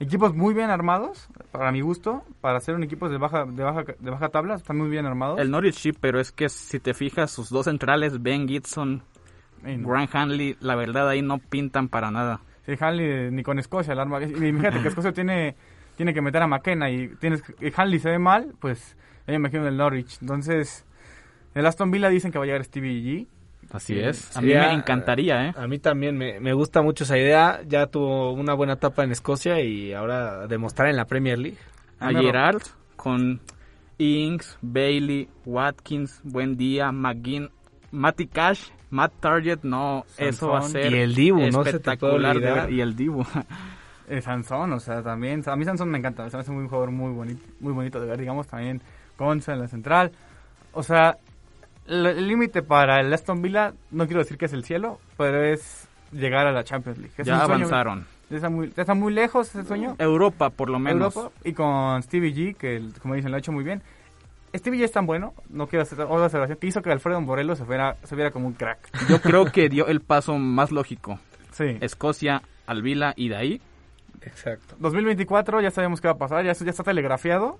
equipos 0.00 0.34
muy 0.34 0.54
bien 0.54 0.70
armados, 0.70 1.28
para 1.50 1.72
mi 1.72 1.80
gusto, 1.80 2.24
para 2.40 2.60
ser 2.60 2.74
un 2.74 2.82
equipo 2.84 3.08
de 3.08 3.18
baja, 3.18 3.44
de 3.44 3.62
baja, 3.62 3.84
de 3.98 4.10
baja 4.10 4.28
tabla, 4.28 4.54
están 4.54 4.78
muy 4.78 4.88
bien 4.88 5.06
armados. 5.06 5.40
El 5.40 5.50
Norwich 5.50 5.74
sí, 5.74 5.92
pero 5.92 6.20
es 6.20 6.32
que 6.32 6.48
si 6.48 6.78
te 6.78 6.94
fijas, 6.94 7.30
sus 7.30 7.50
dos 7.50 7.64
centrales, 7.64 8.22
Ben 8.22 8.48
Gibson, 8.48 9.02
Y 9.66 9.76
no. 9.76 9.88
Grant 9.88 10.14
Hanley, 10.14 10.56
la 10.60 10.76
verdad 10.76 11.08
ahí 11.08 11.20
no 11.20 11.38
pintan 11.38 11.88
para 11.88 12.10
nada. 12.10 12.40
Sí, 12.64 12.74
Hanley 12.78 13.30
ni 13.32 13.42
con 13.42 13.58
Escocia 13.58 13.92
el 13.92 13.98
arma. 13.98 14.22
Imagínate 14.22 14.82
que 14.82 14.88
Escocia 14.88 15.12
tiene, 15.12 15.56
tiene 15.96 16.14
que 16.14 16.22
meter 16.22 16.42
a 16.42 16.46
McKenna 16.46 16.90
y 16.90 17.08
tienes 17.16 17.42
y 17.60 17.72
Hanley 17.74 17.98
se 17.98 18.10
ve 18.10 18.18
mal, 18.18 18.54
pues 18.60 18.96
ya 19.26 19.32
me 19.32 19.36
imagino 19.36 19.66
el 19.66 19.76
Norwich. 19.76 20.18
Entonces, 20.20 20.86
el 21.54 21.66
Aston 21.66 21.90
Villa 21.90 22.08
dicen 22.08 22.30
que 22.30 22.38
va 22.38 22.44
a 22.44 22.46
llegar 22.46 22.64
Stevie 22.64 23.02
G. 23.02 23.26
Así 23.70 23.94
Sí. 23.94 24.00
es. 24.00 24.36
A 24.36 24.40
mí 24.40 24.48
me 24.54 24.72
encantaría, 24.72 25.48
¿eh? 25.48 25.54
A 25.56 25.66
mí 25.66 25.78
también 25.78 26.16
me, 26.16 26.40
me 26.40 26.52
gusta 26.54 26.80
mucho 26.82 27.04
esa 27.04 27.18
idea. 27.18 27.60
Ya 27.66 27.86
tuvo 27.86 28.32
una 28.32 28.54
buena 28.54 28.74
etapa 28.74 29.04
en 29.04 29.12
Escocia 29.12 29.60
y 29.60 29.92
ahora 29.92 30.46
demostrar 30.46 30.88
en 30.88 30.96
la 30.96 31.04
Premier 31.04 31.38
League. 31.38 31.58
A. 32.00 32.10
Gerard 32.10 32.62
con 32.96 33.40
Ings, 33.98 34.56
Bailey, 34.62 35.28
Watkins, 35.44 36.20
Buendía, 36.24 36.92
McGinn, 36.92 37.50
Matty 37.90 38.26
Cash, 38.28 38.68
Matt 38.90 39.12
Target, 39.20 39.58
no, 39.64 40.04
eso 40.16 40.48
va 40.48 40.60
a 40.60 40.62
ser 40.62 40.92
Y 40.92 40.98
el 40.98 41.14
Dibu, 41.14 41.38
no 41.40 41.44
se 41.44 41.50
te 41.50 41.52
puede 41.52 41.70
espectacular 41.76 42.38
ver, 42.40 42.72
y 42.72 42.80
el 42.80 42.94
Dibu. 42.96 43.24
Eh, 44.10 44.22
Sansón, 44.22 44.72
o 44.72 44.80
sea, 44.80 45.02
también. 45.02 45.42
A 45.44 45.54
mí 45.54 45.66
Sansón 45.66 45.90
me 45.90 45.98
encanta. 45.98 46.30
Se 46.30 46.36
me 46.38 46.40
hace 46.40 46.50
un 46.50 46.66
jugador 46.66 46.90
muy 46.90 47.12
bonito, 47.12 47.44
muy 47.60 47.74
bonito 47.74 48.00
de 48.00 48.06
ver, 48.06 48.18
digamos. 48.18 48.46
También 48.46 48.80
Conza 49.18 49.52
en 49.52 49.58
la 49.58 49.68
central. 49.68 50.12
O 50.72 50.82
sea, 50.82 51.18
el 51.88 52.28
límite 52.28 52.62
para 52.62 53.00
el 53.00 53.12
Aston 53.12 53.42
Villa, 53.42 53.72
no 53.90 54.06
quiero 54.06 54.20
decir 54.20 54.36
que 54.36 54.46
es 54.46 54.52
el 54.52 54.64
cielo, 54.64 55.00
pero 55.16 55.42
es 55.42 55.88
llegar 56.12 56.46
a 56.46 56.52
la 56.52 56.64
Champions 56.64 56.98
League. 56.98 57.14
Es 57.16 57.26
ya 57.26 57.42
avanzaron. 57.42 58.06
Está 58.30 58.50
muy, 58.50 58.72
está 58.76 58.94
muy 58.94 59.12
lejos 59.12 59.48
ese 59.48 59.64
sueño. 59.64 59.96
Europa, 59.98 60.50
por 60.50 60.68
lo 60.68 60.78
menos. 60.78 61.16
Europa 61.16 61.34
y 61.44 61.52
con 61.52 62.02
Stevie 62.02 62.34
G, 62.34 62.56
que 62.56 62.82
como 63.00 63.14
dicen 63.14 63.30
lo 63.30 63.36
ha 63.36 63.40
hecho 63.40 63.52
muy 63.52 63.64
bien. 63.64 63.82
Stevie 64.54 64.80
ya 64.80 64.84
es 64.86 64.92
tan 64.92 65.06
bueno, 65.06 65.34
no 65.50 65.66
quiero 65.66 65.82
hacer 65.82 66.00
otra 66.00 66.24
observación, 66.24 66.58
que 66.58 66.66
hizo 66.66 66.82
que 66.82 66.90
Alfredo 66.90 67.20
Morelos 67.20 67.58
se 67.58 67.64
fuera, 67.64 67.96
se 68.04 68.14
viera 68.14 68.30
como 68.30 68.46
un 68.46 68.54
crack. 68.54 68.78
Yo 69.08 69.20
creo 69.20 69.46
que 69.46 69.68
dio 69.68 69.86
el 69.86 70.00
paso 70.00 70.38
más 70.38 70.70
lógico. 70.70 71.18
Sí. 71.52 71.76
Escocia, 71.80 72.42
Alvila 72.66 73.12
y 73.16 73.28
de 73.28 73.36
ahí. 73.36 73.62
Exacto. 74.22 74.74
2024 74.78 75.60
ya 75.60 75.70
sabemos 75.70 76.00
qué 76.00 76.08
va 76.08 76.14
a 76.14 76.18
pasar, 76.18 76.44
ya, 76.44 76.52
ya 76.52 76.70
está 76.70 76.82
telegrafiado. 76.82 77.58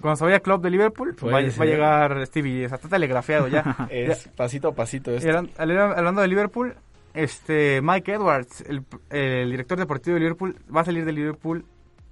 Cuando 0.00 0.16
se 0.16 0.24
vaya 0.24 0.40
Club 0.40 0.62
de 0.62 0.70
Liverpool, 0.70 1.14
Puede 1.14 1.32
va, 1.34 1.56
va 1.58 1.64
a 1.64 1.66
llegar 1.66 2.26
Stevie, 2.26 2.64
está 2.64 2.78
telegrafiado 2.78 3.48
ya. 3.48 3.76
Es 3.90 4.28
pasito 4.28 4.68
a 4.68 4.74
pasito 4.74 5.10
esto. 5.12 5.28
hablan- 5.28 5.50
hablan- 5.58 5.98
hablando 5.98 6.20
de 6.22 6.28
Liverpool, 6.28 6.74
este 7.12 7.80
Mike 7.82 8.12
Edwards, 8.14 8.62
el, 8.68 8.84
el 9.10 9.50
director 9.50 9.78
deportivo 9.78 10.14
de 10.14 10.20
Liverpool, 10.20 10.56
va 10.74 10.80
a 10.82 10.84
salir 10.84 11.04
de 11.04 11.12
Liverpool 11.12 11.64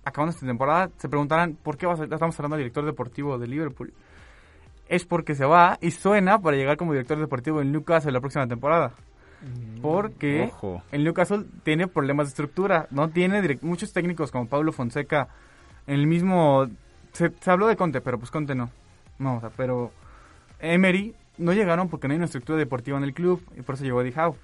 acabando 0.04 0.32
esta 0.34 0.46
temporada. 0.46 0.90
Se 0.98 1.08
preguntarán 1.08 1.56
por 1.62 1.76
qué 1.78 1.86
va 1.86 1.94
a 1.94 1.96
salir- 1.96 2.12
estamos 2.12 2.38
hablando 2.38 2.56
del 2.56 2.64
director 2.64 2.84
deportivo 2.84 3.38
de 3.38 3.46
Liverpool. 3.46 3.92
Es 4.88 5.04
porque 5.04 5.34
se 5.34 5.44
va 5.44 5.78
y 5.80 5.90
suena 5.90 6.38
para 6.40 6.56
llegar 6.56 6.76
como 6.76 6.92
director 6.92 7.18
deportivo 7.18 7.60
en 7.62 7.72
Newcastle 7.72 8.10
la 8.12 8.20
próxima 8.20 8.46
temporada. 8.48 8.92
Porque 9.80 10.50
Ojo. 10.52 10.82
el 10.90 11.04
Newcastle 11.04 11.44
tiene 11.62 11.86
problemas 11.86 12.26
de 12.26 12.30
estructura. 12.30 12.86
No 12.90 13.08
tiene 13.08 13.40
direct- 13.40 13.62
muchos 13.62 13.92
técnicos 13.92 14.30
como 14.32 14.48
Pablo 14.48 14.72
Fonseca. 14.72 15.28
En 15.86 15.94
el 15.94 16.06
mismo. 16.06 16.66
Se, 17.12 17.32
se 17.40 17.50
habló 17.50 17.66
de 17.66 17.76
Conte, 17.76 18.00
pero 18.00 18.18
pues 18.18 18.30
Conte 18.30 18.54
no. 18.54 18.70
No, 19.18 19.36
o 19.36 19.40
sea, 19.40 19.50
pero. 19.56 19.92
Emery 20.60 21.14
no 21.38 21.52
llegaron 21.52 21.88
porque 21.88 22.08
no 22.08 22.12
hay 22.12 22.16
una 22.16 22.24
estructura 22.26 22.58
deportiva 22.58 22.98
en 22.98 23.04
el 23.04 23.14
club. 23.14 23.42
Y 23.56 23.62
por 23.62 23.74
eso 23.76 23.84
llegó 23.84 24.00
Eddie 24.02 24.14
Howe. 24.20 24.36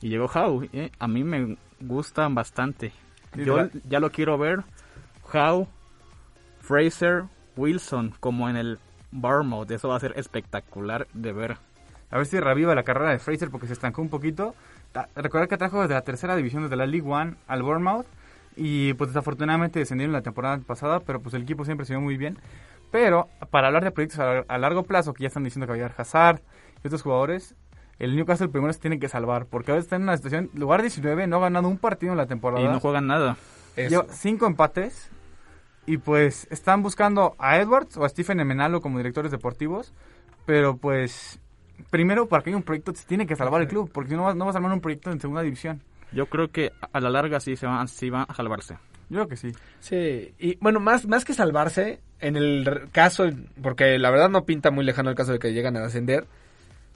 Y 0.00 0.08
llegó 0.08 0.26
Howe. 0.26 0.68
eh, 0.72 0.90
A 0.98 1.08
mí 1.08 1.24
me 1.24 1.56
gustan 1.80 2.34
bastante. 2.34 2.92
Yo 3.34 3.56
la- 3.56 3.70
ya 3.88 4.00
lo 4.00 4.10
quiero 4.10 4.36
ver. 4.38 4.62
Howe, 5.32 5.66
Fraser, 6.60 7.24
Wilson, 7.56 8.14
como 8.20 8.48
en 8.48 8.56
el 8.56 8.78
Bournemouth. 9.10 9.70
Eso 9.70 9.88
va 9.88 9.96
a 9.96 10.00
ser 10.00 10.12
espectacular 10.16 11.06
de 11.14 11.32
ver. 11.32 11.56
A 12.10 12.16
ver 12.18 12.26
si 12.26 12.38
reviva 12.38 12.74
la 12.74 12.82
carrera 12.84 13.10
de 13.10 13.18
Fraser 13.18 13.50
porque 13.50 13.66
se 13.66 13.72
estancó 13.72 14.02
un 14.02 14.08
poquito. 14.08 14.54
Recordar 15.16 15.48
que 15.48 15.56
trajo 15.56 15.80
desde 15.80 15.94
la 15.94 16.02
tercera 16.02 16.36
división, 16.36 16.62
desde 16.62 16.76
la 16.76 16.86
League 16.86 17.08
One 17.10 17.34
al 17.48 17.62
Bournemouth. 17.62 18.06
Y 18.56 18.94
pues 18.94 19.10
desafortunadamente 19.10 19.78
descendieron 19.80 20.12
la 20.12 20.22
temporada 20.22 20.58
pasada, 20.58 21.00
pero 21.00 21.20
pues 21.20 21.34
el 21.34 21.42
equipo 21.42 21.64
siempre 21.64 21.86
se 21.86 21.92
vio 21.94 22.00
muy 22.00 22.16
bien. 22.16 22.38
Pero 22.90 23.28
para 23.50 23.66
hablar 23.66 23.82
de 23.82 23.90
proyectos 23.90 24.20
a, 24.20 24.44
a 24.46 24.58
largo 24.58 24.84
plazo, 24.84 25.12
que 25.14 25.22
ya 25.22 25.28
están 25.28 25.42
diciendo 25.44 25.66
que 25.66 25.70
va 25.70 25.74
a 25.74 25.78
llegar 25.78 25.94
Hazard 25.98 26.40
y 26.82 26.86
otros 26.86 27.02
jugadores, 27.02 27.56
el 27.98 28.14
Newcastle 28.14 28.48
primero 28.48 28.72
se 28.72 28.78
tiene 28.78 29.00
que 29.00 29.08
salvar. 29.08 29.46
Porque 29.46 29.72
ahora 29.72 29.80
está 29.82 29.96
en 29.96 30.02
una 30.02 30.16
situación, 30.16 30.50
lugar 30.54 30.80
19, 30.82 31.26
no 31.26 31.36
ha 31.38 31.40
ganado 31.40 31.66
un 31.68 31.78
partido 31.78 32.12
en 32.12 32.18
la 32.18 32.26
temporada. 32.26 32.60
Y 32.62 32.64
no 32.74 32.80
juegan 32.80 33.06
nada. 33.08 33.36
Lleva 33.90 34.06
cinco 34.10 34.46
empates. 34.46 35.10
Y 35.86 35.98
pues 35.98 36.46
están 36.50 36.82
buscando 36.82 37.34
a 37.38 37.58
Edwards 37.58 37.96
o 37.96 38.04
a 38.04 38.08
Stephen 38.08 38.38
Emenalo 38.40 38.80
como 38.80 38.98
directores 38.98 39.30
deportivos. 39.32 39.92
Pero 40.46 40.76
pues, 40.76 41.40
primero 41.90 42.26
para 42.26 42.42
que 42.42 42.50
haya 42.50 42.56
un 42.56 42.62
proyecto 42.62 42.94
se 42.94 43.04
tiene 43.06 43.26
que 43.26 43.34
salvar 43.36 43.60
el 43.60 43.68
club. 43.68 43.90
Porque 43.92 44.10
si 44.10 44.16
no, 44.16 44.22
vas- 44.24 44.36
no 44.36 44.46
vas 44.46 44.54
a 44.54 44.58
armar 44.58 44.72
un 44.72 44.80
proyecto 44.80 45.10
en 45.10 45.20
segunda 45.20 45.42
división. 45.42 45.82
Yo 46.14 46.26
creo 46.26 46.50
que 46.50 46.72
a 46.92 47.00
la 47.00 47.10
larga 47.10 47.40
sí 47.40 47.56
se 47.56 47.66
van, 47.66 47.88
sí 47.88 48.10
van 48.10 48.26
a 48.28 48.34
salvarse. 48.34 48.78
Yo 49.08 49.16
creo 49.16 49.28
que 49.28 49.36
sí. 49.36 49.52
Sí, 49.80 50.34
y 50.38 50.56
bueno, 50.56 50.80
más, 50.80 51.06
más 51.06 51.24
que 51.24 51.34
salvarse, 51.34 52.00
en 52.20 52.36
el 52.36 52.88
caso, 52.92 53.28
porque 53.62 53.98
la 53.98 54.10
verdad 54.10 54.30
no 54.30 54.44
pinta 54.44 54.70
muy 54.70 54.84
lejano 54.84 55.10
el 55.10 55.16
caso 55.16 55.32
de 55.32 55.38
que 55.38 55.52
llegan 55.52 55.76
a 55.76 55.84
ascender, 55.84 56.26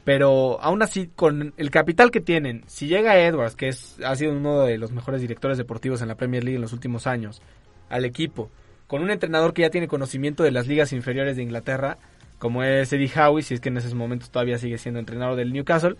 pero 0.05 0.59
aún 0.63 0.83
así, 0.83 1.11
con 1.15 1.53
el 1.57 1.71
capital 1.71 2.11
que 2.11 2.21
tienen, 2.21 2.65
si 2.67 2.87
llega 2.87 3.19
Edwards, 3.19 3.57
que 3.57 3.69
es, 3.69 3.99
ha 4.03 4.17
sido 4.17 4.33
uno 4.33 4.63
de 4.63 4.79
los 4.79 4.91
mejores 4.91 5.21
directores 5.21 5.59
deportivos 5.59 6.01
en 6.01 6.09
la 6.09 6.15
Premier 6.15 6.45
League 6.45 6.57
en 6.57 6.63
los 6.63 6.73
últimos 6.73 7.07
años, 7.07 7.43
al 7.91 8.05
equipo, 8.05 8.51
con 8.87 9.03
un 9.03 9.11
entrenador 9.11 9.53
que 9.53 9.63
ya 9.63 9.71
tiene 9.71 9.87
conocimiento 9.87 10.43
de 10.43 10.51
las 10.51 10.67
ligas 10.67 10.95
inferiores 10.95 11.37
de 11.37 11.43
Inglaterra, 11.43 11.99
como 12.39 12.63
es 12.63 12.93
Eddie 12.93 13.13
Howe, 13.15 13.43
si 13.43 13.55
es 13.55 13.61
que 13.61 13.69
en 13.69 13.77
esos 13.77 13.95
momentos 13.95 14.31
todavía 14.31 14.59
sigue 14.59 14.79
siendo 14.79 14.99
entrenador 14.99 15.37
del 15.37 15.53
Newcastle, 15.53 15.97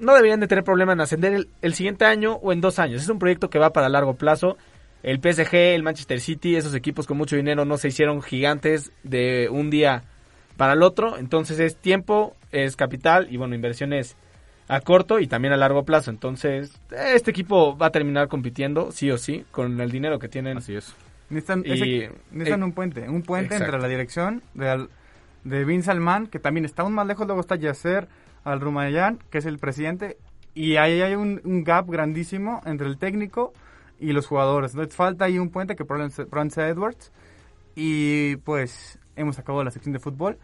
no 0.00 0.14
deberían 0.14 0.40
de 0.40 0.46
tener 0.48 0.64
problema 0.64 0.92
en 0.92 1.00
ascender 1.00 1.32
el, 1.34 1.48
el 1.62 1.74
siguiente 1.74 2.04
año 2.04 2.34
o 2.34 2.52
en 2.52 2.60
dos 2.60 2.78
años. 2.78 3.02
Es 3.02 3.08
un 3.08 3.18
proyecto 3.18 3.50
que 3.50 3.58
va 3.58 3.72
para 3.72 3.88
largo 3.88 4.14
plazo. 4.14 4.56
El 5.02 5.18
PSG, 5.20 5.54
el 5.54 5.82
Manchester 5.82 6.20
City, 6.20 6.56
esos 6.56 6.74
equipos 6.74 7.06
con 7.06 7.16
mucho 7.16 7.36
dinero 7.36 7.64
no 7.64 7.78
se 7.78 7.88
hicieron 7.88 8.20
gigantes 8.22 8.92
de 9.02 9.48
un 9.50 9.70
día 9.70 10.02
para 10.56 10.74
el 10.74 10.82
otro. 10.82 11.16
Entonces 11.16 11.58
es 11.58 11.76
tiempo, 11.76 12.36
es 12.52 12.76
capital 12.76 13.28
y 13.30 13.36
bueno, 13.36 13.54
inversiones 13.54 14.16
a 14.68 14.80
corto 14.82 15.18
y 15.18 15.26
también 15.26 15.52
a 15.52 15.56
largo 15.56 15.84
plazo. 15.84 16.10
Entonces 16.10 16.78
este 16.90 17.30
equipo 17.30 17.76
va 17.78 17.86
a 17.86 17.90
terminar 17.90 18.28
compitiendo 18.28 18.92
sí 18.92 19.10
o 19.10 19.16
sí 19.18 19.44
con 19.50 19.80
el 19.80 19.90
dinero 19.90 20.18
que 20.18 20.28
tienen. 20.28 20.58
Así 20.58 20.74
es. 20.76 20.94
Necesitan, 21.30 21.62
Y- 21.64 21.72
ese- 21.72 22.12
necesitan 22.32 22.60
eh, 22.60 22.64
un 22.64 22.72
puente. 22.72 23.08
Un 23.08 23.22
puente 23.22 23.54
exacto. 23.54 23.64
entre 23.76 23.80
la 23.82 23.88
dirección 23.88 24.42
de, 24.54 24.68
al- 24.68 24.90
de 25.44 25.64
Bin 25.64 25.82
Salman, 25.82 26.26
que 26.26 26.38
también 26.38 26.64
está 26.66 26.82
aún 26.82 26.92
más 26.92 27.06
lejos. 27.06 27.26
Luego 27.26 27.40
está 27.40 27.56
Yasser 27.56 28.06
al 28.44 28.60
Rumayán, 28.60 29.18
que 29.30 29.38
es 29.38 29.46
el 29.46 29.58
presidente. 29.58 30.16
Y 30.54 30.76
ahí 30.76 31.00
hay 31.00 31.14
un, 31.14 31.40
un 31.44 31.64
gap 31.64 31.88
grandísimo 31.88 32.60
entre 32.64 32.86
el 32.86 32.98
técnico 32.98 33.52
y 33.98 34.12
los 34.12 34.26
jugadores. 34.26 34.72
Entonces 34.72 34.96
falta 34.96 35.26
ahí 35.26 35.38
un 35.38 35.50
puente 35.50 35.76
que 35.76 35.84
probablemente 35.84 36.54
sea 36.54 36.68
Edwards. 36.68 37.12
Y 37.76 38.36
pues 38.36 38.98
hemos 39.16 39.38
acabado 39.38 39.64
la 39.64 39.70
sección 39.70 39.92
de 39.92 40.00
fútbol. 40.00 40.38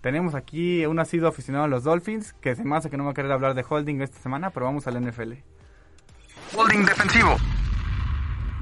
Tenemos 0.00 0.34
aquí 0.34 0.86
un 0.86 0.98
asiduo 0.98 1.28
aficionado 1.28 1.66
a 1.66 1.68
los 1.68 1.84
Dolphins, 1.84 2.32
que 2.40 2.56
se 2.56 2.64
me 2.64 2.76
hace 2.76 2.88
que 2.88 2.96
no 2.96 3.04
va 3.04 3.10
a 3.10 3.14
querer 3.14 3.32
hablar 3.32 3.54
de 3.54 3.64
holding 3.68 4.00
esta 4.00 4.18
semana, 4.18 4.50
pero 4.50 4.64
vamos 4.64 4.86
al 4.86 4.98
NFL. 4.98 5.34
Holding 6.56 6.86
defensivo. 6.86 7.36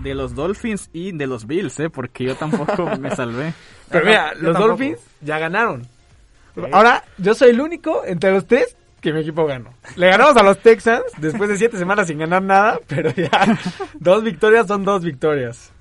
De 0.03 0.15
los 0.15 0.35
Dolphins 0.35 0.91
y 0.93 1.13
de 1.13 1.27
los 1.27 1.47
Bills, 1.47 1.79
¿eh? 1.81 1.91
Porque 1.91 2.25
yo 2.25 2.35
tampoco 2.37 2.97
me 3.01 3.15
salvé. 3.15 3.55
Pero 3.89 4.05
mira, 4.05 4.35
los 4.35 4.53
tampoco. 4.53 4.69
Dolphins 4.69 5.01
ya 5.21 5.39
ganaron. 5.39 5.87
Ahora, 6.73 7.05
yo 7.19 7.35
soy 7.35 7.51
el 7.51 7.61
único 7.61 8.05
entre 8.05 8.33
los 8.33 8.47
tres 8.47 8.77
que 9.01 9.13
mi 9.13 9.21
equipo 9.21 9.47
ganó. 9.47 9.71
Le 9.97 10.09
ganamos 10.09 10.37
a 10.37 10.43
los 10.43 10.59
Texans 10.59 11.05
después 11.19 11.49
de 11.49 11.57
siete 11.57 11.77
semanas 11.79 12.07
sin 12.09 12.19
ganar 12.19 12.43
nada, 12.43 12.79
pero 12.87 13.11
ya 13.11 13.31
dos 13.95 14.23
victorias 14.25 14.67
son 14.67 14.85
dos 14.85 15.05
victorias. 15.05 15.73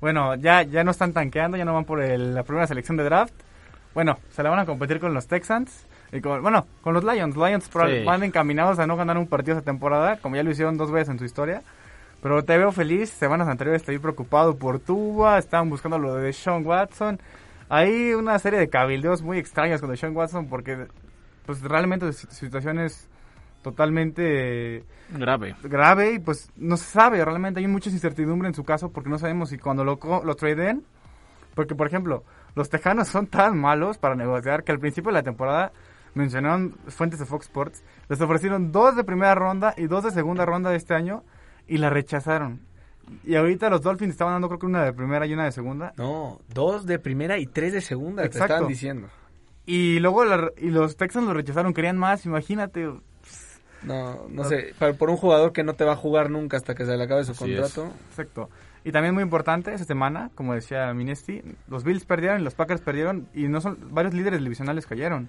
Bueno, 0.00 0.34
ya, 0.34 0.62
ya 0.62 0.84
no 0.84 0.90
están 0.90 1.12
tanqueando, 1.12 1.56
ya 1.56 1.64
no 1.64 1.74
van 1.74 1.84
por 1.84 2.00
el- 2.02 2.34
la 2.34 2.42
primera 2.42 2.66
selección 2.66 2.96
de 2.96 3.04
draft. 3.04 3.32
Bueno, 3.94 4.18
se 4.32 4.42
la 4.42 4.50
van 4.50 4.58
a 4.60 4.66
competir 4.66 4.98
con 5.00 5.14
los 5.14 5.26
Texans. 5.26 5.86
Y 6.12 6.20
con, 6.20 6.42
bueno, 6.42 6.66
con 6.82 6.94
los 6.94 7.02
Lions. 7.04 7.36
Lions 7.36 7.64
Sí. 7.64 8.04
van 8.04 8.22
encaminados 8.22 8.78
a 8.78 8.86
no 8.86 8.96
ganar 8.96 9.18
un 9.18 9.26
partido 9.26 9.56
esta 9.58 9.64
temporada, 9.70 10.16
como 10.18 10.36
ya 10.36 10.42
lo 10.42 10.50
hicieron 10.50 10.76
dos 10.76 10.90
veces 10.92 11.08
en 11.10 11.18
su 11.18 11.24
historia. 11.24 11.62
Pero 12.22 12.42
te 12.44 12.56
veo 12.56 12.70
feliz. 12.72 13.10
Semanas 13.10 13.48
anteriores 13.48 13.82
estoy 13.82 13.98
preocupado 13.98 14.56
por 14.56 14.78
Tua. 14.78 15.38
Estaban 15.38 15.68
buscando 15.70 15.98
lo 15.98 16.14
de 16.14 16.32
Sean 16.32 16.64
Watson. 16.64 17.18
Hay 17.68 18.12
una 18.12 18.38
serie 18.38 18.58
de 18.58 18.68
cabildeos 18.68 19.22
muy 19.22 19.38
extraños 19.38 19.80
con 19.80 19.96
Sean 19.96 20.14
Watson 20.16 20.48
porque 20.48 20.86
pues 21.46 21.62
realmente 21.62 22.12
su 22.12 22.26
situación 22.28 22.78
es 22.78 23.08
totalmente 23.62 24.84
Grave. 25.10 25.56
grave 25.62 26.12
y 26.14 26.18
pues 26.18 26.50
no 26.56 26.76
se 26.76 26.84
sabe, 26.84 27.24
realmente 27.24 27.60
hay 27.60 27.66
mucha 27.66 27.90
incertidumbre 27.90 28.48
en 28.48 28.54
su 28.54 28.62
caso 28.62 28.90
porque 28.90 29.08
no 29.08 29.18
sabemos 29.18 29.48
si 29.48 29.58
cuando 29.58 29.84
lo, 29.84 29.98
lo 30.22 30.34
traden, 30.36 30.84
porque 31.54 31.74
por 31.74 31.86
ejemplo, 31.86 32.24
los 32.54 32.68
tejanos 32.68 33.08
son 33.08 33.26
tan 33.26 33.58
malos 33.58 33.96
para 33.98 34.14
negociar 34.14 34.64
que 34.64 34.72
al 34.72 34.78
principio 34.78 35.10
de 35.10 35.14
la 35.14 35.22
temporada 35.22 35.72
mencionaron 36.14 36.76
fuentes 36.88 37.18
de 37.18 37.26
Fox 37.26 37.46
Sports, 37.46 37.82
les 38.08 38.20
ofrecieron 38.20 38.70
dos 38.70 38.96
de 38.96 39.04
primera 39.04 39.34
ronda 39.34 39.74
y 39.76 39.86
dos 39.86 40.04
de 40.04 40.10
segunda 40.10 40.44
ronda 40.44 40.70
de 40.70 40.76
este 40.76 40.94
año 40.94 41.24
y 41.66 41.78
la 41.78 41.90
rechazaron. 41.90 42.60
Y 43.24 43.34
ahorita 43.36 43.70
los 43.70 43.82
Dolphins 43.82 44.12
estaban 44.12 44.34
dando 44.34 44.48
creo 44.48 44.58
que 44.58 44.66
una 44.66 44.84
de 44.84 44.92
primera 44.92 45.26
y 45.26 45.32
una 45.34 45.44
de 45.44 45.52
segunda. 45.52 45.92
No, 45.96 46.40
dos 46.52 46.86
de 46.86 46.98
primera 46.98 47.38
y 47.38 47.46
tres 47.46 47.72
de 47.72 47.80
segunda, 47.80 48.22
te 48.22 48.26
Exacto. 48.28 48.54
estaban 48.54 48.68
diciendo. 48.68 49.08
Y 49.66 49.98
luego 50.00 50.24
la- 50.24 50.50
y 50.58 50.68
los 50.70 50.96
Texans 50.96 51.26
lo 51.26 51.32
rechazaron, 51.34 51.72
querían 51.74 51.96
más, 51.96 52.26
imagínate. 52.26 52.88
No, 53.82 54.26
no 54.30 54.44
sé, 54.44 54.74
pero 54.78 54.94
por 54.96 55.10
un 55.10 55.16
jugador 55.16 55.52
que 55.52 55.62
no 55.62 55.74
te 55.74 55.84
va 55.84 55.92
a 55.92 55.96
jugar 55.96 56.30
nunca 56.30 56.56
hasta 56.56 56.74
que 56.74 56.86
se 56.86 56.96
le 56.96 57.04
acabe 57.04 57.24
su 57.24 57.32
Así 57.32 57.52
es. 57.52 57.60
contrato. 57.60 57.92
Exacto. 58.10 58.50
Y 58.82 58.92
también 58.92 59.14
muy 59.14 59.22
importante 59.22 59.72
esa 59.74 59.84
semana, 59.84 60.30
como 60.34 60.54
decía 60.54 60.92
Minesti, 60.94 61.42
los 61.68 61.84
Bills 61.84 62.04
perdieron 62.04 62.40
y 62.40 62.44
los 62.44 62.54
Packers 62.54 62.80
perdieron 62.80 63.28
y 63.34 63.48
no 63.48 63.60
son 63.60 63.78
varios 63.90 64.14
líderes 64.14 64.42
divisionales 64.42 64.86
cayeron. 64.86 65.28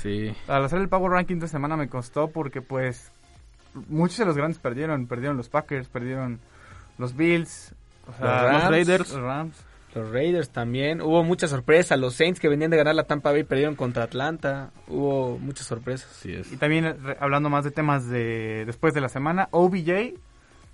Sí. 0.00 0.34
Al 0.48 0.64
hacer 0.64 0.80
el 0.80 0.88
Power 0.88 1.12
Ranking 1.12 1.36
de 1.38 1.46
esta 1.46 1.56
semana 1.58 1.76
me 1.76 1.88
costó 1.88 2.28
porque 2.28 2.60
pues 2.62 3.10
muchos 3.88 4.18
de 4.18 4.24
los 4.26 4.36
grandes 4.36 4.58
perdieron, 4.58 5.06
perdieron 5.06 5.36
los 5.36 5.48
Packers, 5.48 5.88
perdieron 5.88 6.40
los 7.02 7.14
Bills, 7.16 7.74
o 8.08 8.12
sea, 8.18 8.42
Los 8.42 8.52
Rams. 8.52 8.70
Raiders. 8.70 9.10
los 9.12 9.20
Rams. 9.22 9.56
Los 9.94 10.10
Raiders 10.10 10.48
también. 10.48 11.02
Hubo 11.02 11.22
muchas 11.22 11.50
sorpresas. 11.50 11.98
Los 11.98 12.14
Saints 12.14 12.40
que 12.40 12.48
venían 12.48 12.70
de 12.70 12.78
ganar 12.78 12.94
la 12.94 13.04
Tampa 13.04 13.30
Bay 13.30 13.44
perdieron 13.44 13.74
contra 13.76 14.04
Atlanta. 14.04 14.70
Hubo 14.88 15.38
muchas 15.38 15.66
sorpresas. 15.66 16.10
Así 16.10 16.32
es. 16.32 16.50
Y 16.50 16.56
también 16.56 16.96
re- 17.04 17.18
hablando 17.20 17.50
más 17.50 17.62
de 17.64 17.70
temas 17.72 18.08
de 18.08 18.64
después 18.64 18.94
de 18.94 19.02
la 19.02 19.10
semana, 19.10 19.48
OBJ 19.50 20.14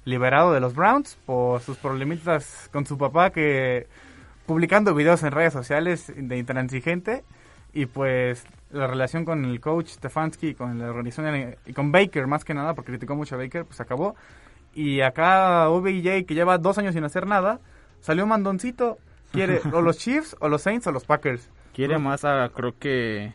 liberado 0.04 0.52
de 0.52 0.60
los 0.60 0.74
Browns 0.74 1.18
por 1.26 1.60
sus 1.62 1.76
problemitas 1.78 2.68
con 2.72 2.86
su 2.86 2.96
papá 2.96 3.30
que 3.30 3.88
publicando 4.46 4.94
videos 4.94 5.22
en 5.24 5.32
redes 5.32 5.52
sociales 5.52 6.12
de 6.16 6.38
intransigente 6.38 7.24
y 7.74 7.86
pues 7.86 8.44
la 8.70 8.86
relación 8.86 9.24
con 9.26 9.44
el 9.44 9.60
coach 9.60 9.88
Stefanski 9.88 10.54
con 10.54 10.78
la 10.78 10.86
organización 10.88 11.56
y 11.66 11.72
con 11.74 11.92
Baker 11.92 12.26
más 12.26 12.44
que 12.44 12.54
nada 12.54 12.74
porque 12.74 12.92
criticó 12.92 13.14
mucho 13.16 13.34
a 13.34 13.38
Baker 13.38 13.66
pues 13.66 13.80
acabó 13.80 14.14
y 14.80 15.00
acá 15.00 15.68
OBJ 15.68 16.24
que 16.26 16.34
lleva 16.34 16.58
dos 16.58 16.78
años 16.78 16.94
sin 16.94 17.04
hacer 17.04 17.26
nada 17.26 17.60
salió 18.00 18.26
mandoncito 18.26 18.98
quiere 19.32 19.60
o 19.72 19.82
los 19.82 19.98
Chiefs 19.98 20.36
o 20.40 20.48
los 20.48 20.62
Saints 20.62 20.86
o 20.86 20.92
los 20.92 21.04
Packers 21.04 21.50
Quiere 21.78 21.96
más 21.98 22.24
a, 22.24 22.48
creo 22.48 22.76
que... 22.76 23.32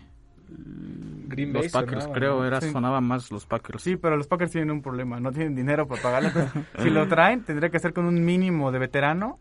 Green 0.49 1.53
los 1.53 1.61
Bay 1.61 1.69
Packers, 1.71 2.03
sonaba, 2.03 2.19
creo, 2.19 2.39
¿no? 2.39 2.45
era, 2.45 2.59
Sí. 2.59 2.71
sonaba 2.71 2.99
más 2.99 3.31
los 3.31 3.45
Packers. 3.45 3.81
Sí, 3.81 3.95
pero 3.95 4.17
los 4.17 4.27
Packers 4.27 4.51
tienen 4.51 4.69
un 4.69 4.81
problema, 4.81 5.17
no 5.21 5.31
tienen 5.31 5.55
dinero 5.55 5.87
para 5.87 6.01
pagarle. 6.01 6.29
si 6.83 6.89
lo 6.89 7.07
traen, 7.07 7.43
tendría 7.45 7.69
que 7.69 7.79
ser 7.79 7.93
con 7.93 8.03
un 8.03 8.25
mínimo 8.25 8.73
de 8.73 8.79
veterano. 8.79 9.39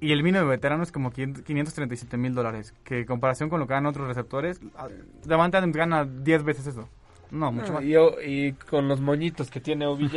Y 0.00 0.12
el 0.12 0.22
mínimo 0.22 0.44
de 0.44 0.50
veterano 0.50 0.84
es 0.84 0.92
como 0.92 1.10
500 1.10 1.42
537 1.42 2.16
mil 2.16 2.32
dólares. 2.32 2.72
Que 2.84 3.00
en 3.00 3.06
comparación 3.06 3.50
con 3.50 3.58
lo 3.58 3.66
que 3.66 3.74
ganan 3.74 3.90
otros 3.90 4.06
receptores, 4.06 4.60
ah, 4.76 4.86
Davante 5.24 5.60
gana 5.72 6.04
10 6.04 6.44
veces 6.44 6.68
eso. 6.68 6.88
No, 7.30 7.52
mucho 7.52 7.68
No, 7.68 7.72
más. 7.74 7.84
y, 7.84 8.52
con 8.70 8.88
los 8.88 9.00
moñitos 9.00 9.50
que 9.50 9.60
tiene 9.60 9.86
OBJ, 9.86 10.16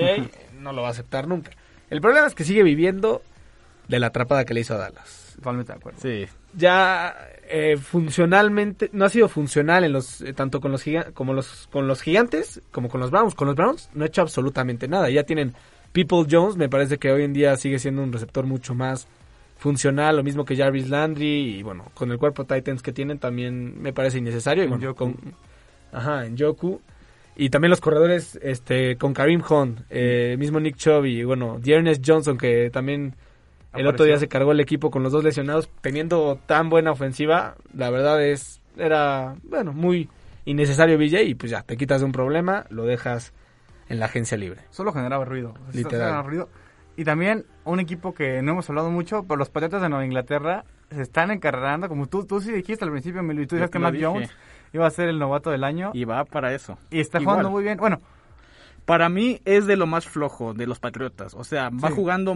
no 0.59 0.71
lo 0.73 0.81
va 0.81 0.89
a 0.89 0.91
aceptar 0.91 1.27
nunca. 1.27 1.51
El 1.89 2.01
problema 2.01 2.27
es 2.27 2.35
que 2.35 2.43
sigue 2.43 2.63
viviendo 2.63 3.21
de 3.87 3.99
la 3.99 4.07
atrapada 4.07 4.45
que 4.45 4.53
le 4.53 4.61
hizo 4.61 4.75
a 4.75 4.77
Dallas. 4.77 5.33
Totalmente 5.35 5.73
de 5.73 5.77
acuerdo. 5.77 5.99
Sí. 6.01 6.25
Ya 6.55 7.15
eh, 7.49 7.77
funcionalmente, 7.77 8.89
no 8.93 9.05
ha 9.05 9.09
sido 9.09 9.27
funcional 9.27 9.83
en 9.83 9.93
los 9.93 10.21
eh, 10.21 10.33
tanto 10.33 10.61
con 10.61 10.71
los, 10.71 10.83
como 11.13 11.33
los, 11.33 11.67
con 11.71 11.87
los 11.87 12.01
gigantes 12.01 12.61
como 12.71 12.89
con 12.89 13.01
los 13.01 13.11
Browns. 13.11 13.35
Con 13.35 13.47
los 13.47 13.55
Browns 13.55 13.89
no 13.93 14.03
ha 14.03 14.07
hecho 14.07 14.21
absolutamente 14.21 14.87
nada. 14.87 15.09
Ya 15.09 15.23
tienen 15.23 15.53
People 15.91 16.25
Jones, 16.29 16.55
me 16.55 16.69
parece 16.69 16.97
que 16.97 17.11
hoy 17.11 17.23
en 17.23 17.33
día 17.33 17.55
sigue 17.57 17.79
siendo 17.79 18.01
un 18.03 18.13
receptor 18.13 18.45
mucho 18.45 18.73
más 18.73 19.07
funcional, 19.57 20.15
lo 20.15 20.23
mismo 20.23 20.45
que 20.45 20.55
Jarvis 20.55 20.89
Landry 20.89 21.57
y 21.59 21.63
bueno, 21.63 21.91
con 21.93 22.11
el 22.11 22.17
cuerpo 22.17 22.45
Titans 22.45 22.81
que 22.81 22.91
tienen 22.93 23.19
también 23.19 23.81
me 23.81 23.93
parece 23.93 24.17
innecesario. 24.17 24.63
Y 24.63 24.67
bueno, 24.67 24.85
Njoku. 24.85 25.13
con, 25.13 25.33
ajá, 25.91 26.25
en 26.25 26.37
Joku. 26.37 26.81
Y 27.41 27.49
también 27.49 27.71
los 27.71 27.81
corredores 27.81 28.37
este 28.43 28.97
con 28.97 29.15
Karim 29.15 29.41
Hunt, 29.41 29.79
eh, 29.89 30.35
mismo 30.37 30.59
Nick 30.59 30.75
Chubb 30.75 31.05
y 31.05 31.23
bueno, 31.23 31.57
Dearness 31.59 31.99
Johnson 32.05 32.37
que 32.37 32.69
también 32.69 33.15
el 33.73 33.87
otro 33.87 34.05
día 34.05 34.19
se 34.19 34.27
cargó 34.27 34.51
el 34.51 34.59
equipo 34.59 34.91
con 34.91 35.01
los 35.01 35.11
dos 35.11 35.23
lesionados 35.23 35.67
teniendo 35.81 36.37
tan 36.45 36.69
buena 36.69 36.91
ofensiva, 36.91 37.55
la 37.73 37.89
verdad 37.89 38.23
es 38.23 38.61
era 38.77 39.37
bueno, 39.41 39.73
muy 39.73 40.07
innecesario 40.45 40.99
BJ 40.99 41.23
y 41.23 41.33
pues 41.33 41.49
ya 41.51 41.63
te 41.63 41.77
quitas 41.77 42.01
de 42.01 42.05
un 42.05 42.11
problema, 42.11 42.67
lo 42.69 42.85
dejas 42.85 43.33
en 43.89 43.97
la 43.97 44.05
agencia 44.05 44.37
libre. 44.37 44.61
Solo 44.69 44.93
generaba 44.93 45.25
ruido. 45.25 45.55
Literal. 45.73 45.99
generaba 45.99 46.21
ruido. 46.21 46.49
Y 46.95 47.05
también 47.05 47.47
un 47.63 47.79
equipo 47.79 48.13
que 48.13 48.43
no 48.43 48.51
hemos 48.51 48.69
hablado 48.69 48.91
mucho, 48.91 49.23
pero 49.23 49.37
los 49.37 49.49
Patriotas 49.49 49.81
de 49.81 49.89
Nueva 49.89 50.05
Inglaterra 50.05 50.63
se 50.91 51.01
están 51.01 51.31
encarrerando, 51.31 51.87
como 51.87 52.07
tú, 52.07 52.25
tú 52.25 52.39
sí 52.41 52.51
dijiste 52.51 52.83
al 52.85 52.91
principio, 52.91 53.21
Emilio, 53.21 53.43
y 53.43 53.47
tú 53.47 53.55
dijiste 53.55 53.71
que 53.71 53.79
Mac 53.79 53.93
dije. 53.93 54.05
Jones 54.05 54.29
iba 54.73 54.85
a 54.87 54.89
ser 54.91 55.09
el 55.09 55.19
novato 55.19 55.49
del 55.51 55.63
año. 55.63 55.91
Y, 55.93 56.01
Y 56.01 56.05
va 56.05 56.23
para 56.25 56.53
eso. 56.53 56.77
está 56.91 57.19
Igual. 57.19 57.35
jugando 57.35 57.49
muy 57.51 57.63
bien. 57.63 57.77
Bueno, 57.77 57.99
Para 58.85 59.09
mí 59.09 59.39
es 59.45 59.67
de 59.67 59.77
lo 59.77 59.85
más 59.85 60.07
flojo 60.07 60.53
de 60.55 60.65
los 60.67 60.79
Patriotas. 60.79 61.33
O 61.35 61.43
sea, 61.43 61.69
va 61.69 61.89
Sí. 61.89 61.95
jugando 61.95 62.33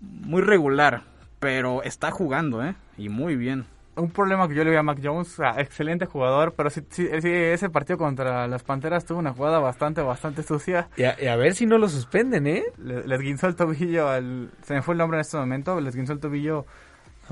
muy 0.00 0.42
regular, 0.42 1.02
pero 1.38 1.82
está 1.82 2.10
jugando, 2.10 2.64
¿eh? 2.64 2.74
Y 2.96 3.08
muy 3.08 3.36
bien. 3.36 3.66
un 3.94 4.10
problema 4.10 4.48
que 4.48 4.54
yo 4.54 4.64
le 4.64 4.70
veo 4.70 4.80
a 4.80 4.82
Mac 4.82 5.00
Jones, 5.02 5.28
o 5.34 5.36
sea, 5.42 5.60
excelente 5.60 6.06
jugador, 6.06 6.54
pero 6.56 6.70
sí, 6.70 6.80
sí, 6.88 7.06
sí, 7.20 7.28
ese 7.30 7.68
partido 7.68 7.98
contra 7.98 8.48
las 8.48 8.62
Panteras 8.62 9.04
tuvo 9.04 9.18
una 9.18 9.34
jugada 9.34 9.58
bastante, 9.58 10.00
bastante 10.00 10.42
sucia. 10.42 10.88
Y 10.96 11.02
a, 11.02 11.14
y 11.22 11.26
a 11.26 11.36
ver 11.36 11.54
si 11.54 11.66
no 11.66 11.76
lo 11.76 11.90
suspenden, 11.90 12.46
¿eh? 12.46 12.62
Le- 12.78 13.06
Les 13.06 13.20
guinzó 13.20 13.48
el 13.48 13.54
tobillo 13.54 14.08
al... 14.08 14.50
Se 14.62 14.72
me 14.72 14.80
fue 14.80 14.94
el 14.94 14.98
nombre 14.98 15.18
en 15.18 15.20
este 15.20 15.36
momento, 15.36 15.78
les 15.78 15.94
guinzó 15.94 16.14
el 16.14 16.20
tobillo 16.20 16.64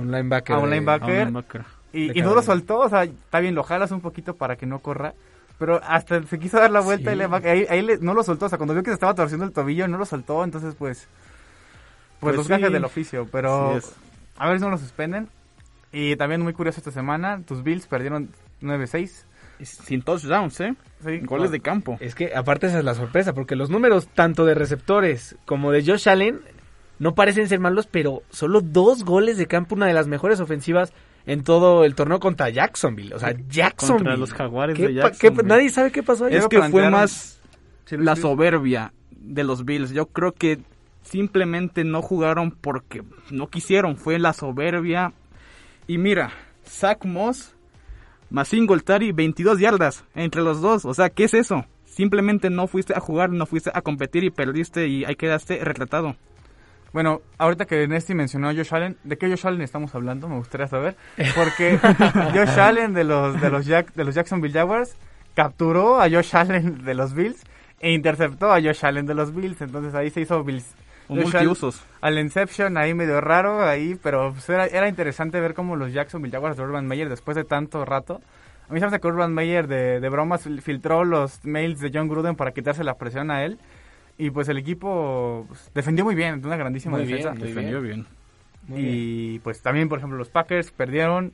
un 0.01 0.11
linebacker. 0.11 0.57
A 0.57 0.59
un 0.59 0.70
de- 0.70 0.76
linebacker. 0.76 1.09
A 1.11 1.12
un 1.12 1.18
linebacker. 1.26 1.62
y, 1.92 2.20
no 2.22 2.34
lo 2.34 2.42
soltó, 2.42 2.78
o 2.80 2.88
sea, 2.88 3.05
está 3.05 3.40
bien, 3.40 3.55
lo 3.55 3.62
jalas 3.62 3.90
un 3.92 4.01
poquito 4.01 4.34
para 4.36 4.57
que 4.57 4.66
no 4.66 4.78
corra. 4.80 5.14
Pero 5.59 5.80
hasta 5.84 6.22
se 6.22 6.38
quiso 6.38 6.59
dar 6.59 6.70
la 6.70 6.80
vuelta 6.80 7.11
Sí. 7.11 7.16
y 7.16 7.18
le- 7.18 7.51
ahí, 7.51 7.66
ahí 7.68 7.82
le- 7.82 7.98
no 7.98 8.14
lo 8.14 8.22
soltó. 8.22 8.46
O 8.46 8.48
sea, 8.48 8.57
cuando 8.59 8.72
vio 8.74 8.82
que 8.82 8.90
se 8.90 8.94
estaba 8.94 9.14
torciendo 9.14 9.44
el 9.44 9.53
tobillo, 9.53 9.86
no 9.88 9.98
lo 9.98 10.07
soltó. 10.07 10.42
Entonces, 10.42 10.74
pues. 10.74 11.07
Pues, 12.18 12.34
Pues 12.34 12.36
los 12.36 12.46
sí. 12.46 12.51
gajes 12.53 12.72
del 12.72 12.84
oficio. 12.84 13.28
Pero. 13.30 13.80
Sí 13.80 13.88
a 14.38 14.48
ver 14.48 14.59
si 14.59 14.64
no 14.64 14.70
lo 14.70 14.78
suspenden. 14.78 15.28
Y 15.92 16.16
también 16.16 16.40
muy 16.40 16.55
curioso 16.55 16.80
esta 16.80 16.90
semana: 16.90 17.42
tus 17.46 17.62
Bills 17.62 17.86
perdieron 17.86 18.30
9-6. 18.62 19.26
Y 19.59 19.66
Sin 19.66 20.01
touchdowns, 20.01 20.59
¿eh? 20.61 20.74
Sí, 21.05 21.18
Goles 21.20 21.51
de 21.51 21.61
campo. 21.61 21.98
Es 22.01 22.14
que 22.14 22.34
aparte 22.34 22.68
esa 22.68 22.78
es 22.78 22.84
la 22.84 22.94
sorpresa, 22.94 23.34
porque 23.34 23.55
los 23.55 23.68
números 23.68 24.09
tanto 24.09 24.46
de 24.46 24.55
receptores 24.55 25.36
como 25.44 25.70
de 25.72 25.84
Josh 25.84 26.09
Allen 26.09 26.40
no 27.01 27.14
parecen 27.14 27.48
ser 27.48 27.59
malos, 27.59 27.86
pero 27.86 28.22
solo 28.30 28.61
dos 28.61 29.05
goles 29.05 29.38
de 29.38 29.46
campo, 29.46 29.74
una 29.74 29.86
de 29.86 29.94
las 29.94 30.07
mejores 30.07 30.38
ofensivas 30.38 30.92
en 31.26 31.42
todo 31.42 31.84
el 31.84 31.94
torneo 31.94 32.20
contra 32.20 32.51
Jacksonville. 32.51 33.14
O 33.14 33.18
sea, 33.18 33.34
Jacksonville. 33.48 34.05
Contra 34.05 34.16
los 34.16 34.32
Jaguares 34.32 34.76
¿Qué 34.76 34.88
de 34.88 34.94
Jacksonville. 34.94 35.48
nadie 35.48 35.70
sabe 35.70 35.90
qué 35.90 36.03
pasó 36.03 36.26
ahí. 36.26 36.36
Es 36.36 36.46
que 36.46 36.62
fue 36.62 36.90
más 36.90 37.40
la 37.90 38.16
soberbia 38.16 38.92
de 39.11 39.44
los 39.44 39.64
Bills. 39.64 39.92
Yo 39.92 40.07
creo 40.07 40.32
que 40.32 40.61
simplemente 41.03 41.84
no 41.84 42.03
jugaron 42.03 42.51
porque 42.51 43.03
no 43.30 43.48
quisieron. 43.48 43.96
Fue 43.96 44.18
la 44.18 44.34
soberbia. 44.34 45.14
Y 45.86 45.96
mira, 45.96 46.32
Zach 46.66 47.05
Moss 47.07 47.55
más 48.28 48.48
Singletary, 48.48 49.12
22 49.12 49.59
yardas 49.59 50.05
entre 50.14 50.42
los 50.42 50.61
dos. 50.61 50.84
O 50.84 50.92
sea, 50.92 51.09
¿qué 51.09 51.24
es 51.24 51.34
eso? 51.34 51.64
Simplemente 51.84 52.51
no 52.51 52.66
fuiste 52.66 52.94
a 52.94 53.01
jugar, 53.01 53.30
no 53.30 53.46
fuiste 53.46 53.70
a 53.74 53.82
competir 53.82 54.22
y 54.22 54.30
perdiste 54.30 54.86
y 54.86 55.05
ahí 55.05 55.16
quedaste 55.16 55.64
retratado. 55.64 56.14
Bueno, 56.93 57.20
ahorita 57.38 57.66
que 57.66 57.86
Nesty 57.86 58.14
mencionó 58.14 58.49
a 58.49 58.55
Josh 58.55 58.74
Allen, 58.74 58.97
¿de 59.05 59.16
qué 59.16 59.28
Josh 59.28 59.47
Allen 59.47 59.62
estamos 59.62 59.95
hablando? 59.95 60.28
Me 60.28 60.36
gustaría 60.36 60.66
saber. 60.66 60.97
Porque 61.36 61.78
Josh 62.34 62.59
Allen 62.59 62.95
de 62.95 63.05
los, 63.05 63.41
de 63.41 63.49
los, 63.51 63.64
Jack- 63.66 63.95
de 63.95 64.05
los 64.05 64.14
Jacksonville 64.14 64.53
Jaguars 64.53 64.97
capturó 65.34 66.01
a 66.01 66.09
Josh 66.11 66.34
Allen 66.36 66.84
de 66.84 66.95
los 66.95 67.14
Bills 67.14 67.43
e 67.80 67.93
interceptó 67.93 68.53
a 68.53 68.61
Josh 68.61 68.84
Allen 68.84 69.07
de 69.07 69.14
los 69.14 69.34
Bills. 69.34 69.61
Entonces 69.61 69.95
ahí 69.95 70.11
se 70.11 70.20
hizo 70.20 70.43
Bills. 70.45 70.74
Un 71.09 71.18
multiusos. 71.22 71.82
Al 72.03 72.18
Inception 72.18 72.76
ahí 72.76 72.95
medio 72.95 73.20
raro 73.20 73.64
ahí, 73.66 73.99
pero 74.01 74.32
pues, 74.32 74.49
era, 74.49 74.66
era 74.66 74.88
interesante 74.88 75.41
ver 75.41 75.55
cómo 75.55 75.74
los 75.74 75.93
Jacksonville 75.93 76.32
Jaguars 76.32 76.57
de 76.57 76.62
Urban 76.62 76.86
Meyer 76.86 77.09
después 77.09 77.36
de 77.36 77.43
tanto 77.45 77.84
rato. 77.84 78.20
A 78.68 78.72
mí 78.72 78.78
se 78.78 78.86
me 78.86 78.88
hace 78.93 79.01
que 79.01 79.09
Urban 79.09 79.34
Meyer 79.34 79.66
de, 79.66 79.99
de 79.99 80.09
bromas 80.09 80.47
fil- 80.47 80.61
filtró 80.61 81.05
los 81.05 81.45
mails 81.45 81.80
de 81.80 81.91
John 81.93 82.07
Gruden 82.09 82.36
para 82.36 82.53
quitarse 82.53 82.84
la 82.84 82.95
presión 82.95 83.32
a 83.32 83.43
él. 83.45 83.59
Y 84.21 84.31
pues 84.31 84.49
el 84.49 84.59
equipo 84.59 85.47
pues, 85.49 85.71
defendió 85.75 86.05
muy 86.05 86.14
bien, 86.14 86.45
una 86.45 86.57
grandísima 86.57 86.97
Muy 86.99 87.07
bien, 87.07 87.18
defensa. 87.18 87.39
muy 87.39 87.49
Defendió 87.49 87.81
bien. 87.81 88.07
Muy 88.68 88.83
bien. 88.83 88.95
y 88.95 89.39
pues 89.41 89.62
también, 89.62 89.89
por 89.89 89.99
ejemplo, 89.99 90.18
los 90.18 90.29
Packers 90.29 90.71
perdieron. 90.73 91.33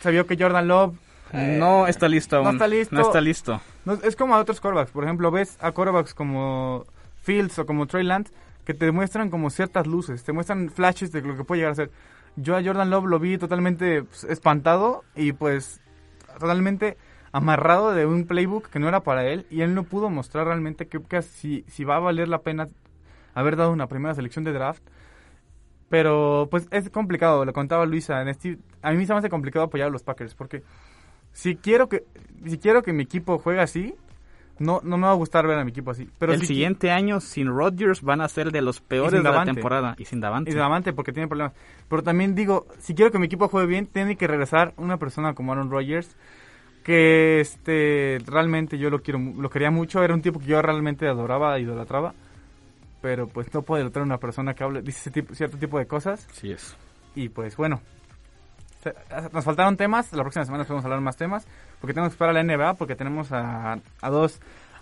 Se 0.00 0.10
vio 0.10 0.26
que 0.26 0.36
Jordan 0.38 0.68
Love 0.68 0.94
No 1.32 1.86
está 1.86 2.08
listo 2.08 2.36
aún. 2.36 2.44
no 2.44 2.50
está 2.52 2.68
listo. 2.68 2.94
No 2.94 3.02
está 3.02 3.20
listo. 3.20 3.60
no, 3.84 3.94
es 3.94 4.14
como 4.16 4.34
a 4.34 4.38
otros 4.38 4.60
quarterbacks. 4.60 4.92
Por 4.92 5.04
ejemplo, 5.04 5.30
ves 5.30 5.58
a 5.60 5.72
quarterbacks 5.72 6.14
como 6.14 6.84
Fields 7.22 7.58
o 7.58 7.66
como 7.66 7.86
Trey 7.86 8.04
Lance 8.04 8.32
que 8.64 8.74
te 8.74 8.90
muestran 8.92 9.28
como 9.28 9.50
ciertas 9.50 9.86
luces, 9.86 10.24
te 10.24 10.32
muestran 10.32 10.70
flashes 10.70 11.12
de 11.12 11.20
lo 11.20 11.36
que 11.36 11.44
puede 11.44 11.60
llegar 11.60 11.72
a 11.72 11.76
ser. 11.76 11.90
Yo 12.36 12.56
a 12.56 12.62
Jordan 12.62 12.90
Love 12.90 13.06
lo 13.06 13.18
vi 13.18 13.38
totalmente 13.38 14.02
pues, 14.04 14.24
espantado 14.24 15.04
y 15.14 15.32
pues 15.32 15.80
totalmente 16.38 16.96
amarrado 17.34 17.92
de 17.92 18.06
un 18.06 18.26
playbook 18.26 18.68
que 18.68 18.78
no 18.78 18.86
era 18.86 19.00
para 19.00 19.26
él 19.26 19.44
y 19.50 19.62
él 19.62 19.74
no 19.74 19.82
pudo 19.82 20.08
mostrar 20.08 20.46
realmente 20.46 20.86
que, 20.86 21.02
que 21.02 21.20
si, 21.20 21.64
si 21.66 21.82
va 21.82 21.96
a 21.96 21.98
valer 21.98 22.28
la 22.28 22.42
pena 22.42 22.68
haber 23.34 23.56
dado 23.56 23.72
una 23.72 23.88
primera 23.88 24.14
selección 24.14 24.44
de 24.44 24.52
draft. 24.52 24.84
Pero 25.88 26.46
pues 26.48 26.68
es 26.70 26.88
complicado, 26.90 27.44
lo 27.44 27.52
contaba 27.52 27.86
Luisa, 27.86 28.22
en 28.22 28.28
este, 28.28 28.58
a 28.82 28.92
mí 28.92 29.04
se 29.04 29.12
me 29.12 29.18
hace 29.18 29.30
complicado 29.30 29.64
apoyar 29.64 29.88
a 29.88 29.90
los 29.90 30.04
Packers 30.04 30.36
porque 30.36 30.62
si 31.32 31.56
quiero 31.56 31.88
que 31.88 32.04
si 32.46 32.58
quiero 32.58 32.84
que 32.84 32.92
mi 32.92 33.02
equipo 33.02 33.38
juegue 33.38 33.60
así, 33.60 33.96
no 34.60 34.80
no 34.84 34.96
me 34.96 35.08
va 35.08 35.12
a 35.12 35.16
gustar 35.16 35.44
ver 35.48 35.58
a 35.58 35.64
mi 35.64 35.72
equipo 35.72 35.90
así. 35.90 36.08
Pero 36.20 36.34
el 36.34 36.40
si 36.40 36.46
siguiente 36.46 36.92
año 36.92 37.18
sin 37.18 37.48
Rodgers 37.48 38.02
van 38.02 38.20
a 38.20 38.28
ser 38.28 38.52
de 38.52 38.62
los 38.62 38.80
peores 38.80 39.24
de 39.24 39.28
la 39.28 39.44
temporada. 39.44 39.96
Y 39.98 40.04
sin 40.04 40.20
Davante. 40.20 40.52
y 40.52 40.54
Davante 40.54 40.92
porque 40.92 41.12
tiene 41.12 41.26
problemas. 41.26 41.52
Pero 41.88 42.04
también 42.04 42.36
digo, 42.36 42.68
si 42.78 42.94
quiero 42.94 43.10
que 43.10 43.18
mi 43.18 43.26
equipo 43.26 43.48
juegue 43.48 43.66
bien, 43.66 43.86
tiene 43.88 44.16
que 44.16 44.28
regresar 44.28 44.72
una 44.76 44.98
persona 44.98 45.34
como 45.34 45.52
Aaron 45.52 45.68
Rodgers 45.68 46.16
que 46.84 47.40
este 47.40 48.18
realmente 48.26 48.78
yo 48.78 48.90
lo 48.90 49.00
quiero 49.00 49.18
lo 49.18 49.50
quería 49.50 49.70
mucho, 49.70 50.04
era 50.04 50.14
un 50.14 50.22
tipo 50.22 50.38
que 50.38 50.46
yo 50.46 50.62
realmente 50.62 51.08
adoraba, 51.08 51.58
idolatraba. 51.58 52.14
Pero 53.00 53.26
pues 53.26 53.52
no 53.52 53.62
puede 53.62 53.88
traer 53.90 54.06
una 54.06 54.18
persona 54.18 54.54
que 54.54 54.64
hable 54.64 54.82
dice 54.82 55.00
ese 55.00 55.10
tipo, 55.10 55.34
cierto 55.34 55.58
tipo 55.58 55.78
de 55.78 55.86
cosas 55.86 56.26
Sí 56.32 56.52
es. 56.52 56.76
y 57.14 57.28
pues 57.28 57.56
bueno. 57.56 57.80
Nos 59.32 59.44
faltaron 59.44 59.78
temas, 59.78 60.12
la 60.12 60.22
próxima 60.22 60.44
semana 60.44 60.64
podemos 60.64 60.84
hablar 60.84 61.00
más 61.00 61.16
temas, 61.16 61.46
porque 61.80 61.94
tenemos 61.94 62.10
que 62.10 62.14
esperar 62.16 62.36
a 62.36 62.42
la 62.42 62.44
NBA, 62.44 62.74
porque 62.74 62.94
tenemos 62.94 63.32
a, 63.32 63.78
a 64.02 64.10
dos 64.10 64.40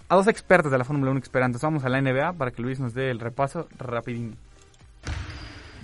a 0.09 0.16
dos 0.16 0.26
expertos 0.26 0.72
de 0.72 0.78
la 0.78 0.84
Fórmula 0.84 1.12
1 1.12 1.20
esperantes. 1.20 1.62
Vamos 1.62 1.84
a 1.84 1.88
la 1.88 2.00
NBA 2.00 2.32
para 2.32 2.50
que 2.50 2.62
Luis 2.62 2.80
nos 2.80 2.94
dé 2.94 3.11
el 3.11 3.20
repaso 3.20 3.68
rapidín. 3.78 4.36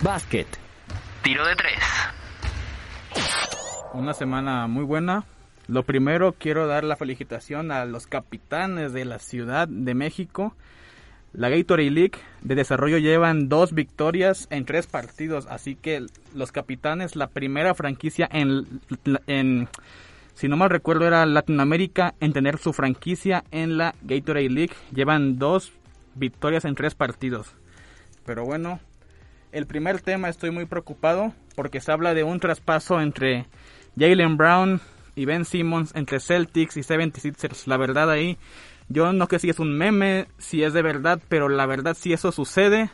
Básquet. 0.03 0.47
Tiro 1.23 1.45
de 1.47 1.55
tres. 1.55 1.79
Una 3.93 4.13
semana 4.13 4.67
muy 4.67 4.83
buena. 4.83 5.23
Lo 5.69 5.83
primero, 5.83 6.33
quiero 6.33 6.65
dar 6.65 6.83
la 6.83 6.95
felicitación 6.95 7.71
a 7.71 7.85
los 7.85 8.07
capitanes 8.07 8.91
de 8.91 9.05
la 9.05 9.19
Ciudad 9.19 9.67
de 9.67 9.93
México. 9.93 10.55
La 11.31 11.49
Gatorade 11.49 11.91
League 11.91 12.17
de 12.41 12.55
desarrollo 12.55 12.97
llevan 12.97 13.49
dos 13.49 13.73
victorias 13.73 14.47
en 14.49 14.65
tres 14.65 14.87
partidos, 14.87 15.45
así 15.45 15.75
que 15.75 16.07
los 16.33 16.51
capitanes, 16.51 17.15
la 17.15 17.27
primera 17.27 17.75
franquicia 17.75 18.27
en, 18.31 18.65
en 19.27 19.69
si 20.33 20.47
no 20.47 20.57
mal 20.57 20.71
recuerdo, 20.71 21.05
era 21.05 21.23
Latinoamérica 21.27 22.15
en 22.19 22.33
tener 22.33 22.57
su 22.57 22.73
franquicia 22.73 23.43
en 23.51 23.77
la 23.77 23.93
Gatorade 24.01 24.49
League. 24.49 24.73
Llevan 24.91 25.37
dos 25.37 25.71
victorias 26.15 26.65
en 26.65 26.73
tres 26.73 26.95
partidos. 26.95 27.53
Pero 28.25 28.43
bueno, 28.43 28.79
el 29.51 29.67
primer 29.67 30.01
tema 30.01 30.29
estoy 30.29 30.49
muy 30.49 30.65
preocupado 30.65 31.31
porque 31.55 31.79
se 31.79 31.91
habla 31.91 32.15
de 32.15 32.23
un 32.23 32.39
traspaso 32.39 32.99
entre 32.99 33.45
Jalen 33.95 34.35
Brown 34.35 34.81
y 35.19 35.25
Ben 35.25 35.43
Simmons 35.43 35.91
entre 35.95 36.21
Celtics 36.21 36.77
y 36.77 36.79
76ers. 36.79 37.67
La 37.67 37.75
verdad 37.75 38.09
ahí, 38.09 38.37
yo 38.87 39.11
no 39.11 39.27
sé 39.29 39.39
si 39.39 39.49
es 39.49 39.59
un 39.59 39.77
meme, 39.77 40.27
si 40.37 40.63
es 40.63 40.71
de 40.71 40.81
verdad, 40.81 41.19
pero 41.27 41.49
la 41.49 41.65
verdad 41.65 41.93
si 41.99 42.13
eso 42.13 42.31
sucede, 42.31 42.89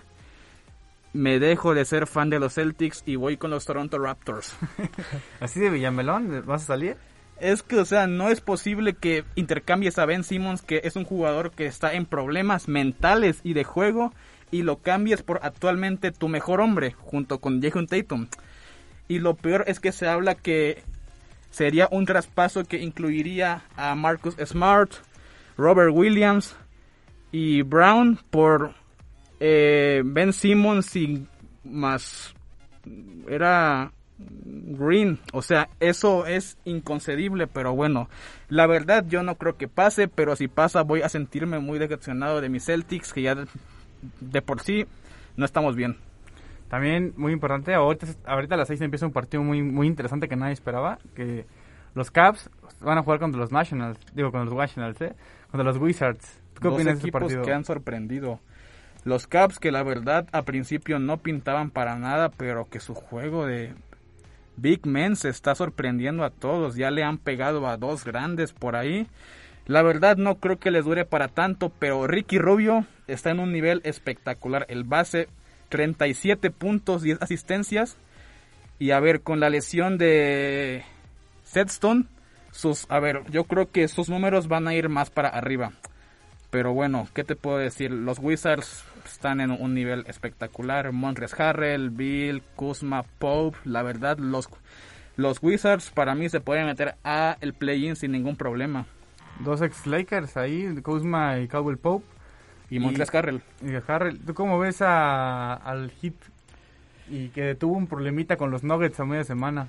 me 1.14 1.38
dejo 1.38 1.76
de 1.76 1.86
ser 1.86 2.08
fan 2.08 2.32
de 2.32 2.40
los 2.40 2.56
Celtics 2.56 3.04
y 3.06 3.16
voy 3.16 3.38
con 3.38 3.52
los 3.52 3.66
Toronto 3.66 4.00
Raptors. 4.00 4.58
¿Así 5.40 5.60
de 5.60 5.70
Villamelón 5.70 6.44
vas 6.48 6.64
a 6.64 6.66
salir? 6.66 6.98
Es 7.40 7.62
que, 7.62 7.78
o 7.78 7.86
sea, 7.86 8.08
no 8.08 8.30
es 8.30 8.42
posible 8.42 8.94
que 8.94 9.24
intercambies 9.36 10.00
a 10.00 10.08
Ben 10.08 10.24
Simmons, 10.24 10.64
que 10.64 10.82
es 10.84 10.96
un 10.96 11.04
jugador 11.04 11.52
que 11.52 11.68
está 11.68 11.94
en 11.94 12.08
problemas 12.08 12.68
mentales 12.68 13.42
y 13.44 13.54
de 13.54 13.66
juego, 13.66 14.14
y 14.50 14.64
lo 14.64 14.78
cambies 14.78 15.22
por 15.22 15.42
actualmente 15.44 16.12
tu 16.12 16.28
mejor 16.28 16.60
hombre, 16.60 16.96
junto 16.98 17.40
con 17.40 17.62
Jason 17.62 17.86
Tatum. 17.86 18.30
Y 19.08 19.20
lo 19.20 19.36
peor 19.36 19.66
es 19.68 19.80
que 19.80 19.92
se 19.92 20.08
habla 20.08 20.34
que 20.34 20.82
sería 21.56 21.88
un 21.90 22.06
traspaso 22.06 22.66
que 22.66 22.82
incluiría 22.82 23.62
a 23.78 23.96
Marcus 23.96 24.36
Smart, 24.46 24.92
Robert 25.56 25.94
Williams 25.94 26.54
y 27.32 27.62
Brown 27.62 28.20
por 28.30 28.74
eh, 29.40 30.02
Ben 30.04 30.34
Simmons 30.34 30.94
y 30.98 31.26
más 31.64 32.36
era 33.30 33.94
Green. 34.18 35.18
O 35.32 35.42
sea, 35.42 35.70
eso 35.80 36.26
es 36.26 36.58
inconcebible, 36.66 37.48
pero 37.48 37.74
bueno, 37.74 38.10
la 38.50 38.68
verdad 38.68 39.06
yo 39.08 39.24
no 39.24 39.36
creo 39.36 39.56
que 39.56 39.70
pase, 39.70 40.10
pero 40.10 40.36
si 40.36 40.50
pasa 40.50 40.82
voy 40.82 41.04
a 41.04 41.10
sentirme 41.10 41.60
muy 41.60 41.80
decepcionado 41.80 42.42
de 42.42 42.50
mis 42.50 42.66
Celtics, 42.66 43.14
que 43.14 43.22
ya 43.22 43.36
de, 44.20 44.42
por 44.42 44.62
sí 44.62 44.88
no 45.38 45.46
estamos 45.46 45.78
bien. 45.78 45.96
También 46.70 47.14
muy 47.16 47.32
importante, 47.32 47.74
ahorita, 47.74 48.08
ahorita 48.26 48.56
a 48.56 48.58
las 48.58 48.68
6 48.68 48.82
empieza 48.82 49.06
un 49.06 49.12
partido 49.12 49.44
muy, 49.44 49.62
muy 49.62 49.88
interesante 49.88 50.28
que 50.28 50.36
nadie 50.36 50.54
esperaba, 50.54 50.98
que 51.14 51.46
los 51.94 52.12
Cavs 52.12 52.50
van 52.82 52.98
a 52.98 53.04
jugar 53.04 53.20
contra 53.20 53.40
los 53.40 53.52
Nationals, 53.52 54.00
digo, 54.14 54.32
contra 54.32 54.46
los 54.46 54.56
Nationals, 54.56 55.00
¿eh? 55.02 55.14
contra 55.52 55.64
los 55.64 55.78
Wizards. 55.78 56.42
¿Qué 56.56 56.68
Dos 56.68 56.74
opinas 56.74 57.00
equipos 57.00 57.22
partido? 57.22 57.44
que 57.44 57.54
han 57.54 57.66
sorprendido. 57.66 58.40
Los 59.04 59.28
Cavs 59.28 59.60
que 59.60 59.72
la 59.72 59.84
verdad 59.84 60.28
a 60.32 60.42
principio 60.42 61.00
no 61.00 61.18
pintaban 61.18 61.70
para 61.70 61.98
nada, 61.98 62.30
pero 62.30 62.68
que 62.70 62.80
su 62.80 62.96
juego 62.96 63.46
de 63.46 63.74
Big 64.58 64.86
Men 64.88 65.16
se 65.16 65.30
está 65.30 65.54
sorprendiendo 65.54 66.24
a 66.24 66.32
todos. 66.32 66.76
Ya 66.76 66.90
le 66.90 67.04
han 67.04 67.20
pegado 67.20 67.68
a 67.68 67.78
dos 67.78 68.04
grandes 68.04 68.52
por 68.52 68.76
ahí. 68.76 69.08
La 69.68 69.84
verdad 69.84 70.18
no 70.18 70.36
creo 70.36 70.58
que 70.58 70.72
les 70.72 70.86
dure 70.86 71.06
para 71.06 71.28
tanto, 71.28 71.72
pero 71.78 72.08
Ricky 72.08 72.40
Rubio 72.40 72.86
está 73.08 73.32
en 73.32 73.40
un 73.40 73.52
nivel 73.52 73.82
espectacular. 73.84 74.66
El 74.70 74.84
base 74.84 75.28
37 75.70 76.52
puntos, 76.52 77.02
10 77.02 77.22
asistencias. 77.22 77.98
Y 78.80 78.92
a 78.92 79.00
ver, 79.00 79.22
con 79.22 79.40
la 79.40 79.50
lesión 79.50 79.98
de 79.98 80.84
Setstone, 81.44 82.06
sus, 82.52 82.86
a 82.90 83.00
ver, 83.00 83.24
yo 83.32 83.46
creo 83.46 83.72
que 83.72 83.88
sus 83.88 84.10
números 84.10 84.48
van 84.48 84.68
a 84.68 84.74
ir 84.74 84.90
más 84.90 85.10
para 85.10 85.30
arriba. 85.30 85.72
Pero 86.50 86.74
bueno, 86.74 87.08
¿qué 87.14 87.24
te 87.24 87.36
puedo 87.36 87.58
decir? 87.58 87.92
Los 87.92 88.20
Wizards 88.20 88.86
están 89.06 89.42
en 89.42 89.52
un 89.52 89.74
nivel 89.74 90.06
espectacular. 90.08 90.92
Montres 90.94 91.38
Harrell, 91.38 91.90
Bill, 91.90 92.44
Kuzma, 92.56 93.04
Pope. 93.20 93.58
La 93.66 93.84
verdad, 93.84 94.18
los, 94.18 94.48
los 95.18 95.42
Wizards 95.42 95.92
para 95.92 96.16
mí 96.16 96.30
se 96.30 96.40
pueden 96.40 96.66
meter 96.66 96.96
a 97.04 97.38
el 97.42 97.54
play-in 97.54 97.96
sin 97.96 98.12
ningún 98.12 98.38
problema. 98.38 98.86
Dos 99.40 99.62
ex 99.62 99.86
Lakers 99.86 100.38
ahí, 100.38 100.82
Kuzma 100.82 101.40
y 101.40 101.48
Cowell 101.48 101.78
Pope. 101.78 102.06
Y 102.70 102.80
Montres 102.80 103.14
Harrell. 103.14 103.42
Y 103.62 103.74
Harrell. 103.88 104.20
¿Tú 104.20 104.34
cómo 104.34 104.60
ves 104.60 104.82
a, 104.82 105.54
al 105.54 105.92
Hit 105.92 106.16
y 107.10 107.30
que 107.30 107.56
tuvo 107.56 107.74
un 107.74 107.88
problemita 107.88 108.38
con 108.38 108.52
los 108.52 108.64
Nuggets 108.64 109.00
a 109.00 109.06
media 109.06 109.24
semana? 109.24 109.68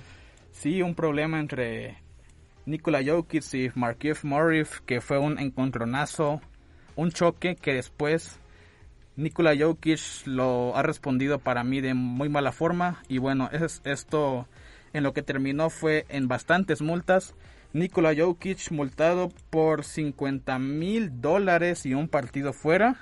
Sí, 0.51 0.81
un 0.81 0.95
problema 0.95 1.39
entre 1.39 1.97
Nikola 2.65 3.01
Jokic 3.05 3.53
y 3.53 3.71
Markieff 3.75 4.23
Morris, 4.23 4.81
que 4.85 5.01
fue 5.01 5.19
un 5.19 5.37
encontronazo 5.37 6.41
un 6.97 7.11
choque 7.11 7.55
que 7.55 7.75
después 7.75 8.39
Nikola 9.15 9.55
Jokic 9.57 10.25
lo 10.25 10.75
ha 10.75 10.83
respondido 10.83 11.39
para 11.39 11.63
mí 11.63 11.79
de 11.79 11.93
muy 11.93 12.27
mala 12.27 12.51
forma 12.51 13.01
y 13.07 13.19
bueno, 13.19 13.49
es, 13.53 13.81
esto 13.85 14.47
en 14.93 15.03
lo 15.03 15.13
que 15.13 15.21
terminó 15.21 15.69
fue 15.69 16.05
en 16.09 16.27
bastantes 16.27 16.81
multas. 16.81 17.35
Nikola 17.73 18.13
Jokic 18.15 18.71
multado 18.71 19.29
por 19.49 19.83
50 19.83 20.57
mil 20.59 21.21
dólares 21.21 21.85
y 21.85 21.93
un 21.93 22.07
partido 22.07 22.53
fuera. 22.53 22.97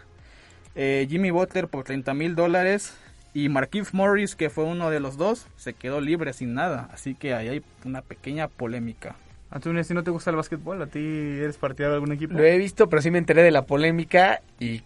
Eh, 0.76 1.08
Jimmy 1.10 1.32
Butler 1.32 1.68
por 1.68 1.84
30 1.84 2.14
mil 2.14 2.36
dólares. 2.36 2.98
Y 3.34 3.50
Marquise 3.50 3.90
Morris, 3.92 4.36
que 4.36 4.50
fue 4.50 4.64
uno 4.64 4.90
de 4.90 5.02
los 5.02 5.18
dos, 5.18 5.48
se 5.58 5.74
quedó 5.74 6.00
libre 6.00 6.32
sin 6.32 6.54
nada. 6.54 6.90
Así 6.94 7.16
que 7.16 7.34
ahí 7.34 7.50
hay 7.50 7.64
una 7.84 8.02
pequeña 8.02 8.48
polémica. 8.48 9.18
¿A 9.52 9.60
tú, 9.60 9.72
si 9.84 9.94
no 9.94 10.04
te 10.04 10.12
gusta 10.12 10.30
el 10.30 10.38
básquetbol? 10.38 10.82
¿A 10.82 10.88
ti 10.88 11.00
eres 11.00 11.58
partidario 11.58 11.92
de 11.92 11.96
algún 11.96 12.12
equipo? 12.14 12.34
Lo 12.34 12.44
he 12.44 12.58
visto, 12.58 12.90
pero 12.90 13.02
sí 13.02 13.12
me 13.12 13.18
enteré 13.18 13.44
de 13.44 13.52
la 13.52 13.66
polémica 13.66 14.42
y 14.60 14.84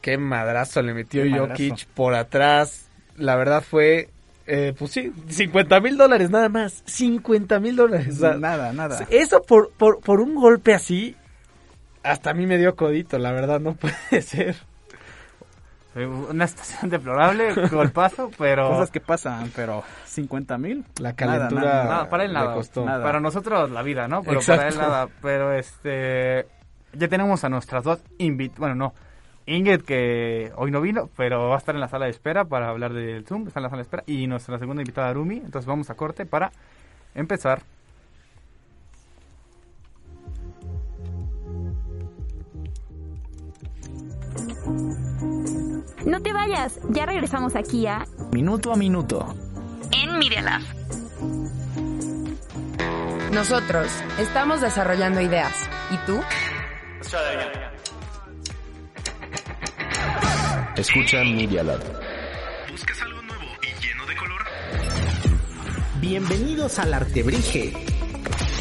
qué 0.00 0.18
madrazo 0.18 0.82
le 0.82 0.94
metió 0.94 1.24
Jokic 1.28 1.86
por 1.86 2.14
atrás. 2.14 2.88
La 3.16 3.36
verdad 3.36 3.62
fue, 3.62 4.10
eh, 4.46 4.74
pues 4.78 4.90
sí, 4.90 5.12
50 5.28 5.80
mil 5.80 5.96
dólares 5.96 6.30
nada 6.30 6.48
más. 6.48 6.82
50 6.86 7.60
mil 7.60 7.76
dólares. 7.76 8.20
nada, 8.20 8.72
nada. 8.72 9.06
Eso 9.10 9.42
por, 9.42 9.70
por, 9.72 10.00
por 10.00 10.20
un 10.20 10.34
golpe 10.34 10.74
así, 10.74 11.16
hasta 12.02 12.30
a 12.30 12.34
mí 12.34 12.46
me 12.46 12.58
dio 12.58 12.74
codito, 12.74 13.18
la 13.18 13.32
verdad, 13.32 13.60
no 13.60 13.74
puede 13.76 14.22
ser. 14.22 14.56
Una 15.94 16.46
estación 16.46 16.90
deplorable, 16.90 17.68
golpazo, 17.68 18.30
pero... 18.38 18.70
Cosas 18.70 18.90
que 18.90 19.00
pasan, 19.00 19.52
pero 19.54 19.84
50 20.06 20.56
mil. 20.56 20.86
La 20.98 21.14
calentura 21.14 21.84
nada, 21.84 22.08
para 22.08 22.24
él 22.24 22.32
nada, 22.32 22.54
costó. 22.54 22.86
Para 22.86 23.20
nosotros 23.20 23.70
la 23.70 23.82
vida, 23.82 24.08
¿no? 24.08 24.22
Pero 24.22 24.40
para 24.40 24.68
él 24.68 24.78
nada. 24.78 25.08
Pero 25.20 25.52
este... 25.52 26.46
Ya 26.94 27.08
tenemos 27.08 27.44
a 27.44 27.50
nuestras 27.50 27.84
dos 27.84 28.02
invit... 28.18 28.56
Bueno, 28.56 28.74
no. 28.74 28.94
Ingrid, 29.46 29.82
que 29.82 30.52
hoy 30.56 30.70
no 30.70 30.80
vino, 30.80 31.10
pero 31.16 31.48
va 31.48 31.56
a 31.56 31.58
estar 31.58 31.74
en 31.74 31.80
la 31.80 31.88
sala 31.88 32.04
de 32.06 32.12
espera 32.12 32.44
para 32.44 32.68
hablar 32.68 32.92
del 32.92 33.26
Zoom. 33.26 33.46
Está 33.48 33.60
en 33.60 33.64
la 33.64 33.70
sala 33.70 33.82
de 33.82 33.82
espera. 33.82 34.04
Y 34.06 34.26
nuestra 34.26 34.58
segunda 34.58 34.82
invitada, 34.82 35.08
Arumi. 35.08 35.36
Entonces 35.36 35.66
vamos 35.66 35.90
a 35.90 35.94
corte 35.94 36.26
para 36.26 36.52
empezar. 37.14 37.62
No 46.06 46.20
te 46.20 46.32
vayas, 46.32 46.80
ya 46.90 47.06
regresamos 47.06 47.56
aquí 47.56 47.86
a 47.86 48.04
Minuto 48.32 48.72
a 48.72 48.76
Minuto 48.76 49.34
en 49.90 50.18
Media 50.18 50.42
Lab. 50.42 50.62
Nosotros 53.32 53.86
estamos 54.18 54.60
desarrollando 54.60 55.20
ideas. 55.20 55.54
¿Y 55.90 55.96
tú? 56.06 56.20
Escucha 60.76 61.22
Media 61.24 61.62
Lab. 61.62 61.80
¿Buscas 62.70 63.02
algo 63.02 63.22
nuevo 63.22 63.44
y 63.62 63.86
lleno 63.86 64.06
de 64.06 64.16
color? 64.16 64.42
Bienvenidos 66.00 66.78
al 66.78 66.94
Artebrige, 66.94 67.72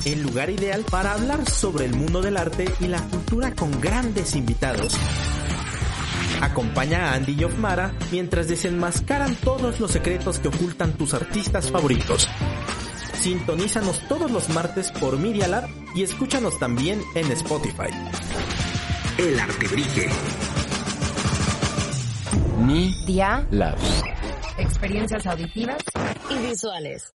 el 0.06 0.24
lugar 0.24 0.50
ideal 0.50 0.84
para 0.90 1.14
hablar 1.14 1.50
sobre 1.50 1.86
el 1.86 1.96
mundo 1.96 2.22
del 2.22 2.38
arte 2.38 2.66
y 2.80 2.88
la 2.88 3.02
cultura 3.02 3.54
con 3.54 3.80
grandes 3.80 4.36
invitados 4.36 4.98
Acompaña 6.42 7.12
a 7.12 7.14
Andy 7.14 7.36
y 7.40 7.44
Ofmara 7.44 7.94
mientras 8.12 8.48
desenmascaran 8.48 9.36
todos 9.36 9.80
los 9.80 9.92
secretos 9.92 10.40
que 10.40 10.48
ocultan 10.48 10.94
tus 10.94 11.14
artistas 11.14 11.70
favoritos. 11.70 12.28
Sintonízanos 13.14 14.08
todos 14.08 14.32
los 14.32 14.50
martes 14.50 14.92
por 14.92 15.20
Media 15.20 15.48
Lab 15.48 15.70
y 15.94 16.02
escúchanos 16.02 16.58
también 16.58 17.00
en 17.14 17.32
Spotify. 17.32 17.94
El 19.20 19.40
Arte 19.40 19.68
Brille. 19.68 20.10
Media 22.58 23.46
Lab. 23.52 23.78
Experiencias 24.58 25.26
auditivas 25.28 25.78
y 26.30 26.48
visuales. 26.48 27.14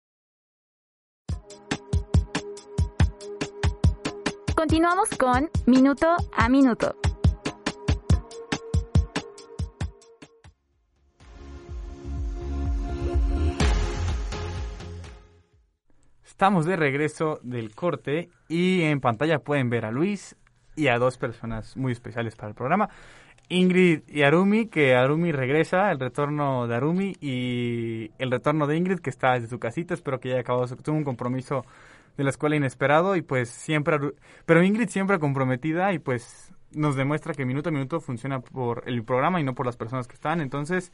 Continuamos 4.54 5.10
con 5.18 5.50
Minuto 5.66 6.16
a 6.36 6.48
Minuto. 6.48 6.96
Estamos 16.24 16.66
de 16.66 16.76
regreso 16.76 17.38
del 17.42 17.74
corte 17.74 18.30
y 18.48 18.82
en 18.82 19.00
pantalla 19.00 19.38
pueden 19.38 19.70
ver 19.70 19.84
a 19.84 19.90
Luis 19.90 20.36
y 20.76 20.88
a 20.88 20.98
dos 20.98 21.16
personas 21.16 21.76
muy 21.76 21.92
especiales 21.92 22.34
para 22.36 22.48
el 22.48 22.54
programa. 22.54 22.90
Ingrid 23.48 24.02
y 24.08 24.22
Arumi, 24.22 24.66
que 24.66 24.94
Arumi 24.94 25.32
regresa, 25.32 25.90
el 25.90 26.00
retorno 26.00 26.66
de 26.66 26.74
Arumi 26.74 27.16
y 27.20 28.10
el 28.18 28.30
retorno 28.30 28.66
de 28.66 28.76
Ingrid, 28.76 29.00
que 29.00 29.10
está 29.10 29.32
desde 29.34 29.48
su 29.48 29.58
casita, 29.58 29.94
espero 29.94 30.20
que 30.20 30.30
haya 30.30 30.40
acabado, 30.40 30.66
tuvo 30.76 30.96
un 30.96 31.04
compromiso 31.04 31.64
de 32.16 32.24
la 32.24 32.30
escuela 32.30 32.56
inesperado 32.56 33.16
y 33.16 33.22
pues 33.22 33.50
siempre, 33.50 33.98
pero 34.46 34.62
Ingrid 34.62 34.88
siempre 34.88 35.18
comprometida 35.18 35.92
y 35.92 35.98
pues 35.98 36.52
nos 36.72 36.96
demuestra 36.96 37.34
que 37.34 37.44
minuto 37.44 37.68
a 37.68 37.72
minuto 37.72 38.00
funciona 38.00 38.40
por 38.40 38.82
el 38.86 39.04
programa 39.04 39.40
y 39.40 39.44
no 39.44 39.54
por 39.54 39.66
las 39.66 39.76
personas 39.76 40.08
que 40.08 40.14
están, 40.14 40.40
entonces 40.40 40.92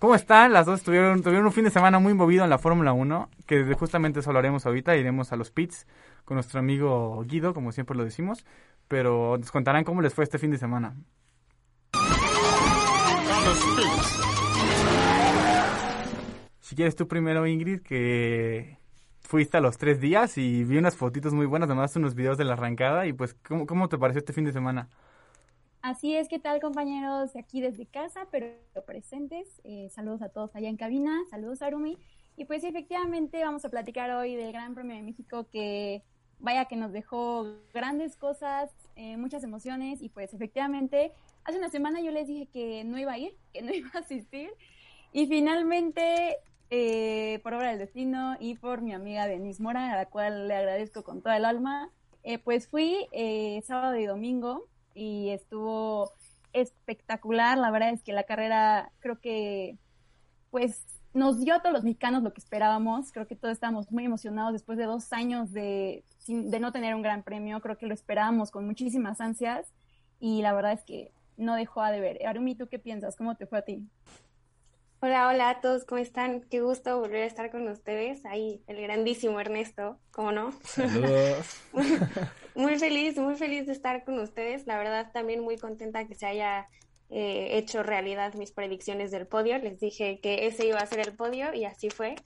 ¿Cómo 0.00 0.14
están? 0.14 0.54
Las 0.54 0.64
dos 0.64 0.82
tuvieron, 0.82 1.22
tuvieron 1.22 1.44
un 1.44 1.52
fin 1.52 1.64
de 1.64 1.70
semana 1.70 1.98
muy 1.98 2.14
movido 2.14 2.42
en 2.42 2.48
la 2.48 2.56
Fórmula 2.56 2.94
1, 2.94 3.28
que 3.44 3.74
justamente 3.74 4.20
eso 4.20 4.30
hablaremos 4.30 4.64
ahorita, 4.64 4.96
iremos 4.96 5.30
a 5.30 5.36
los 5.36 5.50
pits 5.50 5.86
con 6.24 6.36
nuestro 6.36 6.58
amigo 6.58 7.22
Guido, 7.26 7.52
como 7.52 7.70
siempre 7.70 7.94
lo 7.94 8.02
decimos, 8.02 8.46
pero 8.88 9.36
nos 9.36 9.50
contarán 9.50 9.84
cómo 9.84 10.00
les 10.00 10.14
fue 10.14 10.24
este 10.24 10.38
fin 10.38 10.50
de 10.50 10.56
semana. 10.56 10.94
Si 16.60 16.76
quieres 16.76 16.94
tú 16.94 17.08
primero, 17.08 17.46
Ingrid, 17.46 17.80
que 17.80 18.78
fuiste 19.20 19.56
a 19.56 19.60
los 19.60 19.76
tres 19.76 20.00
días 20.00 20.38
y 20.38 20.64
vi 20.64 20.76
unas 20.76 20.96
fotitos 20.96 21.32
muy 21.34 21.46
buenas, 21.46 21.68
además 21.68 21.96
unos 21.96 22.14
videos 22.14 22.38
de 22.38 22.44
la 22.44 22.52
arrancada, 22.52 23.06
y 23.06 23.12
pues, 23.12 23.34
¿cómo, 23.34 23.66
cómo 23.66 23.88
te 23.88 23.98
pareció 23.98 24.20
este 24.20 24.32
fin 24.32 24.44
de 24.44 24.52
semana? 24.52 24.88
Así 25.82 26.14
es, 26.14 26.28
¿qué 26.28 26.38
tal 26.38 26.60
compañeros 26.60 27.34
aquí 27.36 27.60
desde 27.60 27.86
casa, 27.86 28.26
pero 28.30 28.54
presentes? 28.86 29.60
Eh, 29.64 29.88
saludos 29.90 30.20
a 30.20 30.28
todos 30.28 30.54
allá 30.54 30.68
en 30.68 30.76
cabina, 30.76 31.18
saludos 31.30 31.62
a 31.62 31.66
Arumi. 31.66 31.96
Y 32.36 32.44
pues 32.44 32.64
efectivamente 32.64 33.42
vamos 33.42 33.64
a 33.64 33.68
platicar 33.70 34.10
hoy 34.10 34.34
del 34.34 34.52
Gran 34.52 34.74
Premio 34.74 34.94
de 34.94 35.02
México 35.02 35.46
que 35.50 36.02
vaya 36.38 36.66
que 36.66 36.76
nos 36.76 36.92
dejó 36.92 37.46
grandes 37.72 38.16
cosas, 38.16 38.70
eh, 38.96 39.16
muchas 39.16 39.42
emociones 39.42 40.02
y 40.02 40.08
pues 40.08 40.34
efectivamente 40.34 41.12
hace 41.44 41.58
una 41.58 41.68
semana 41.70 42.00
yo 42.00 42.10
les 42.10 42.26
dije 42.28 42.46
que 42.52 42.84
no 42.84 42.98
iba 42.98 43.12
a 43.12 43.18
ir, 43.18 43.34
que 43.52 43.62
no 43.62 43.72
iba 43.74 43.90
a 43.94 43.98
asistir 43.98 44.50
y 45.12 45.26
finalmente 45.26 46.36
eh, 46.70 47.40
por 47.42 47.54
obra 47.54 47.70
del 47.70 47.78
destino 47.78 48.36
y 48.38 48.54
por 48.54 48.80
mi 48.82 48.92
amiga 48.92 49.26
Denise 49.26 49.62
Mora, 49.62 49.92
a 49.92 49.96
la 49.96 50.06
cual 50.06 50.48
le 50.48 50.54
agradezco 50.54 51.02
con 51.02 51.20
toda 51.22 51.36
el 51.36 51.44
alma, 51.44 51.90
eh, 52.22 52.38
pues 52.38 52.68
fui 52.68 53.06
eh, 53.12 53.60
sábado 53.66 53.96
y 53.96 54.06
domingo 54.06 54.66
y 54.94 55.30
estuvo 55.30 56.12
espectacular. 56.52 57.58
La 57.58 57.70
verdad 57.70 57.90
es 57.90 58.02
que 58.02 58.12
la 58.12 58.24
carrera 58.24 58.92
creo 59.00 59.20
que 59.20 59.78
pues 60.50 60.84
nos 61.12 61.40
dio 61.40 61.54
a 61.54 61.60
todos 61.60 61.72
los 61.72 61.82
mexicanos 61.84 62.22
lo 62.22 62.32
que 62.32 62.40
esperábamos. 62.40 63.10
Creo 63.12 63.26
que 63.26 63.36
todos 63.36 63.52
estábamos 63.52 63.90
muy 63.90 64.04
emocionados 64.04 64.52
después 64.52 64.78
de 64.78 64.84
dos 64.84 65.12
años 65.12 65.52
de, 65.52 66.04
sin- 66.18 66.50
de 66.50 66.60
no 66.60 66.70
tener 66.72 66.94
un 66.94 67.02
gran 67.02 67.22
premio. 67.22 67.60
Creo 67.60 67.78
que 67.78 67.86
lo 67.86 67.94
esperábamos 67.94 68.50
con 68.50 68.66
muchísimas 68.66 69.20
ansias 69.20 69.72
y 70.20 70.42
la 70.42 70.52
verdad 70.52 70.72
es 70.72 70.82
que 70.84 71.12
no 71.40 71.56
dejó 71.56 71.84
de 71.84 72.00
ver. 72.00 72.26
Arumi, 72.26 72.54
¿tú 72.54 72.68
qué 72.68 72.78
piensas? 72.78 73.16
¿Cómo 73.16 73.36
te 73.36 73.46
fue 73.46 73.58
a 73.58 73.62
ti? 73.62 73.82
Hola, 75.02 75.28
hola 75.28 75.48
a 75.48 75.60
todos, 75.62 75.84
¿cómo 75.86 75.98
están? 75.98 76.42
Qué 76.42 76.60
gusto 76.60 77.00
volver 77.00 77.22
a 77.22 77.26
estar 77.26 77.50
con 77.50 77.66
ustedes. 77.68 78.24
Ahí 78.26 78.62
el 78.66 78.82
grandísimo 78.82 79.40
Ernesto, 79.40 79.98
¿cómo 80.10 80.30
no? 80.30 80.52
Saludos. 80.62 81.58
Muy 82.54 82.78
feliz, 82.78 83.16
muy 83.16 83.36
feliz 83.36 83.64
de 83.66 83.72
estar 83.72 84.04
con 84.04 84.18
ustedes. 84.18 84.66
La 84.66 84.76
verdad, 84.76 85.12
también 85.12 85.40
muy 85.40 85.56
contenta 85.56 86.06
que 86.06 86.14
se 86.14 86.26
haya 86.26 86.66
eh, 87.08 87.50
hecho 87.52 87.82
realidad 87.82 88.34
mis 88.34 88.52
predicciones 88.52 89.10
del 89.10 89.26
podio. 89.26 89.56
Les 89.58 89.80
dije 89.80 90.20
que 90.20 90.46
ese 90.46 90.66
iba 90.66 90.78
a 90.78 90.86
ser 90.86 91.00
el 91.00 91.14
podio 91.14 91.54
y 91.54 91.64
así 91.64 91.88
fue. 91.88 92.16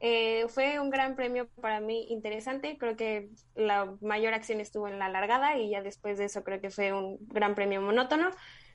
Eh, 0.00 0.46
fue 0.48 0.78
un 0.78 0.90
gran 0.90 1.16
premio 1.16 1.48
para 1.60 1.80
mí 1.80 2.06
interesante. 2.10 2.76
Creo 2.78 2.96
que 2.96 3.30
la 3.54 3.94
mayor 4.00 4.34
acción 4.34 4.60
estuvo 4.60 4.88
en 4.88 4.98
la 4.98 5.08
largada 5.08 5.56
y 5.56 5.70
ya 5.70 5.82
después 5.82 6.18
de 6.18 6.26
eso 6.26 6.44
creo 6.44 6.60
que 6.60 6.70
fue 6.70 6.92
un 6.92 7.18
gran 7.28 7.54
premio 7.54 7.80
monótono. 7.80 8.30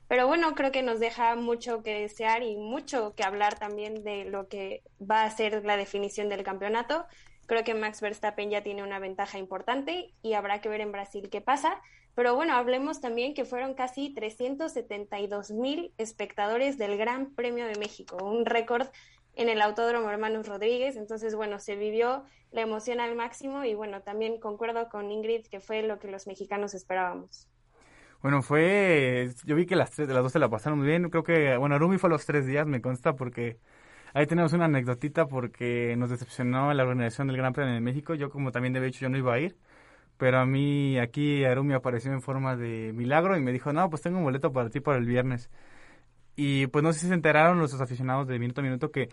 Pero 0.08 0.26
bueno, 0.26 0.54
creo 0.54 0.72
que 0.72 0.82
nos 0.82 1.00
deja 1.00 1.36
mucho 1.36 1.82
que 1.82 2.00
desear 2.00 2.42
y 2.42 2.56
mucho 2.56 3.14
que 3.14 3.24
hablar 3.24 3.58
también 3.58 4.02
de 4.04 4.24
lo 4.24 4.48
que 4.48 4.82
va 5.00 5.24
a 5.24 5.30
ser 5.30 5.64
la 5.64 5.76
definición 5.76 6.28
del 6.28 6.42
campeonato. 6.42 7.06
Creo 7.46 7.64
que 7.64 7.74
Max 7.74 8.00
Verstappen 8.00 8.50
ya 8.50 8.62
tiene 8.62 8.82
una 8.82 8.98
ventaja 8.98 9.38
importante 9.38 10.12
y 10.22 10.34
habrá 10.34 10.60
que 10.60 10.68
ver 10.68 10.80
en 10.80 10.92
Brasil 10.92 11.30
qué 11.30 11.40
pasa. 11.40 11.80
Pero 12.14 12.34
bueno, 12.34 12.54
hablemos 12.54 13.00
también 13.00 13.32
que 13.32 13.46
fueron 13.46 13.74
casi 13.74 14.12
372 14.12 15.50
mil 15.50 15.94
espectadores 15.96 16.76
del 16.76 16.98
Gran 16.98 17.34
Premio 17.34 17.66
de 17.66 17.78
México, 17.78 18.18
un 18.22 18.44
récord 18.44 18.88
en 19.34 19.48
el 19.48 19.60
Autódromo 19.62 20.10
Hermanos 20.10 20.46
Rodríguez. 20.46 20.96
Entonces, 20.96 21.34
bueno, 21.34 21.58
se 21.58 21.76
vivió 21.76 22.24
la 22.50 22.62
emoción 22.62 23.00
al 23.00 23.14
máximo 23.14 23.64
y 23.64 23.74
bueno, 23.74 24.02
también 24.02 24.38
concuerdo 24.38 24.88
con 24.88 25.10
Ingrid 25.10 25.46
que 25.46 25.60
fue 25.60 25.82
lo 25.82 25.98
que 25.98 26.10
los 26.10 26.26
mexicanos 26.26 26.74
esperábamos. 26.74 27.48
Bueno, 28.22 28.42
fue. 28.42 29.30
Yo 29.44 29.56
vi 29.56 29.66
que 29.66 29.74
las 29.74 29.90
tres 29.90 30.08
las 30.08 30.22
dos 30.22 30.32
se 30.32 30.38
la 30.38 30.48
pasaron 30.48 30.78
muy 30.78 30.86
bien. 30.86 31.10
Creo 31.10 31.24
que, 31.24 31.56
bueno, 31.56 31.74
Arumi 31.74 31.98
fue 31.98 32.08
los 32.08 32.24
tres 32.24 32.46
días, 32.46 32.66
me 32.66 32.80
consta, 32.80 33.14
porque 33.16 33.58
ahí 34.14 34.26
tenemos 34.26 34.52
una 34.52 34.66
anécdotita 34.66 35.26
porque 35.26 35.96
nos 35.96 36.10
decepcionó 36.10 36.72
la 36.72 36.84
organización 36.84 37.26
del 37.28 37.36
Gran 37.36 37.52
Premio 37.52 37.74
de 37.74 37.80
México. 37.80 38.14
Yo, 38.14 38.30
como 38.30 38.52
también 38.52 38.74
de 38.74 38.86
hecho, 38.86 39.00
yo 39.00 39.08
no 39.08 39.18
iba 39.18 39.34
a 39.34 39.40
ir. 39.40 39.56
Pero 40.18 40.38
a 40.38 40.46
mí, 40.46 40.98
aquí 40.98 41.44
Arumi 41.44 41.74
apareció 41.74 42.12
en 42.12 42.22
forma 42.22 42.56
de 42.56 42.92
milagro 42.94 43.36
y 43.36 43.40
me 43.40 43.52
dijo, 43.52 43.72
no, 43.72 43.90
pues 43.90 44.02
tengo 44.02 44.18
un 44.18 44.24
boleto 44.24 44.52
para 44.52 44.70
ti 44.70 44.80
para 44.80 44.98
el 44.98 45.06
viernes. 45.06 45.50
Y 46.36 46.66
pues 46.68 46.82
no 46.82 46.92
sé 46.92 47.00
si 47.00 47.08
se 47.08 47.14
enteraron 47.14 47.58
los 47.58 47.78
aficionados 47.80 48.26
de 48.26 48.38
minuto 48.38 48.60
a 48.60 48.64
minuto 48.64 48.90
que 48.90 49.08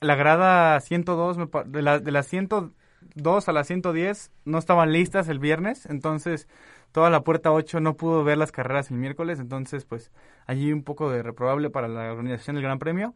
la 0.00 0.14
grada 0.16 0.80
102, 0.80 1.38
me 1.38 1.46
pa- 1.46 1.64
de 1.64 1.82
la, 1.82 1.98
de 2.00 2.10
la 2.12 2.22
102 2.22 3.48
a 3.48 3.52
la 3.52 3.64
110 3.64 4.30
no 4.44 4.58
estaban 4.58 4.92
listas 4.92 5.28
el 5.28 5.38
viernes, 5.38 5.86
entonces 5.86 6.48
toda 6.92 7.10
la 7.10 7.22
puerta 7.22 7.52
8 7.52 7.80
no 7.80 7.96
pudo 7.96 8.24
ver 8.24 8.38
las 8.38 8.52
carreras 8.52 8.90
el 8.90 8.98
miércoles, 8.98 9.40
entonces 9.40 9.84
pues 9.84 10.12
allí 10.46 10.72
un 10.72 10.82
poco 10.84 11.10
de 11.10 11.22
reprobable 11.22 11.70
para 11.70 11.88
la 11.88 12.12
organización 12.12 12.56
del 12.56 12.64
Gran 12.64 12.78
Premio. 12.78 13.14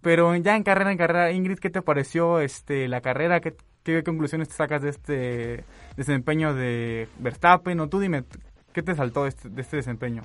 Pero 0.00 0.34
ya 0.36 0.56
en 0.56 0.62
carrera, 0.62 0.92
en 0.92 0.98
carrera, 0.98 1.32
Ingrid, 1.32 1.58
¿qué 1.58 1.70
te 1.70 1.82
pareció 1.82 2.40
este 2.40 2.88
la 2.88 3.00
carrera? 3.02 3.40
¿Qué, 3.40 3.56
qué 3.82 4.02
conclusiones 4.02 4.48
te 4.48 4.54
sacas 4.54 4.82
de 4.82 4.90
este 4.90 5.64
desempeño 5.96 6.54
de 6.54 7.08
Verstappen? 7.18 7.78
O 7.80 7.88
tú 7.88 8.00
dime, 8.00 8.24
¿qué 8.72 8.82
te 8.82 8.94
saltó 8.94 9.26
este, 9.26 9.50
de 9.50 9.60
este 9.62 9.76
desempeño? 9.76 10.22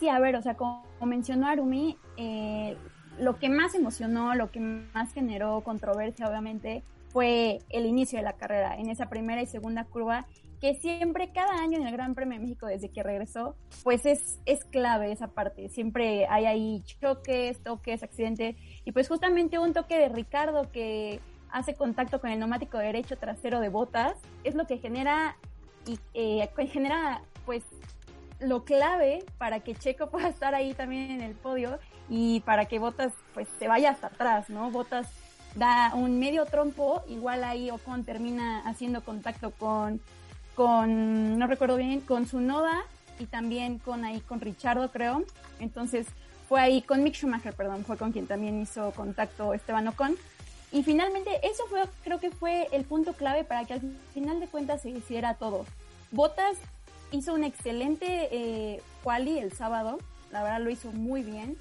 Sí, 0.00 0.08
a 0.08 0.18
ver, 0.18 0.34
o 0.34 0.40
sea, 0.40 0.56
como 0.56 0.82
mencionó 1.04 1.46
Arumi, 1.46 1.98
eh, 2.16 2.74
lo 3.18 3.38
que 3.38 3.50
más 3.50 3.74
emocionó, 3.74 4.34
lo 4.34 4.50
que 4.50 4.58
más 4.58 5.12
generó 5.12 5.60
controversia, 5.60 6.26
obviamente, 6.26 6.82
fue 7.10 7.58
el 7.68 7.84
inicio 7.84 8.18
de 8.18 8.24
la 8.24 8.32
carrera, 8.32 8.76
en 8.76 8.88
esa 8.88 9.10
primera 9.10 9.42
y 9.42 9.46
segunda 9.46 9.84
curva, 9.84 10.24
que 10.58 10.74
siempre, 10.74 11.32
cada 11.34 11.60
año 11.60 11.76
en 11.76 11.86
el 11.86 11.92
Gran 11.92 12.14
Premio 12.14 12.38
de 12.38 12.44
México, 12.46 12.66
desde 12.66 12.88
que 12.88 13.02
regresó, 13.02 13.56
pues 13.82 14.06
es, 14.06 14.40
es 14.46 14.64
clave 14.64 15.12
esa 15.12 15.28
parte. 15.28 15.68
Siempre 15.68 16.26
hay 16.30 16.46
ahí 16.46 16.82
choques, 17.02 17.62
toques, 17.62 18.02
accidentes, 18.02 18.56
y 18.86 18.92
pues 18.92 19.06
justamente 19.06 19.58
un 19.58 19.74
toque 19.74 19.98
de 19.98 20.08
Ricardo 20.08 20.72
que 20.72 21.20
hace 21.50 21.74
contacto 21.74 22.22
con 22.22 22.30
el 22.30 22.38
neumático 22.38 22.78
derecho 22.78 23.18
trasero 23.18 23.60
de 23.60 23.68
botas, 23.68 24.16
es 24.44 24.54
lo 24.54 24.66
que 24.66 24.78
genera, 24.78 25.36
y 25.86 25.98
eh, 26.14 26.48
genera, 26.68 27.20
pues, 27.44 27.64
lo 28.40 28.64
clave 28.64 29.24
para 29.38 29.60
que 29.60 29.74
Checo 29.74 30.10
pueda 30.10 30.28
estar 30.28 30.54
ahí 30.54 30.74
también 30.74 31.10
en 31.10 31.20
el 31.20 31.34
podio 31.34 31.78
y 32.08 32.40
para 32.40 32.66
que 32.66 32.78
Botas 32.78 33.12
pues 33.34 33.48
se 33.58 33.68
vaya 33.68 33.90
hasta 33.90 34.08
atrás, 34.08 34.50
¿no? 34.50 34.70
Botas 34.70 35.08
da 35.54 35.92
un 35.94 36.18
medio 36.18 36.46
trompo, 36.46 37.02
igual 37.08 37.44
ahí 37.44 37.70
Ocon 37.70 38.04
termina 38.04 38.60
haciendo 38.68 39.02
contacto 39.02 39.50
con, 39.52 40.00
con 40.54 41.38
no 41.38 41.46
recuerdo 41.46 41.76
bien, 41.76 42.00
con 42.00 42.26
su 42.26 42.40
Noda 42.40 42.84
y 43.18 43.26
también 43.26 43.78
con 43.78 44.04
ahí 44.04 44.20
con 44.20 44.40
Richardo 44.40 44.90
creo. 44.90 45.22
Entonces 45.58 46.06
fue 46.48 46.60
ahí 46.60 46.82
con 46.82 47.02
Mick 47.02 47.14
Schumacher, 47.14 47.54
perdón, 47.54 47.84
fue 47.84 47.96
con 47.96 48.12
quien 48.12 48.26
también 48.26 48.60
hizo 48.60 48.90
contacto 48.92 49.54
Esteban 49.54 49.88
Ocon. 49.88 50.16
Y 50.72 50.84
finalmente 50.84 51.30
eso 51.42 51.64
fue, 51.68 51.82
creo 52.04 52.20
que 52.20 52.30
fue 52.30 52.68
el 52.72 52.84
punto 52.84 53.12
clave 53.12 53.44
para 53.44 53.64
que 53.64 53.74
al 53.74 53.80
final 54.14 54.38
de 54.40 54.46
cuentas 54.46 54.82
se 54.82 54.90
hiciera 54.90 55.34
todo. 55.34 55.66
Botas 56.12 56.56
hizo 57.12 57.34
un 57.34 57.44
excelente 57.44 58.28
eh, 58.30 58.82
quali 59.02 59.38
el 59.38 59.52
sábado, 59.52 59.98
la 60.32 60.42
verdad 60.42 60.60
lo 60.60 60.70
hizo 60.70 60.92
muy 60.92 61.22
bien. 61.22 61.56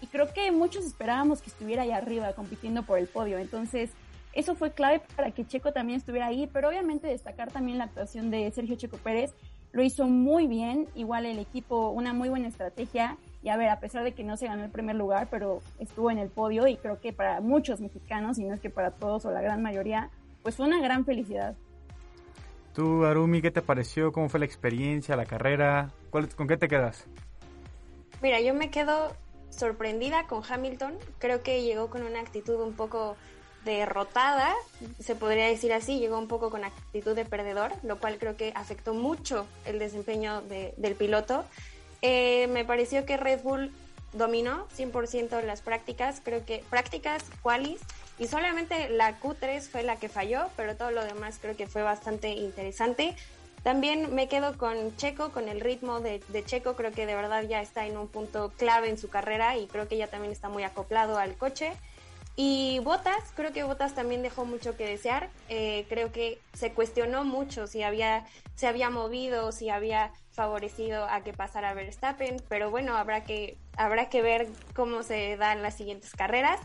Y 0.00 0.06
creo 0.06 0.32
que 0.32 0.50
muchos 0.50 0.84
esperábamos 0.84 1.42
que 1.42 1.50
estuviera 1.50 1.82
ahí 1.82 1.90
arriba 1.90 2.32
compitiendo 2.32 2.82
por 2.82 2.98
el 2.98 3.06
podio, 3.06 3.38
entonces 3.38 3.90
eso 4.32 4.54
fue 4.54 4.72
clave 4.72 5.02
para 5.16 5.32
que 5.32 5.46
Checo 5.46 5.72
también 5.72 5.98
estuviera 5.98 6.26
ahí, 6.26 6.48
pero 6.52 6.68
obviamente 6.68 7.08
destacar 7.08 7.50
también 7.50 7.78
la 7.78 7.84
actuación 7.84 8.30
de 8.30 8.50
Sergio 8.52 8.76
Checo 8.76 8.96
Pérez, 8.96 9.34
lo 9.72 9.82
hizo 9.82 10.06
muy 10.06 10.46
bien, 10.46 10.88
igual 10.94 11.26
el 11.26 11.38
equipo, 11.38 11.90
una 11.90 12.12
muy 12.12 12.28
buena 12.28 12.48
estrategia. 12.48 13.16
Y 13.42 13.48
a 13.48 13.56
ver, 13.56 13.68
a 13.68 13.80
pesar 13.80 14.02
de 14.04 14.12
que 14.12 14.24
no 14.24 14.36
se 14.36 14.46
ganó 14.46 14.64
el 14.64 14.70
primer 14.70 14.96
lugar, 14.96 15.28
pero 15.30 15.62
estuvo 15.78 16.10
en 16.10 16.18
el 16.18 16.28
podio. 16.28 16.66
Y 16.66 16.76
creo 16.76 17.00
que 17.00 17.12
para 17.12 17.40
muchos 17.40 17.80
mexicanos, 17.80 18.38
y 18.38 18.44
no 18.44 18.54
es 18.54 18.60
que 18.60 18.70
para 18.70 18.90
todos 18.90 19.24
o 19.24 19.30
la 19.30 19.40
gran 19.40 19.62
mayoría, 19.62 20.10
pues 20.42 20.56
fue 20.56 20.66
una 20.66 20.80
gran 20.80 21.04
felicidad. 21.04 21.54
Tú, 22.74 23.04
Arumi, 23.04 23.42
¿qué 23.42 23.50
te 23.50 23.62
pareció? 23.62 24.12
¿Cómo 24.12 24.28
fue 24.28 24.40
la 24.40 24.46
experiencia, 24.46 25.16
la 25.16 25.26
carrera? 25.26 25.90
¿Cuál- 26.10 26.28
¿Con 26.34 26.46
qué 26.46 26.56
te 26.56 26.68
quedas? 26.68 27.04
Mira, 28.22 28.40
yo 28.40 28.54
me 28.54 28.70
quedo 28.70 29.12
sorprendida 29.50 30.26
con 30.26 30.42
Hamilton. 30.48 30.94
Creo 31.18 31.42
que 31.42 31.62
llegó 31.62 31.88
con 31.90 32.02
una 32.02 32.20
actitud 32.20 32.60
un 32.60 32.74
poco 32.74 33.16
derrotada, 33.64 34.54
se 35.00 35.14
podría 35.14 35.46
decir 35.46 35.72
así, 35.72 35.98
llegó 35.98 36.18
un 36.18 36.28
poco 36.28 36.48
con 36.50 36.64
actitud 36.64 37.14
de 37.14 37.26
perdedor, 37.26 37.72
lo 37.82 37.98
cual 37.98 38.16
creo 38.18 38.36
que 38.36 38.52
afectó 38.54 38.94
mucho 38.94 39.46
el 39.66 39.78
desempeño 39.78 40.40
de- 40.42 40.72
del 40.78 40.94
piloto. 40.94 41.44
Eh, 42.00 42.46
me 42.52 42.64
pareció 42.64 43.04
que 43.04 43.18
Red 43.18 43.42
Bull 43.42 43.70
dominó 44.14 44.66
100% 44.74 45.42
las 45.42 45.60
prácticas, 45.60 46.22
creo 46.24 46.44
que 46.46 46.64
prácticas, 46.70 47.22
qualis, 47.42 47.80
y 48.20 48.28
solamente 48.28 48.90
la 48.90 49.18
Q3 49.18 49.62
fue 49.62 49.82
la 49.82 49.96
que 49.96 50.10
falló, 50.10 50.48
pero 50.54 50.76
todo 50.76 50.90
lo 50.90 51.02
demás 51.02 51.38
creo 51.40 51.56
que 51.56 51.66
fue 51.66 51.82
bastante 51.82 52.28
interesante. 52.28 53.16
También 53.62 54.14
me 54.14 54.28
quedo 54.28 54.58
con 54.58 54.94
Checo, 54.96 55.32
con 55.32 55.48
el 55.48 55.60
ritmo 55.60 56.00
de, 56.00 56.22
de, 56.28 56.44
Checo, 56.44 56.76
creo 56.76 56.92
que 56.92 57.06
de 57.06 57.14
verdad 57.14 57.44
ya 57.44 57.62
está 57.62 57.86
en 57.86 57.96
un 57.96 58.08
punto 58.08 58.52
clave 58.58 58.90
en 58.90 58.98
su 58.98 59.08
carrera 59.08 59.56
y 59.56 59.66
creo 59.66 59.88
que 59.88 59.96
ya 59.96 60.06
también 60.06 60.32
está 60.32 60.50
muy 60.50 60.62
acoplado 60.64 61.18
al 61.18 61.34
coche. 61.36 61.72
Y 62.36 62.78
Botas, 62.80 63.32
creo 63.34 63.52
que 63.52 63.64
Botas 63.64 63.94
también 63.94 64.22
dejó 64.22 64.44
mucho 64.44 64.76
que 64.76 64.86
desear. 64.86 65.30
Eh, 65.48 65.86
creo 65.88 66.12
que 66.12 66.38
se 66.52 66.72
cuestionó 66.72 67.24
mucho 67.24 67.66
si 67.66 67.82
había, 67.82 68.26
se 68.54 68.66
había 68.66 68.90
movido, 68.90 69.50
si 69.50 69.70
había 69.70 70.12
favorecido 70.32 71.04
a 71.04 71.22
que 71.22 71.32
pasara 71.32 71.74
Verstappen, 71.74 72.36
pero 72.48 72.70
bueno, 72.70 72.96
habrá 72.96 73.24
que, 73.24 73.58
habrá 73.76 74.08
que 74.08 74.22
ver 74.22 74.48
cómo 74.74 75.02
se 75.02 75.36
dan 75.36 75.62
las 75.62 75.74
siguientes 75.74 76.12
carreras. 76.12 76.60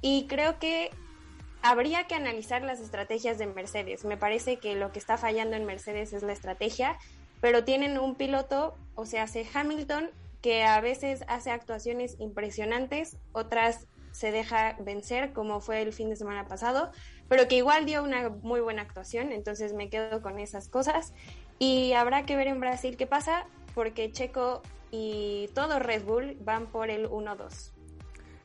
Y 0.00 0.26
creo 0.26 0.58
que 0.58 0.90
habría 1.62 2.04
que 2.04 2.14
analizar 2.14 2.62
las 2.62 2.80
estrategias 2.80 3.38
de 3.38 3.46
Mercedes. 3.46 4.04
Me 4.04 4.16
parece 4.16 4.58
que 4.58 4.76
lo 4.76 4.92
que 4.92 4.98
está 4.98 5.16
fallando 5.18 5.56
en 5.56 5.64
Mercedes 5.64 6.12
es 6.12 6.22
la 6.22 6.32
estrategia, 6.32 6.98
pero 7.40 7.64
tienen 7.64 7.98
un 7.98 8.14
piloto, 8.14 8.76
o 8.94 9.06
sea, 9.06 9.24
hace 9.24 9.46
Hamilton, 9.52 10.10
que 10.42 10.64
a 10.64 10.80
veces 10.80 11.24
hace 11.28 11.50
actuaciones 11.50 12.16
impresionantes, 12.20 13.16
otras 13.32 13.86
se 14.12 14.30
deja 14.30 14.76
vencer, 14.80 15.32
como 15.32 15.60
fue 15.60 15.82
el 15.82 15.92
fin 15.92 16.08
de 16.08 16.16
semana 16.16 16.46
pasado, 16.46 16.90
pero 17.28 17.48
que 17.48 17.56
igual 17.56 17.84
dio 17.84 18.02
una 18.02 18.30
muy 18.30 18.60
buena 18.60 18.82
actuación, 18.82 19.32
entonces 19.32 19.74
me 19.74 19.90
quedo 19.90 20.22
con 20.22 20.38
esas 20.38 20.68
cosas. 20.68 21.12
Y 21.58 21.92
habrá 21.92 22.24
que 22.24 22.36
ver 22.36 22.46
en 22.46 22.60
Brasil 22.60 22.96
qué 22.96 23.06
pasa, 23.06 23.46
porque 23.74 24.12
Checo 24.12 24.62
y 24.90 25.50
todo 25.54 25.78
Red 25.78 26.04
Bull 26.04 26.36
van 26.40 26.66
por 26.66 26.90
el 26.90 27.08
1-2. 27.10 27.72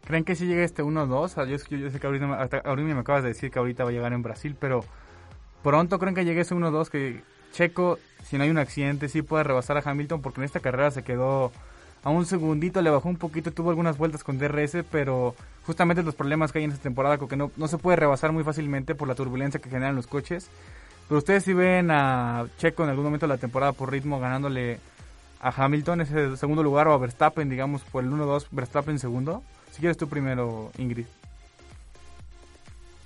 ¿Creen 0.06 0.24
que 0.24 0.36
si 0.36 0.46
llega 0.46 0.64
este 0.64 0.84
1-2? 0.84 1.48
Yo, 1.48 1.78
yo, 1.78 1.92
sé 1.92 2.00
que 2.00 2.08
ahorita, 2.08 2.28
me 2.28 3.00
acabas 3.00 3.24
de 3.24 3.30
decir 3.30 3.52
que 3.52 3.60
ahorita 3.60 3.84
va 3.84 3.90
a 3.92 3.94
llegar 3.94 4.14
en 4.14 4.24
Brasil, 4.24 4.56
pero 4.60 4.84
pronto 5.64 6.00
creen 6.00 6.16
que 6.16 6.26
llegue 6.26 6.42
ese 6.42 6.56
1-2, 6.56 6.90
que 6.90 7.22
Checo, 7.54 8.00
si 8.24 8.38
no 8.38 8.44
hay 8.44 8.50
un 8.50 8.58
accidente, 8.58 9.10
sí 9.10 9.22
puede 9.22 9.44
rebasar 9.44 9.78
a 9.78 9.84
Hamilton, 9.84 10.22
porque 10.22 10.42
en 10.42 10.46
esta 10.46 10.60
carrera 10.60 10.92
se 10.92 11.04
quedó 11.04 11.52
a 12.04 12.10
un 12.10 12.26
segundito, 12.26 12.82
le 12.82 12.90
bajó 12.90 13.10
un 13.10 13.18
poquito, 13.18 13.52
tuvo 13.52 13.70
algunas 13.70 13.98
vueltas 13.98 14.24
con 14.24 14.40
DRS, 14.40 14.78
pero 14.92 15.36
justamente 15.66 16.02
los 16.02 16.16
problemas 16.16 16.52
que 16.52 16.60
hay 16.60 16.66
en 16.66 16.72
esta 16.72 16.84
temporada, 16.84 17.18
que 17.20 17.36
no, 17.36 17.52
no 17.58 17.68
se 17.68 17.78
puede 17.78 17.98
rebasar 17.98 18.32
muy 18.32 18.44
fácilmente 18.44 18.96
por 18.96 19.08
la 19.08 19.16
turbulencia 19.16 19.60
que 19.60 19.70
generan 19.70 19.96
los 19.96 20.08
coches. 20.08 20.50
Pero 21.08 21.20
ustedes 21.20 21.44
si 21.44 21.54
ven 21.54 21.92
a 21.92 22.48
Checo 22.58 22.84
en 22.84 22.90
algún 22.90 23.06
momento 23.06 23.28
de 23.28 23.34
la 23.34 23.38
temporada 23.38 23.74
por 23.74 23.92
ritmo 23.92 24.20
ganándole 24.20 24.80
a 25.42 25.50
Hamilton 25.50 26.02
ese 26.02 26.38
segundo 26.38 26.64
lugar 26.64 26.88
o 26.88 26.94
a 26.94 26.98
Verstappen, 26.98 27.50
digamos, 27.50 27.82
por 27.82 28.04
el 28.04 28.12
1-2, 28.12 28.48
Verstappen 28.52 28.98
segundo. 28.98 29.44
Si 29.72 29.80
quieres 29.80 29.98
tú 29.98 30.08
primero, 30.08 30.72
Ingrid. 30.78 31.06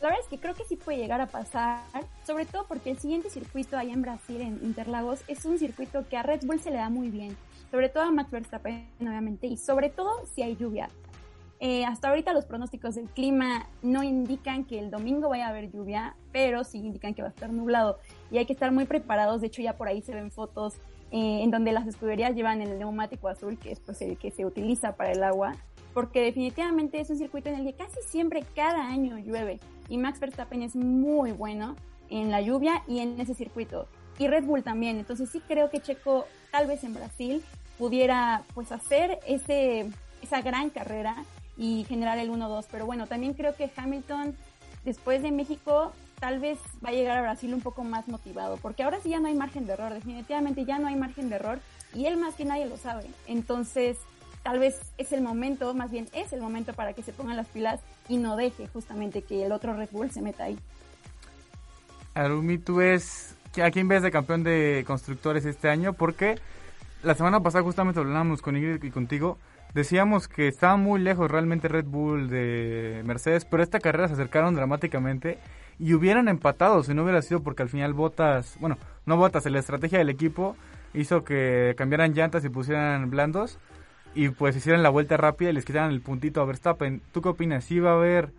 La 0.02 0.10
verdad 0.10 0.24
es 0.24 0.30
que 0.30 0.38
creo 0.38 0.54
que 0.54 0.66
sí 0.66 0.76
puede 0.76 1.00
llegar 1.00 1.22
a 1.22 1.26
pasar, 1.26 1.82
sobre 2.28 2.46
todo 2.46 2.66
porque 2.68 2.92
el 2.92 3.00
siguiente 3.00 3.30
circuito 3.30 3.78
allá 3.78 3.94
en 3.94 4.02
Brasil, 4.02 4.42
en 4.42 4.60
Interlagos, 4.62 5.22
es 5.28 5.46
un 5.46 5.58
circuito 5.58 6.08
que 6.08 6.18
a 6.18 6.22
Red 6.22 6.42
Bull 6.46 6.60
se 6.60 6.70
le 6.70 6.78
da 6.78 6.90
muy 6.90 7.10
bien, 7.10 7.36
sobre 7.72 7.90
todo 7.90 8.04
a 8.04 8.12
Max 8.12 8.30
Verstappen, 8.30 8.88
obviamente, 9.00 9.48
y 9.48 9.58
sobre 9.58 9.90
todo 9.90 10.26
si 10.28 10.44
hay 10.44 10.56
lluvia. 10.58 10.90
Eh, 11.60 11.86
hasta 11.86 12.10
ahorita 12.10 12.34
los 12.34 12.46
pronósticos 12.46 12.96
del 12.96 13.08
clima 13.08 13.68
no 13.82 14.04
indican 14.04 14.66
que 14.66 14.78
el 14.78 14.92
domingo 14.92 15.30
vaya 15.30 15.48
a 15.48 15.50
haber 15.50 15.72
lluvia, 15.72 16.16
pero 16.32 16.64
sí 16.64 16.80
indican 16.80 17.14
que 17.14 17.22
va 17.22 17.30
a 17.30 17.32
estar 17.32 17.52
nublado 17.52 17.98
y 18.30 18.38
hay 18.38 18.46
que 18.46 18.54
estar 18.54 18.72
muy 18.72 18.86
preparados. 18.86 19.42
De 19.42 19.48
hecho, 19.48 19.62
ya 19.62 19.78
por 19.78 19.88
ahí 19.88 20.02
se 20.02 20.14
ven 20.14 20.30
fotos 20.30 20.76
eh, 21.12 21.42
en 21.42 21.52
donde 21.52 21.72
las 21.72 21.88
escuderías 21.88 22.36
llevan 22.36 22.62
el 22.62 22.78
neumático 22.78 23.30
azul, 23.30 23.58
que 23.58 23.72
es 23.72 23.80
pues, 23.80 24.02
el 24.02 24.18
que 24.18 24.32
se 24.32 24.46
utiliza 24.46 24.96
para 24.96 25.14
el 25.14 25.24
agua, 25.24 25.56
porque 25.96 26.20
definitivamente 26.20 27.00
es 27.00 27.10
un 27.10 27.18
circuito 27.18 27.48
en 27.48 27.56
el 27.56 27.64
que 27.64 27.74
casi 27.74 27.98
siempre, 28.06 28.44
cada 28.54 28.86
año 28.86 29.18
llueve 29.18 29.62
y 29.88 29.98
Max 29.98 30.20
Verstappen 30.20 30.62
es 30.62 30.76
muy 30.76 31.32
bueno 31.32 31.78
en 32.10 32.32
la 32.32 32.42
lluvia 32.42 32.84
y 32.86 33.00
en 33.00 33.20
ese 33.20 33.34
circuito. 33.34 33.88
Y 34.20 34.28
Red 34.28 34.44
Bull 34.44 34.62
también. 34.62 34.98
Entonces 34.98 35.30
sí 35.30 35.42
creo 35.48 35.70
que 35.70 35.80
Checo, 35.80 36.26
tal 36.52 36.68
vez 36.68 36.84
en 36.84 36.94
Brasil, 36.94 37.42
pudiera 37.78 38.44
pues 38.54 38.74
hacer 38.74 39.20
ese, 39.26 39.90
esa 40.22 40.42
gran 40.42 40.70
carrera 40.70 41.16
y 41.58 41.86
generar 41.86 42.20
el 42.20 42.30
1-2. 42.30 42.66
Pero 42.70 42.86
bueno, 42.86 43.08
también 43.08 43.34
creo 43.34 43.56
que 43.56 43.72
Hamilton, 43.74 44.36
después 44.84 45.24
de 45.24 45.32
México, 45.32 45.94
tal 46.20 46.40
vez 46.40 46.60
va 46.86 46.90
a 46.90 46.94
llegar 46.94 47.18
a 47.18 47.22
Brasil 47.22 47.54
un 47.54 47.62
poco 47.62 47.86
más 47.86 48.10
motivado, 48.10 48.58
porque 48.58 48.84
ahora 48.84 49.00
sí 49.00 49.10
ya 49.10 49.22
no 49.22 49.28
hay 49.28 49.36
margen 49.36 49.66
de 49.66 49.74
error, 49.74 49.94
definitivamente 49.94 50.66
ya 50.66 50.78
no 50.78 50.88
hay 50.88 50.96
margen 50.96 51.30
de 51.30 51.36
error 51.36 51.60
y 51.94 52.06
él 52.06 52.18
más 52.18 52.36
que 52.36 52.44
nadie 52.44 52.66
lo 52.66 52.76
sabe. 52.78 53.06
Entonces, 53.28 53.98
tal 54.46 54.60
vez 54.60 54.80
es 55.00 55.12
el 55.12 55.22
momento, 55.22 55.74
más 55.74 55.90
bien 55.90 56.08
es 56.14 56.32
el 56.32 56.40
momento 56.40 56.74
para 56.74 56.94
que 56.94 57.02
se 57.02 57.12
pongan 57.12 57.36
las 57.36 57.48
pilas 57.48 57.82
y 58.08 58.18
no 58.18 58.36
deje 58.36 58.68
justamente 58.68 59.24
que 59.24 59.44
el 59.44 59.52
otro 59.52 59.76
Red 59.76 59.90
Bull 59.92 60.12
se 60.12 60.22
meta 60.22 60.44
ahí. 60.44 60.60
Arumi, 62.14 62.60
tú 62.60 62.76
ves 62.76 63.36
a 63.60 63.72
quién 63.72 63.88
ves 63.88 64.04
de 64.04 64.12
campeón 64.12 64.44
de 64.44 64.84
constructores 64.86 65.46
este 65.46 65.68
año, 65.68 65.94
porque 65.94 66.38
la 67.02 67.16
semana 67.16 67.40
pasada 67.40 67.64
justamente 67.64 68.00
hablábamos 68.00 68.44
con 68.44 68.56
Ingrid 68.56 68.84
y 68.84 68.92
contigo. 68.92 69.40
Decíamos 69.74 70.28
que 70.28 70.48
estaba 70.48 70.78
muy 70.78 71.02
lejos 71.02 71.30
realmente 71.32 71.68
Red 71.68 71.86
Bull 71.86 72.30
de 72.30 73.02
Mercedes, 73.04 73.46
pero 73.46 73.64
esta 73.64 73.80
carrera 73.80 74.10
se 74.10 74.14
acercaron 74.14 74.54
dramáticamente 74.54 75.40
y 75.80 75.96
hubieran 75.96 76.28
empatado 76.28 76.84
si 76.84 76.94
no 76.94 77.02
hubiera 77.02 77.24
sido 77.24 77.42
porque 77.42 77.64
al 77.64 77.70
final 77.70 77.96
Botas, 77.96 78.58
bueno, 78.60 78.78
no 79.08 79.18
Botas, 79.18 79.44
la 79.48 79.58
estrategia 79.58 79.98
del 79.98 80.10
equipo 80.10 80.56
hizo 80.94 81.24
que 81.24 81.74
cambiaran 81.76 82.14
llantas 82.14 82.46
y 82.46 82.50
pusieran 82.50 83.10
blandos 83.10 83.58
y 84.16 84.30
pues 84.30 84.56
hicieran 84.56 84.82
la 84.82 84.90
vuelta 84.90 85.18
rápida 85.18 85.50
y 85.50 85.54
les 85.54 85.66
quitaran 85.66 85.92
el 85.92 86.02
puntito 86.02 86.42
a 86.42 86.46
Verstappen. 86.46 87.02
¿Tú 87.12 87.22
qué 87.22 87.30
opinas? 87.30 87.66
¿Sí 87.66 87.80
va 87.80 87.92
a 87.92 87.96
haber 87.96 88.32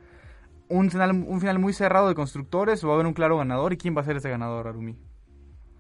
un 0.69 0.91
final, 0.91 1.11
un 1.13 1.39
final 1.39 1.59
muy 1.59 1.73
cerrado 1.73 2.09
de 2.09 2.15
constructores 2.15 2.83
o 2.83 2.89
va 2.89 2.95
a 2.95 2.97
haber 2.97 3.07
un 3.07 3.13
claro 3.13 3.37
ganador? 3.37 3.73
¿Y 3.73 3.77
quién 3.77 3.97
va 3.97 4.01
a 4.01 4.05
ser 4.05 4.17
ese 4.17 4.31
ganador, 4.31 4.67
Arumi? 4.67 4.97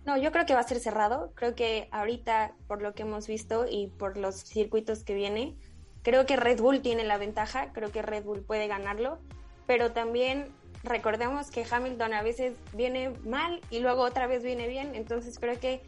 No, 0.04 0.16
yo 0.16 0.30
creo 0.30 0.46
que 0.46 0.54
va 0.54 0.60
a 0.60 0.68
ser 0.68 0.78
cerrado. 0.78 1.32
Creo 1.34 1.54
que 1.54 1.88
ahorita, 1.90 2.52
por 2.68 2.82
lo 2.82 2.94
que 2.94 3.02
hemos 3.02 3.26
visto 3.26 3.66
y 3.68 3.88
por 3.98 4.16
los 4.16 4.36
circuitos 4.36 5.02
que 5.02 5.14
viene, 5.14 5.56
creo 6.02 6.26
que 6.26 6.36
Red 6.36 6.60
Bull 6.60 6.82
tiene 6.82 7.02
la 7.02 7.18
ventaja. 7.18 7.72
Creo 7.72 7.90
que 7.90 8.02
Red 8.02 8.24
Bull 8.24 8.42
puede 8.42 8.68
ganarlo. 8.68 9.18
Pero 9.66 9.92
también 9.92 10.46
recordemos 10.84 11.50
que 11.50 11.66
Hamilton 11.68 12.12
a 12.12 12.22
veces 12.22 12.54
viene 12.74 13.14
mal 13.24 13.60
y 13.70 13.80
luego 13.80 14.02
otra 14.02 14.26
vez 14.26 14.44
viene 14.44 14.68
bien. 14.68 14.94
Entonces 14.94 15.38
creo 15.40 15.58
que 15.58 15.82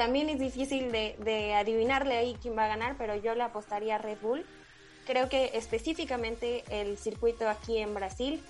también 0.00 0.30
es 0.30 0.38
difícil 0.38 0.90
de, 0.92 1.54
adivinarle 1.54 2.16
ahí 2.16 2.34
quién 2.40 2.56
va 2.56 2.64
a 2.64 2.68
ganar, 2.68 2.94
pero 2.96 3.16
yo 3.16 3.34
le 3.34 3.42
apostaría 3.42 3.96
a 3.96 3.98
Red 3.98 4.16
Bull. 4.22 4.46
Creo 5.06 5.28
que 5.28 5.50
específicamente 5.52 6.64
el 6.70 6.96
circuito 6.96 7.46
aquí 7.50 7.76
en 7.76 7.92
Brasil 7.92 8.42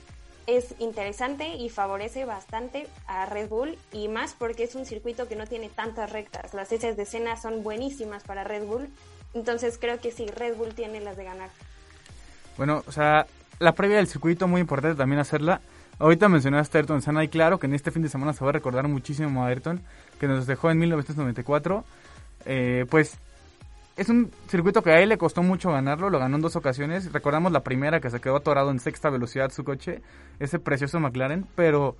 es 0.47 0.77
interesante 0.79 1.57
y 1.57 1.69
favorece 1.69 2.25
bastante 2.25 2.87
a 3.09 3.27
Red 3.27 3.49
Bull 3.49 3.77
y 3.91 4.07
más 4.07 4.37
porque 4.39 4.63
es 4.63 4.77
un 4.77 4.87
circuito 4.87 5.27
que 5.27 5.35
no 5.35 5.45
tiene 5.45 5.69
tantas 5.69 6.13
rectas. 6.13 6.55
Las 6.55 6.71
heces 6.71 6.97
de 6.97 7.03
escena 7.03 7.37
son 7.37 7.65
buenísimas 7.65 8.23
para 8.23 8.45
Red 8.45 8.67
Bull, 8.67 8.89
entonces 9.35 9.77
creo 9.77 9.99
que 9.99 10.13
sí, 10.13 10.29
Red 10.29 10.55
Bull 10.55 10.73
tiene 10.77 11.01
las 11.01 11.17
de 11.17 11.25
ganar. 11.25 11.51
Bueno, 12.59 12.85
o 12.87 12.93
sea, 12.93 13.27
la 13.59 13.73
previa 13.73 13.97
del 13.97 14.07
circuito 14.07 14.47
muy 14.47 14.61
importante 14.61 14.97
también 14.97 15.19
hacerla. 15.19 15.61
Ahorita 16.01 16.31
mencionaste 16.31 16.79
a 16.79 16.81
Ayrton 16.81 17.03
Senna 17.03 17.23
y 17.23 17.29
claro 17.29 17.59
que 17.59 17.67
en 17.67 17.75
este 17.75 17.91
fin 17.91 18.03
de 18.03 18.09
semana 18.09 18.33
se 18.33 18.43
va 18.43 18.49
a 18.49 18.55
recordar 18.55 18.89
muchísimo 18.89 19.45
a 19.45 19.49
Ayrton, 19.49 19.83
que 20.19 20.27
nos 20.27 20.47
dejó 20.47 20.71
en 20.71 20.79
1994. 20.79 21.85
Eh, 22.47 22.87
pues 22.89 23.19
es 23.99 24.09
un 24.09 24.31
circuito 24.49 24.83
que 24.83 24.93
a 24.93 25.01
él 25.01 25.11
le 25.11 25.19
costó 25.19 25.43
mucho 25.43 25.71
ganarlo, 25.73 26.09
lo 26.09 26.19
ganó 26.19 26.37
en 26.37 26.43
dos 26.43 26.57
ocasiones. 26.57 27.13
Recordamos 27.13 27.53
la 27.53 27.61
primera 27.61 28.01
que 28.01 28.09
se 28.09 28.19
quedó 28.19 28.37
atorado 28.37 28.71
en 28.71 28.81
sexta 28.81 29.11
velocidad 29.11 29.51
su 29.51 29.63
coche, 29.63 30.01
ese 30.39 30.59
precioso 30.59 30.99
McLaren, 31.01 31.47
pero 31.55 31.97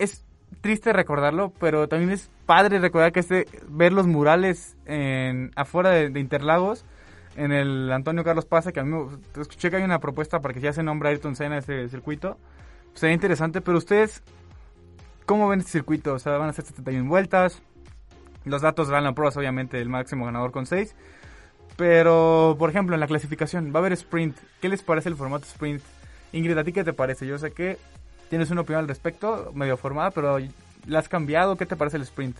es 0.00 0.24
triste 0.60 0.92
recordarlo, 0.92 1.52
pero 1.60 1.86
también 1.86 2.10
es 2.10 2.28
padre 2.44 2.80
recordar 2.80 3.12
que 3.12 3.20
este, 3.20 3.46
ver 3.68 3.92
los 3.92 4.08
murales 4.08 4.76
en, 4.84 5.52
afuera 5.54 5.90
de, 5.90 6.18
Interlagos, 6.18 6.84
en 7.36 7.52
el 7.52 7.92
Antonio 7.92 8.24
Carlos 8.24 8.46
Paz, 8.46 8.68
que 8.72 8.80
a 8.80 8.82
mí 8.82 9.06
escuché 9.40 9.70
que 9.70 9.76
hay 9.76 9.84
una 9.84 10.00
propuesta 10.00 10.40
para 10.40 10.54
que 10.54 10.60
ya 10.60 10.72
se 10.72 10.82
nombre 10.82 11.10
Ayrton 11.10 11.36
Senna 11.36 11.58
ese 11.58 11.88
circuito. 11.88 12.36
Sería 12.94 13.14
interesante, 13.14 13.60
pero 13.60 13.78
ustedes, 13.78 14.22
¿cómo 15.26 15.48
ven 15.48 15.60
este 15.60 15.72
circuito? 15.72 16.14
O 16.14 16.18
sea, 16.18 16.36
van 16.36 16.48
a 16.48 16.50
hacer 16.50 16.64
71 16.64 17.08
vueltas, 17.08 17.62
los 18.44 18.62
datos 18.62 18.88
dan 18.88 19.04
la 19.04 19.12
prueba, 19.12 19.32
obviamente, 19.36 19.80
el 19.80 19.88
máximo 19.88 20.24
ganador 20.24 20.52
con 20.52 20.66
6. 20.66 20.94
Pero, 21.76 22.56
por 22.58 22.70
ejemplo, 22.70 22.94
en 22.94 23.00
la 23.00 23.06
clasificación, 23.06 23.72
va 23.74 23.78
a 23.78 23.78
haber 23.78 23.92
sprint. 23.92 24.36
¿Qué 24.60 24.68
les 24.68 24.82
parece 24.82 25.08
el 25.08 25.16
formato 25.16 25.46
sprint? 25.46 25.82
Ingrid, 26.32 26.58
¿a 26.58 26.64
ti 26.64 26.72
qué 26.72 26.84
te 26.84 26.92
parece? 26.92 27.26
Yo 27.26 27.38
sé 27.38 27.52
que 27.52 27.78
tienes 28.28 28.50
una 28.50 28.62
opinión 28.62 28.80
al 28.80 28.88
respecto, 28.88 29.50
medio 29.54 29.76
formada, 29.76 30.10
pero 30.10 30.38
¿la 30.86 30.98
has 30.98 31.08
cambiado? 31.08 31.56
¿Qué 31.56 31.66
te 31.66 31.76
parece 31.76 31.96
el 31.96 32.02
sprint? 32.02 32.36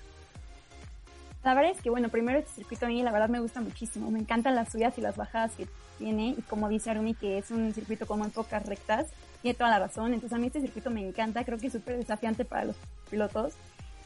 La 1.42 1.54
verdad 1.54 1.72
es 1.72 1.80
que, 1.80 1.88
bueno, 1.88 2.10
primero 2.10 2.38
este 2.38 2.52
circuito 2.52 2.84
a 2.84 2.88
mí 2.88 3.02
la 3.02 3.12
verdad 3.12 3.30
me 3.30 3.40
gusta 3.40 3.60
muchísimo. 3.60 4.10
Me 4.10 4.18
encantan 4.18 4.54
las 4.54 4.70
subidas 4.70 4.96
y 4.98 5.00
las 5.00 5.16
bajadas 5.16 5.52
que 5.54 5.66
tiene. 5.98 6.34
Y 6.36 6.42
como 6.42 6.68
dice 6.68 6.90
Arumi, 6.90 7.14
que 7.14 7.38
es 7.38 7.50
un 7.50 7.72
circuito 7.72 8.06
con 8.06 8.18
muy 8.18 8.28
pocas 8.28 8.64
rectas, 8.66 9.06
tiene 9.42 9.56
toda 9.56 9.70
la 9.70 9.78
razón. 9.78 10.14
Entonces 10.14 10.36
a 10.36 10.40
mí 10.40 10.46
este 10.46 10.60
circuito 10.60 10.90
me 10.90 11.06
encanta. 11.06 11.44
Creo 11.44 11.58
que 11.58 11.68
es 11.68 11.72
súper 11.72 11.96
desafiante 11.96 12.44
para 12.44 12.64
los 12.64 12.76
pilotos. 13.10 13.54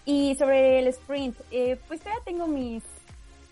Y 0.05 0.35
sobre 0.35 0.79
el 0.81 0.87
sprint, 0.89 1.37
eh, 1.51 1.79
pues 1.89 2.01
todavía 2.01 2.23
tengo 2.25 2.47
mis, 2.47 2.83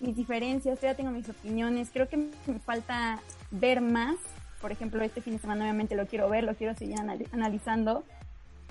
mis 0.01 0.15
diferencias, 0.15 0.79
todavía 0.79 0.97
tengo 0.97 1.11
mis 1.11 1.29
opiniones. 1.29 1.91
Creo 1.93 2.09
que 2.09 2.17
me 2.19 2.59
falta 2.65 3.21
ver 3.51 3.81
más. 3.81 4.17
Por 4.61 4.71
ejemplo, 4.71 5.03
este 5.03 5.23
fin 5.23 5.35
de 5.35 5.39
semana 5.39 5.65
obviamente 5.65 5.97
lo 5.97 6.07
quiero 6.07 6.29
ver, 6.29 6.45
lo 6.45 6.55
quiero 6.55 6.75
seguir 6.75 6.97
analizando. 7.33 8.05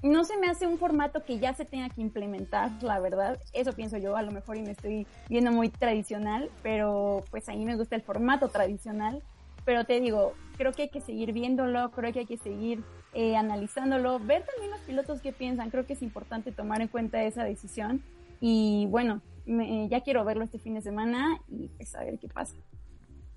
no 0.04 0.24
se 0.24 0.38
me 0.38 0.48
hace 0.48 0.66
un 0.66 0.78
formato 0.78 1.26
que 1.26 1.38
ya 1.38 1.54
se 1.54 1.66
tenga 1.66 1.90
que 1.90 2.02
implementar, 2.02 2.72
la 2.82 3.00
verdad. 3.00 3.40
Eso 3.52 3.74
pienso 3.74 3.98
yo, 3.98 4.16
a 4.16 4.22
lo 4.22 4.32
mejor 4.32 4.58
y 4.58 4.62
me 4.62 4.72
estoy 4.72 5.06
viendo 5.28 5.52
muy 5.52 5.70
tradicional, 5.70 6.50
pero 6.64 7.26
pues 7.30 7.50
a 7.50 7.54
mí 7.54 7.66
me 7.66 7.76
gusta 7.76 7.96
el 7.96 8.04
formato 8.04 8.48
tradicional. 8.48 9.22
Pero 9.66 9.86
te 9.86 10.00
digo, 10.00 10.34
creo 10.58 10.72
que 10.72 10.84
hay 10.84 10.90
que 10.90 11.02
seguir 11.02 11.34
viéndolo, 11.34 11.92
creo 11.92 12.12
que 12.12 12.20
hay 12.20 12.26
que 12.26 12.38
seguir 12.38 12.84
eh, 13.14 13.36
analizándolo, 13.36 14.20
ver 14.20 14.46
también 14.46 14.72
los 14.72 14.80
pilotos 14.82 15.22
qué 15.22 15.32
piensan. 15.32 15.70
Creo 15.70 15.86
que 15.86 15.94
es 15.94 16.02
importante 16.02 16.52
tomar 16.52 16.82
en 16.82 16.88
cuenta 16.88 17.24
esa 17.24 17.44
decisión. 17.44 18.02
Y 18.40 18.88
bueno, 18.90 19.22
me, 19.46 19.88
ya 19.90 20.02
quiero 20.02 20.26
verlo 20.26 20.44
este 20.44 20.60
fin 20.60 20.74
de 20.74 20.82
semana 20.82 21.40
y 21.48 21.68
pues 21.70 21.96
a 21.96 22.04
ver 22.04 22.18
qué 22.20 22.28
pasa. 22.28 22.56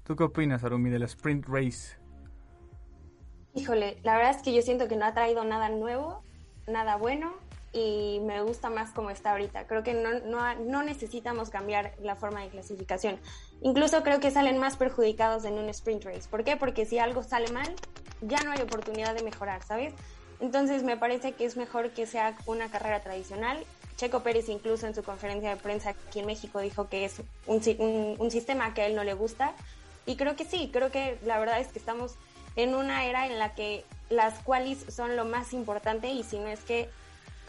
¿Tú 0.05 0.17
qué 0.17 0.25
opinas, 0.25 0.65
Arumi, 0.65 0.91
de 0.91 0.99
la 0.99 1.07
sprint 1.07 1.47
race? 1.47 1.97
Híjole, 3.55 3.99
la 4.03 4.17
verdad 4.17 4.33
es 4.33 4.43
que 4.43 4.55
yo 4.55 4.63
siento 4.63 4.89
que 4.89 4.97
no 4.97 5.05
ha 5.05 5.15
traído 5.15 5.45
nada 5.45 5.69
nuevo 5.69 6.23
nada 6.67 6.97
bueno 6.97 7.35
y 7.75 8.21
me 8.21 8.41
gusta 8.43 8.71
más 8.71 8.91
como 8.93 9.11
está 9.11 9.33
ahorita. 9.33 9.67
Creo 9.67 9.83
que 9.83 9.95
no, 9.95 10.21
no, 10.21 10.55
no, 10.61 10.83
necesitamos 10.85 11.51
cambiar 11.51 11.93
la 12.01 12.15
forma 12.15 12.41
de 12.41 12.49
clasificación. 12.49 13.19
Incluso 13.63 14.03
creo 14.03 14.21
que 14.21 14.31
salen 14.31 14.59
más 14.59 14.77
perjudicados 14.77 15.45
en 15.45 15.55
un 15.55 15.69
sprint 15.69 16.05
race. 16.05 16.29
¿Por 16.31 16.45
qué? 16.45 16.57
Porque 16.57 16.87
si 16.87 16.99
algo 16.99 17.25
sale 17.25 17.51
mal, 17.51 17.75
ya 18.21 18.39
no 18.45 18.53
hay 18.53 18.63
oportunidad 18.63 19.15
de 19.15 19.25
mejorar, 19.25 19.63
¿sabes? 19.65 19.93
Entonces 20.41 20.85
me 20.85 20.97
parece 20.97 21.33
que 21.33 21.45
es 21.45 21.57
mejor 21.57 21.91
que 21.91 22.07
sea 22.07 22.37
una 22.47 22.71
carrera 22.71 23.01
tradicional. 23.01 23.59
Checo 23.97 24.21
Pérez 24.21 24.49
incluso 24.49 24.87
en 24.87 24.95
su 24.95 25.03
conferencia 25.03 25.51
de 25.51 25.57
prensa 25.57 25.91
aquí 25.91 26.21
en 26.21 26.27
México 26.27 26.61
dijo 26.61 26.89
que 26.89 27.05
es 27.05 27.21
un, 27.47 27.61
un, 27.79 28.17
un 28.19 28.31
sistema 28.31 28.73
que 28.73 28.83
a 28.83 28.87
él 28.87 28.95
no 28.95 29.03
le 29.03 29.15
gusta. 29.15 29.53
Y 30.07 30.17
creo 30.17 30.37
que 30.37 30.45
sí, 30.45 30.71
creo 30.73 30.93
que 30.93 31.19
la 31.25 31.39
verdad 31.41 31.61
es 31.61 31.69
que 31.69 31.79
estamos 31.79 32.15
en 32.57 32.75
una 32.75 33.05
era 33.05 33.27
en 33.27 33.39
la 33.39 33.55
que 33.55 33.85
las 34.11 34.39
qualis 34.41 34.85
son 34.89 35.17
lo 35.17 35.25
más 35.25 35.53
importante 35.53 36.09
y 36.09 36.23
si 36.23 36.39
no 36.39 36.49
es 36.49 36.61
que, 36.61 36.89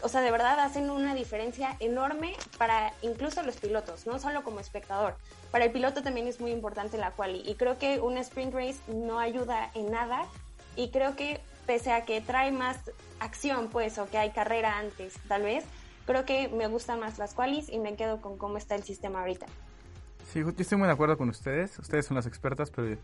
o 0.02 0.08
sea, 0.08 0.20
de 0.20 0.30
verdad 0.30 0.60
hacen 0.60 0.90
una 0.90 1.14
diferencia 1.14 1.76
enorme 1.80 2.34
para 2.58 2.92
incluso 3.02 3.42
los 3.42 3.56
pilotos, 3.56 4.06
no 4.06 4.18
solo 4.18 4.42
como 4.44 4.60
espectador. 4.60 5.14
Para 5.50 5.64
el 5.64 5.72
piloto 5.72 6.02
también 6.02 6.26
es 6.26 6.40
muy 6.40 6.52
importante 6.52 6.98
la 6.98 7.12
quali 7.12 7.42
y 7.46 7.54
creo 7.54 7.78
que 7.78 8.00
una 8.00 8.20
sprint 8.20 8.54
race 8.54 8.78
no 8.88 9.18
ayuda 9.18 9.70
en 9.74 9.90
nada 9.90 10.24
y 10.76 10.90
creo 10.90 11.16
que 11.16 11.40
pese 11.66 11.92
a 11.92 12.04
que 12.04 12.20
trae 12.20 12.52
más 12.52 12.78
acción, 13.18 13.68
pues, 13.68 13.98
o 13.98 14.08
que 14.08 14.18
hay 14.18 14.30
carrera 14.30 14.78
antes, 14.78 15.14
tal 15.28 15.42
vez, 15.42 15.64
creo 16.06 16.24
que 16.24 16.48
me 16.48 16.68
gustan 16.68 17.00
más 17.00 17.18
las 17.18 17.34
qualis 17.34 17.68
y 17.68 17.78
me 17.78 17.96
quedo 17.96 18.20
con 18.20 18.38
cómo 18.38 18.58
está 18.58 18.74
el 18.74 18.84
sistema 18.84 19.20
ahorita. 19.20 19.46
Sí, 20.32 20.40
yo 20.40 20.52
estoy 20.56 20.78
muy 20.78 20.86
de 20.86 20.92
acuerdo 20.92 21.16
con 21.16 21.28
ustedes. 21.28 21.78
Ustedes 21.78 22.06
son 22.06 22.16
las 22.16 22.26
expertas, 22.26 22.70
pero 22.70 22.96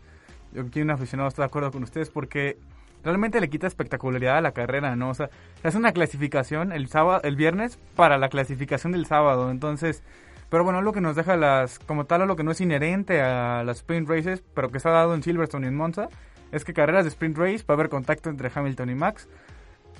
yo 0.53 0.61
aquí 0.61 0.81
un 0.81 0.91
aficionado 0.91 1.29
está 1.29 1.41
de 1.41 1.47
acuerdo 1.47 1.71
con 1.71 1.83
ustedes 1.83 2.09
porque 2.09 2.57
realmente 3.03 3.41
le 3.41 3.49
quita 3.49 3.67
espectacularidad 3.67 4.37
a 4.37 4.41
la 4.41 4.51
carrera, 4.51 4.95
¿no? 4.95 5.09
O 5.09 5.13
sea, 5.13 5.29
es 5.63 5.75
una 5.75 5.91
clasificación 5.91 6.71
el 6.71 6.87
sábado, 6.87 7.21
el 7.23 7.35
viernes 7.35 7.79
para 7.95 8.17
la 8.17 8.29
clasificación 8.29 8.93
del 8.93 9.05
sábado, 9.05 9.51
entonces, 9.51 10.03
pero 10.49 10.63
bueno, 10.63 10.81
lo 10.81 10.93
que 10.93 11.01
nos 11.01 11.15
deja 11.15 11.35
las, 11.35 11.79
como 11.79 12.05
tal, 12.05 12.27
lo 12.27 12.35
que 12.35 12.43
no 12.43 12.51
es 12.51 12.61
inherente 12.61 13.21
a 13.21 13.63
las 13.63 13.77
sprint 13.77 14.09
races, 14.09 14.43
pero 14.53 14.69
que 14.69 14.79
se 14.79 14.89
ha 14.89 14.91
dado 14.91 15.15
en 15.15 15.23
Silverstone 15.23 15.67
y 15.67 15.69
en 15.69 15.75
Monza, 15.75 16.07
es 16.51 16.63
que 16.63 16.73
carreras 16.73 17.03
de 17.03 17.09
sprint 17.09 17.37
race 17.37 17.65
va 17.67 17.73
a 17.73 17.73
haber 17.73 17.89
contacto 17.89 18.29
entre 18.29 18.51
Hamilton 18.53 18.89
y 18.89 18.95
Max. 18.95 19.27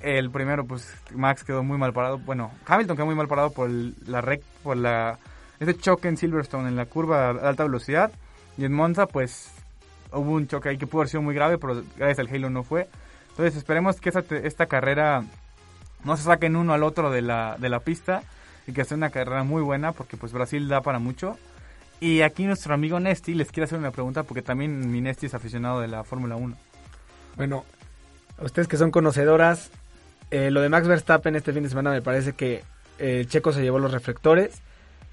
El 0.02 0.30
primero, 0.30 0.64
pues 0.64 0.94
Max 1.14 1.44
quedó 1.44 1.62
muy 1.62 1.78
mal 1.78 1.92
parado. 1.92 2.18
Bueno, 2.18 2.50
Hamilton 2.66 2.96
quedó 2.96 3.06
muy 3.06 3.14
mal 3.14 3.26
parado 3.26 3.50
por 3.50 3.68
la 3.70 4.20
rec, 4.20 4.42
por 4.62 4.76
la 4.76 5.18
ese 5.60 5.76
choque 5.76 6.08
en 6.08 6.16
Silverstone 6.16 6.68
en 6.68 6.76
la 6.76 6.86
curva 6.86 7.28
a 7.28 7.48
alta 7.48 7.64
velocidad. 7.64 8.12
Y 8.56 8.64
en 8.64 8.72
Monza, 8.72 9.06
pues 9.06 9.53
hubo 10.14 10.32
un 10.32 10.46
choque 10.46 10.68
ahí 10.68 10.78
que 10.78 10.86
pudo 10.86 11.02
haber 11.02 11.10
sido 11.10 11.22
muy 11.22 11.34
grave, 11.34 11.58
pero 11.58 11.82
gracias 11.96 12.18
al 12.18 12.34
Halo 12.34 12.50
no 12.50 12.62
fue. 12.62 12.88
Entonces 13.30 13.56
esperemos 13.56 14.00
que 14.00 14.10
esta, 14.10 14.24
esta 14.36 14.66
carrera 14.66 15.24
no 16.04 16.16
se 16.16 16.22
saquen 16.22 16.56
uno 16.56 16.72
al 16.72 16.82
otro 16.82 17.10
de 17.10 17.22
la, 17.22 17.56
de 17.58 17.68
la 17.68 17.80
pista 17.80 18.22
y 18.66 18.72
que 18.72 18.84
sea 18.84 18.96
una 18.96 19.10
carrera 19.10 19.42
muy 19.42 19.62
buena 19.62 19.92
porque 19.92 20.16
pues 20.16 20.32
Brasil 20.32 20.68
da 20.68 20.80
para 20.80 20.98
mucho. 20.98 21.36
Y 22.00 22.22
aquí 22.22 22.44
nuestro 22.44 22.74
amigo 22.74 23.00
Nesti 23.00 23.34
les 23.34 23.50
quiere 23.50 23.64
hacer 23.64 23.78
una 23.78 23.90
pregunta 23.90 24.22
porque 24.22 24.42
también 24.42 24.90
mi 24.90 25.00
Nesti 25.00 25.26
es 25.26 25.34
aficionado 25.34 25.80
de 25.80 25.88
la 25.88 26.04
Fórmula 26.04 26.36
1. 26.36 26.56
Bueno, 27.36 27.64
ustedes 28.40 28.68
que 28.68 28.76
son 28.76 28.90
conocedoras, 28.90 29.70
eh, 30.30 30.50
lo 30.50 30.60
de 30.60 30.68
Max 30.68 30.86
Verstappen 30.86 31.36
este 31.36 31.52
fin 31.52 31.62
de 31.62 31.68
semana 31.68 31.90
me 31.90 32.02
parece 32.02 32.32
que 32.34 32.62
eh, 32.98 33.20
el 33.20 33.28
checo 33.28 33.52
se 33.52 33.62
llevó 33.62 33.78
los 33.78 33.92
reflectores, 33.92 34.60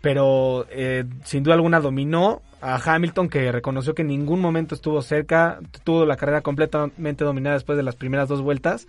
pero 0.01 0.65
eh, 0.69 1.05
sin 1.23 1.43
duda 1.43 1.55
alguna 1.55 1.79
dominó 1.79 2.41
a 2.59 2.75
Hamilton 2.75 3.29
que 3.29 3.51
reconoció 3.51 3.95
que 3.95 4.01
en 4.01 4.09
ningún 4.09 4.39
momento 4.39 4.75
estuvo 4.75 5.01
cerca, 5.01 5.59
tuvo 5.83 6.05
la 6.05 6.17
carrera 6.17 6.41
completamente 6.41 7.23
dominada 7.23 7.55
después 7.55 7.77
de 7.77 7.83
las 7.83 7.95
primeras 7.95 8.27
dos 8.27 8.41
vueltas. 8.41 8.87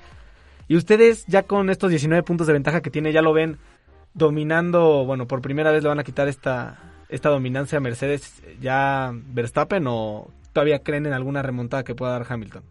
Y 0.69 0.77
ustedes 0.77 1.27
ya 1.27 1.43
con 1.43 1.71
estos 1.71 1.91
19 1.91 2.23
puntos 2.23 2.47
de 2.47 2.53
ventaja 2.53 2.81
que 2.81 2.91
tiene 2.91 3.13
ya 3.13 3.23
lo 3.23 3.33
ven 3.33 3.59
dominando, 4.15 5.05
bueno, 5.05 5.27
por 5.27 5.41
primera 5.41 5.71
vez 5.71 5.83
le 5.83 5.89
van 5.89 5.99
a 5.99 6.05
quitar 6.05 6.29
esta, 6.29 6.79
esta 7.09 7.29
dominancia 7.29 7.79
a 7.79 7.81
Mercedes 7.81 8.43
ya 8.61 9.13
Verstappen 9.13 9.87
o 9.87 10.29
todavía 10.53 10.81
creen 10.81 11.07
en 11.07 11.13
alguna 11.13 11.43
remontada 11.43 11.85
que 11.85 11.95
pueda 11.95 12.13
dar 12.13 12.27
Hamilton. 12.29 12.63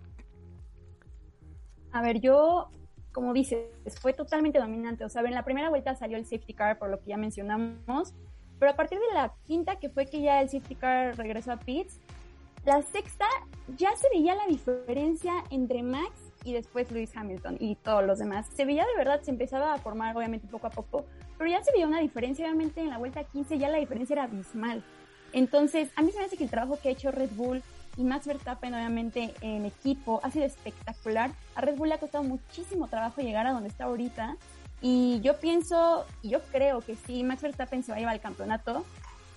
A 1.92 2.02
ver, 2.02 2.22
yo, 2.22 2.70
como 3.12 3.34
dices, 3.34 3.66
fue 4.00 4.14
totalmente 4.14 4.60
dominante. 4.60 5.04
O 5.04 5.10
sea, 5.10 5.22
en 5.24 5.34
la 5.34 5.44
primera 5.44 5.70
vuelta 5.70 5.96
salió 5.96 6.18
el 6.18 6.26
safety 6.26 6.54
car, 6.54 6.78
por 6.78 6.90
lo 6.90 7.00
que 7.00 7.10
ya 7.10 7.18
mencionamos 7.18 8.14
pero 8.62 8.74
a 8.74 8.76
partir 8.76 9.00
de 9.00 9.16
la 9.16 9.34
quinta, 9.48 9.78
que 9.78 9.90
fue 9.90 10.06
que 10.06 10.22
ya 10.22 10.40
el 10.40 10.48
safety 10.48 10.76
car 10.76 11.18
regresó 11.18 11.52
a 11.52 11.58
pits, 11.58 12.00
la 12.64 12.84
sexta 12.84 13.26
ya 13.76 13.90
se 13.96 14.08
veía 14.14 14.36
la 14.36 14.46
diferencia 14.46 15.34
entre 15.50 15.82
Max 15.82 16.12
y 16.44 16.54
después 16.54 16.92
Lewis 16.92 17.18
Hamilton 17.18 17.58
y 17.60 17.74
todos 17.74 18.06
los 18.06 18.20
demás. 18.20 18.46
Se 18.54 18.66
veía 18.66 18.86
de 18.86 18.96
verdad, 18.96 19.20
se 19.24 19.32
empezaba 19.32 19.74
a 19.74 19.80
formar 19.80 20.16
obviamente 20.16 20.48
poco 20.48 20.68
a 20.68 20.70
poco, 20.70 21.06
pero 21.40 21.50
ya 21.50 21.64
se 21.64 21.72
veía 21.72 21.88
una 21.88 22.02
diferencia, 22.02 22.46
obviamente 22.46 22.82
en 22.82 22.92
la 22.92 23.00
vuelta 23.00 23.24
15 23.24 23.58
ya 23.58 23.68
la 23.68 23.80
diferencia 23.80 24.14
era 24.14 24.24
abismal. 24.26 24.84
Entonces, 25.34 25.90
a 25.96 26.04
mí 26.04 26.12
me 26.16 26.24
hace 26.24 26.38
que 26.38 26.44
el 26.44 26.52
trabajo 26.52 26.78
que 26.80 26.90
ha 26.90 26.92
hecho 26.92 27.10
Red 27.10 27.32
Bull 27.32 27.64
y 27.98 28.04
Max 28.04 28.28
Verstappen 28.28 28.76
obviamente 28.76 29.34
en 29.42 29.66
equipo 29.66 30.20
ha 30.22 30.30
sido 30.30 30.46
espectacular. 30.46 31.32
A 31.56 31.62
Red 31.62 31.78
Bull 31.78 31.90
le 31.90 31.96
ha 31.96 32.00
costado 32.00 32.24
muchísimo 32.24 32.88
trabajo 32.88 33.22
llegar 33.22 33.48
a 33.48 33.54
donde 33.54 33.70
está 33.70 33.86
ahorita 33.86 34.38
y 34.82 35.22
yo 35.22 35.40
pienso, 35.40 36.06
yo 36.24 36.42
creo 36.52 36.82
que 36.82 36.96
sí, 36.96 37.24
Max 37.24 37.44
Verstappen 37.44 37.84
se 37.84 37.92
va 37.92 37.98
a 37.98 38.00
llevar 38.00 38.16
el 38.16 38.22
campeonato. 38.22 38.86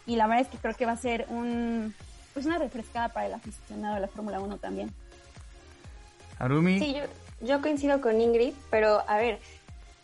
Y 0.07 0.17
la 0.17 0.27
verdad 0.27 0.43
es 0.43 0.49
que 0.49 0.59
creo 0.59 0.75
que 0.75 0.87
va 0.87 0.93
a 0.93 0.97
ser 0.97 1.27
un, 1.31 1.95
pues 2.33 2.47
una 2.47 2.59
refrescada 2.59 3.11
para 3.11 3.27
el 3.27 3.35
aficionado 3.35 3.95
de 3.95 4.01
la 4.03 4.09
Fórmula 4.09 4.41
1 4.41 4.59
también. 4.59 4.93
Arumi. 6.39 6.79
Sí, 6.79 6.95
yo, 6.95 7.05
yo 7.47 7.63
coincido 7.63 8.01
con 8.01 8.21
Ingrid, 8.21 8.55
pero 8.71 9.03
a 9.09 9.17
ver, 9.17 9.39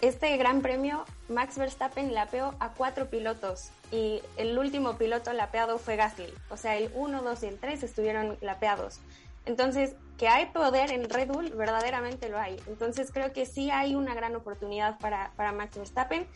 este 0.00 0.34
gran 0.38 0.62
premio, 0.62 1.04
Max 1.28 1.58
Verstappen 1.58 2.14
lapeó 2.14 2.54
a 2.60 2.70
cuatro 2.70 3.10
pilotos 3.10 3.70
y 3.92 4.22
el 4.36 4.58
último 4.58 4.96
piloto 4.96 5.32
lapeado 5.32 5.78
fue 5.78 5.96
Gasly. 5.96 6.32
O 6.48 6.56
sea, 6.56 6.76
el 6.76 6.90
1, 6.94 7.22
2 7.22 7.42
y 7.42 7.46
el 7.46 7.58
3 7.58 7.82
estuvieron 7.82 8.38
lapeados. 8.40 9.00
Entonces, 9.44 9.94
que 10.20 10.28
hay 10.28 10.44
poder 10.50 10.92
en 10.92 11.08
Red 11.08 11.28
Bull, 11.28 11.48
verdaderamente 11.48 12.28
lo 12.28 12.38
hay. 12.38 12.60
Entonces, 12.66 13.10
creo 13.10 13.32
que 13.32 13.46
sí 13.46 13.70
hay 13.70 13.94
una 13.94 14.14
gran 14.14 14.36
oportunidad 14.36 14.98
para, 14.98 15.32
para 15.34 15.50
Max 15.50 15.78
Verstappen. 15.78 16.26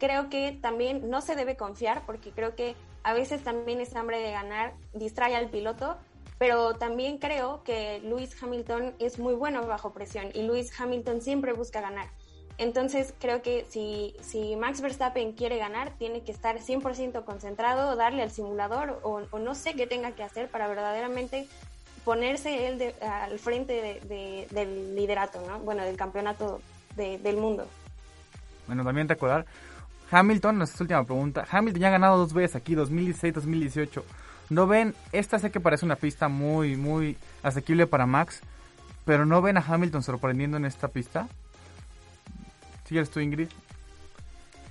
Creo 0.00 0.28
que 0.28 0.58
también 0.60 1.08
no 1.08 1.20
se 1.20 1.36
debe 1.36 1.56
confiar 1.56 2.02
porque 2.06 2.32
creo 2.32 2.56
que 2.56 2.74
a 3.04 3.12
veces 3.12 3.44
también 3.44 3.80
ese 3.80 3.96
hambre 3.96 4.18
de 4.18 4.32
ganar 4.32 4.74
distrae 4.94 5.36
al 5.36 5.48
piloto, 5.48 5.96
pero 6.38 6.74
también 6.74 7.18
creo 7.18 7.62
que 7.62 8.00
Lewis 8.00 8.36
Hamilton 8.42 8.96
es 8.98 9.20
muy 9.20 9.34
bueno 9.34 9.64
bajo 9.64 9.92
presión 9.92 10.30
y 10.34 10.42
Lewis 10.42 10.72
Hamilton 10.80 11.20
siempre 11.20 11.52
busca 11.52 11.80
ganar. 11.80 12.08
Entonces 12.60 13.14
creo 13.18 13.42
que 13.42 13.64
si, 13.70 14.14
si 14.20 14.54
Max 14.56 14.80
Verstappen 14.80 15.32
quiere 15.32 15.56
ganar, 15.56 15.96
tiene 15.96 16.22
que 16.24 16.32
estar 16.32 16.58
100% 16.58 17.24
concentrado, 17.24 17.96
darle 17.96 18.22
al 18.22 18.30
simulador 18.30 19.00
o, 19.02 19.38
no 19.38 19.54
sé 19.54 19.72
qué 19.74 19.86
tenga 19.86 20.12
que 20.12 20.22
hacer 20.22 20.50
para 20.50 20.68
verdaderamente 20.68 21.48
ponerse 22.04 22.68
él 22.68 22.94
al 23.00 23.38
frente 23.38 24.00
del 24.50 24.94
liderato, 24.94 25.40
¿no? 25.46 25.58
Bueno, 25.60 25.84
del 25.84 25.96
campeonato 25.96 26.60
del 26.96 27.36
mundo. 27.36 27.66
Bueno, 28.66 28.84
también 28.84 29.06
te 29.06 29.14
acordar, 29.14 29.46
Hamilton, 30.10 30.58
nuestra 30.58 30.84
última 30.84 31.04
pregunta, 31.04 31.46
Hamilton 31.50 31.80
ya 31.80 31.88
ha 31.88 31.92
ganado 31.92 32.18
dos 32.18 32.32
veces 32.32 32.56
aquí, 32.56 32.74
2016-2018. 32.74 34.02
¿No 34.50 34.66
ven, 34.66 34.94
esta 35.12 35.38
sé 35.38 35.50
que 35.50 35.60
parece 35.60 35.84
una 35.84 35.96
pista 35.96 36.28
muy, 36.28 36.76
muy 36.76 37.16
asequible 37.42 37.86
para 37.86 38.06
Max, 38.06 38.40
pero 39.04 39.24
no 39.24 39.40
ven 39.40 39.56
a 39.56 39.64
Hamilton 39.66 40.02
sorprendiendo 40.02 40.56
en 40.56 40.64
esta 40.64 40.88
pista? 40.88 41.28
¿Sigues 42.84 43.10
tú, 43.10 43.20
Ingrid? 43.20 43.48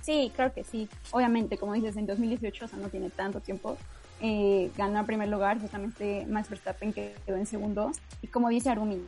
Sí, 0.02 0.30
claro 0.34 0.52
que 0.52 0.64
sí. 0.64 0.88
Obviamente, 1.10 1.56
como 1.56 1.72
dices, 1.72 1.96
en 1.96 2.06
2018, 2.06 2.64
o 2.64 2.68
sea, 2.68 2.78
no 2.78 2.88
tiene 2.88 3.08
tanto 3.08 3.40
tiempo, 3.40 3.78
eh, 4.20 4.70
ganó 4.76 5.00
en 5.00 5.06
primer 5.06 5.28
lugar, 5.28 5.60
justamente 5.60 6.26
Max 6.28 6.50
Verstappen 6.50 6.92
que 6.92 7.14
quedó 7.24 7.36
en 7.36 7.46
segundo. 7.46 7.90
Y 8.22 8.26
como 8.26 8.48
dice 8.48 8.70
Arumi, 8.70 9.02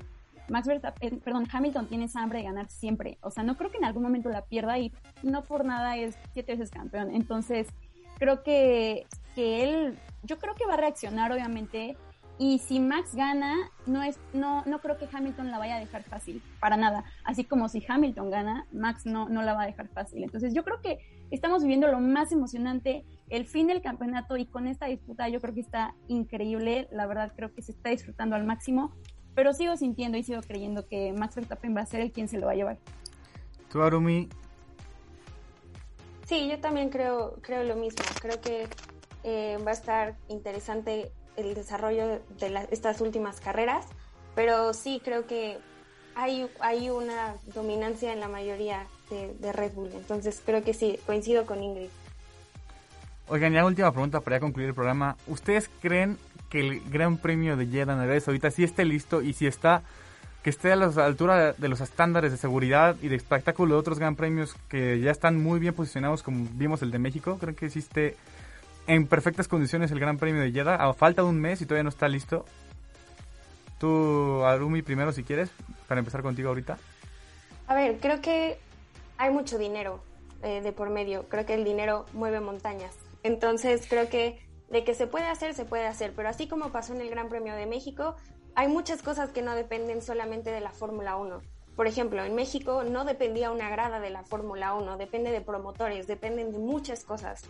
Max 0.48 0.66
Verstappen, 0.66 1.20
perdón, 1.20 1.46
Hamilton 1.50 1.86
tiene 1.86 2.04
esa 2.04 2.22
hambre 2.22 2.40
de 2.40 2.44
ganar 2.44 2.68
siempre. 2.68 3.18
O 3.22 3.30
sea, 3.30 3.42
no 3.42 3.56
creo 3.56 3.70
que 3.70 3.78
en 3.78 3.84
algún 3.84 4.02
momento 4.02 4.28
la 4.28 4.42
pierda 4.42 4.78
y 4.78 4.92
no 5.22 5.44
por 5.44 5.64
nada 5.64 5.96
es 5.96 6.16
siete 6.32 6.52
veces 6.52 6.70
campeón. 6.70 7.14
Entonces, 7.14 7.68
creo 8.18 8.42
que, 8.42 9.06
que 9.34 9.64
él, 9.64 9.98
yo 10.22 10.38
creo 10.38 10.54
que 10.54 10.66
va 10.66 10.74
a 10.74 10.78
reaccionar, 10.78 11.32
obviamente. 11.32 11.96
Y 12.38 12.58
si 12.58 12.80
Max 12.80 13.14
gana, 13.14 13.54
no, 13.86 14.02
es, 14.02 14.18
no, 14.32 14.64
no 14.64 14.80
creo 14.80 14.96
que 14.98 15.08
Hamilton 15.12 15.50
la 15.50 15.58
vaya 15.58 15.76
a 15.76 15.80
dejar 15.80 16.02
fácil, 16.02 16.42
para 16.58 16.76
nada. 16.76 17.04
Así 17.24 17.44
como 17.44 17.68
si 17.68 17.84
Hamilton 17.86 18.30
gana, 18.30 18.66
Max 18.72 19.06
no, 19.06 19.28
no 19.28 19.42
la 19.42 19.54
va 19.54 19.62
a 19.62 19.66
dejar 19.66 19.88
fácil. 19.88 20.24
Entonces 20.24 20.54
yo 20.54 20.64
creo 20.64 20.80
que 20.80 20.98
estamos 21.30 21.62
viviendo 21.62 21.88
lo 21.88 22.00
más 22.00 22.32
emocionante, 22.32 23.04
el 23.28 23.46
fin 23.46 23.66
del 23.66 23.82
campeonato 23.82 24.36
y 24.36 24.46
con 24.46 24.66
esta 24.66 24.86
disputa 24.86 25.28
yo 25.28 25.40
creo 25.40 25.54
que 25.54 25.60
está 25.60 25.94
increíble. 26.08 26.88
La 26.92 27.06
verdad 27.06 27.32
creo 27.34 27.54
que 27.54 27.62
se 27.62 27.72
está 27.72 27.90
disfrutando 27.90 28.36
al 28.36 28.44
máximo, 28.44 28.92
pero 29.34 29.52
sigo 29.52 29.76
sintiendo 29.76 30.18
y 30.18 30.22
sigo 30.22 30.40
creyendo 30.42 30.86
que 30.86 31.12
Max 31.12 31.36
Verstappen 31.36 31.76
va 31.76 31.80
a 31.82 31.86
ser 31.86 32.00
el 32.00 32.12
quien 32.12 32.28
se 32.28 32.38
lo 32.38 32.46
va 32.46 32.52
a 32.52 32.56
llevar. 32.56 32.78
¿Tú, 33.70 33.82
Arumi? 33.82 34.28
Sí, 36.26 36.48
yo 36.48 36.60
también 36.60 36.90
creo, 36.90 37.38
creo 37.42 37.64
lo 37.64 37.76
mismo. 37.76 38.04
Creo 38.20 38.40
que 38.40 38.68
eh, 39.24 39.58
va 39.66 39.70
a 39.70 39.74
estar 39.74 40.16
interesante 40.28 41.12
el 41.36 41.54
desarrollo 41.54 42.20
de 42.38 42.68
estas 42.70 43.00
últimas 43.00 43.40
carreras, 43.40 43.86
pero 44.34 44.74
sí 44.74 45.00
creo 45.02 45.26
que 45.26 45.58
hay, 46.14 46.48
hay 46.60 46.90
una 46.90 47.36
dominancia 47.54 48.12
en 48.12 48.20
la 48.20 48.28
mayoría 48.28 48.86
de, 49.10 49.52
Red 49.52 49.72
Bull, 49.72 49.90
entonces 49.94 50.42
creo 50.44 50.62
que 50.62 50.74
sí, 50.74 50.98
coincido 51.06 51.46
con 51.46 51.62
Ingrid. 51.62 51.90
Oigan, 53.32 53.54
ya 53.54 53.64
última 53.64 53.90
pregunta 53.92 54.20
para 54.20 54.40
concluir 54.40 54.68
el 54.68 54.74
programa. 54.74 55.16
¿Ustedes 55.26 55.70
creen 55.80 56.18
que 56.50 56.60
el 56.60 56.82
Gran 56.90 57.16
Premio 57.16 57.56
de 57.56 57.66
Jeddah 57.66 57.94
en 57.94 58.00
Arabia 58.00 58.20
ahorita 58.26 58.50
sí 58.50 58.62
esté 58.62 58.84
listo 58.84 59.22
y 59.22 59.32
si 59.32 59.46
está, 59.46 59.80
que 60.42 60.50
esté 60.50 60.70
a 60.70 60.76
la 60.76 60.88
altura 61.02 61.54
de 61.54 61.68
los 61.70 61.80
estándares 61.80 62.30
de 62.30 62.36
seguridad 62.36 62.94
y 63.00 63.08
de 63.08 63.16
espectáculo 63.16 63.72
de 63.72 63.80
otros 63.80 63.98
Gran 63.98 64.16
Premios 64.16 64.54
que 64.68 65.00
ya 65.00 65.10
están 65.10 65.42
muy 65.42 65.60
bien 65.60 65.72
posicionados 65.72 66.22
como 66.22 66.46
vimos 66.52 66.82
el 66.82 66.90
de 66.90 66.98
México? 66.98 67.38
¿Creen 67.40 67.56
que 67.56 67.64
existe 67.64 68.18
en 68.86 69.06
perfectas 69.06 69.48
condiciones 69.48 69.90
el 69.92 69.98
Gran 69.98 70.18
Premio 70.18 70.42
de 70.42 70.52
Jeddah. 70.52 70.74
A 70.74 70.92
falta 70.92 71.22
de 71.22 71.28
un 71.28 71.40
mes 71.40 71.62
y 71.62 71.64
todavía 71.64 71.84
no 71.84 71.88
está 71.88 72.08
listo. 72.08 72.44
Tú, 73.78 74.44
Arumi, 74.44 74.82
primero 74.82 75.10
si 75.10 75.24
quieres, 75.24 75.50
para 75.88 76.00
empezar 76.00 76.20
contigo 76.20 76.50
ahorita. 76.50 76.76
A 77.66 77.74
ver, 77.74 77.96
creo 77.98 78.20
que 78.20 78.58
hay 79.16 79.30
mucho 79.30 79.56
dinero 79.56 80.04
eh, 80.42 80.60
de 80.60 80.72
por 80.72 80.90
medio. 80.90 81.30
Creo 81.30 81.46
que 81.46 81.54
el 81.54 81.64
dinero 81.64 82.04
mueve 82.12 82.38
montañas. 82.38 82.94
Entonces, 83.22 83.86
creo 83.88 84.08
que 84.08 84.38
de 84.68 84.84
que 84.84 84.94
se 84.94 85.06
puede 85.06 85.26
hacer, 85.26 85.54
se 85.54 85.64
puede 85.64 85.86
hacer. 85.86 86.12
Pero 86.16 86.28
así 86.28 86.48
como 86.48 86.72
pasó 86.72 86.94
en 86.94 87.02
el 87.02 87.10
Gran 87.10 87.28
Premio 87.28 87.54
de 87.54 87.66
México, 87.66 88.16
hay 88.54 88.68
muchas 88.68 89.02
cosas 89.02 89.30
que 89.30 89.42
no 89.42 89.54
dependen 89.54 90.02
solamente 90.02 90.50
de 90.50 90.60
la 90.60 90.70
Fórmula 90.70 91.16
1. 91.16 91.42
Por 91.76 91.86
ejemplo, 91.86 92.22
en 92.24 92.34
México 92.34 92.82
no 92.84 93.04
dependía 93.04 93.50
una 93.50 93.70
grada 93.70 94.00
de 94.00 94.10
la 94.10 94.24
Fórmula 94.24 94.74
1, 94.74 94.96
depende 94.98 95.30
de 95.30 95.40
promotores, 95.40 96.06
dependen 96.06 96.52
de 96.52 96.58
muchas 96.58 97.04
cosas. 97.04 97.42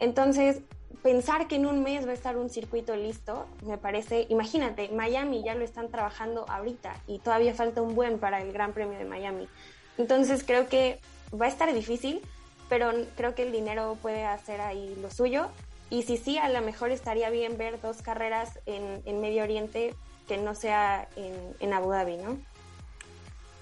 Entonces, 0.00 0.62
pensar 1.02 1.48
que 1.48 1.56
en 1.56 1.66
un 1.66 1.82
mes 1.82 2.06
va 2.06 2.10
a 2.10 2.14
estar 2.14 2.36
un 2.36 2.50
circuito 2.50 2.94
listo, 2.96 3.46
me 3.64 3.78
parece, 3.78 4.26
imagínate, 4.28 4.90
Miami 4.90 5.42
ya 5.42 5.54
lo 5.54 5.64
están 5.64 5.90
trabajando 5.90 6.44
ahorita 6.48 6.94
y 7.06 7.18
todavía 7.20 7.54
falta 7.54 7.80
un 7.80 7.94
buen 7.94 8.18
para 8.18 8.42
el 8.42 8.52
Gran 8.52 8.72
Premio 8.72 8.98
de 8.98 9.04
Miami. 9.04 9.48
Entonces 9.96 10.44
creo 10.44 10.68
que 10.68 11.00
va 11.38 11.46
a 11.46 11.48
estar 11.48 11.72
difícil, 11.72 12.22
pero 12.70 12.92
creo 13.16 13.34
que 13.34 13.42
el 13.42 13.52
dinero 13.52 13.98
puede 14.00 14.24
hacer 14.24 14.62
ahí 14.62 14.96
lo 15.02 15.10
suyo. 15.10 15.48
Y 15.90 16.04
si 16.04 16.16
sí, 16.16 16.38
a 16.38 16.48
lo 16.48 16.62
mejor 16.62 16.92
estaría 16.92 17.28
bien 17.28 17.58
ver 17.58 17.80
dos 17.82 18.00
carreras 18.00 18.60
en, 18.64 19.20
Medio 19.20 19.42
Oriente 19.42 19.94
que 20.28 20.38
no 20.38 20.54
sea 20.54 21.08
en, 21.16 21.34
en 21.58 21.74
Abu 21.74 21.90
Dhabi, 21.90 22.16
¿no? 22.16 22.38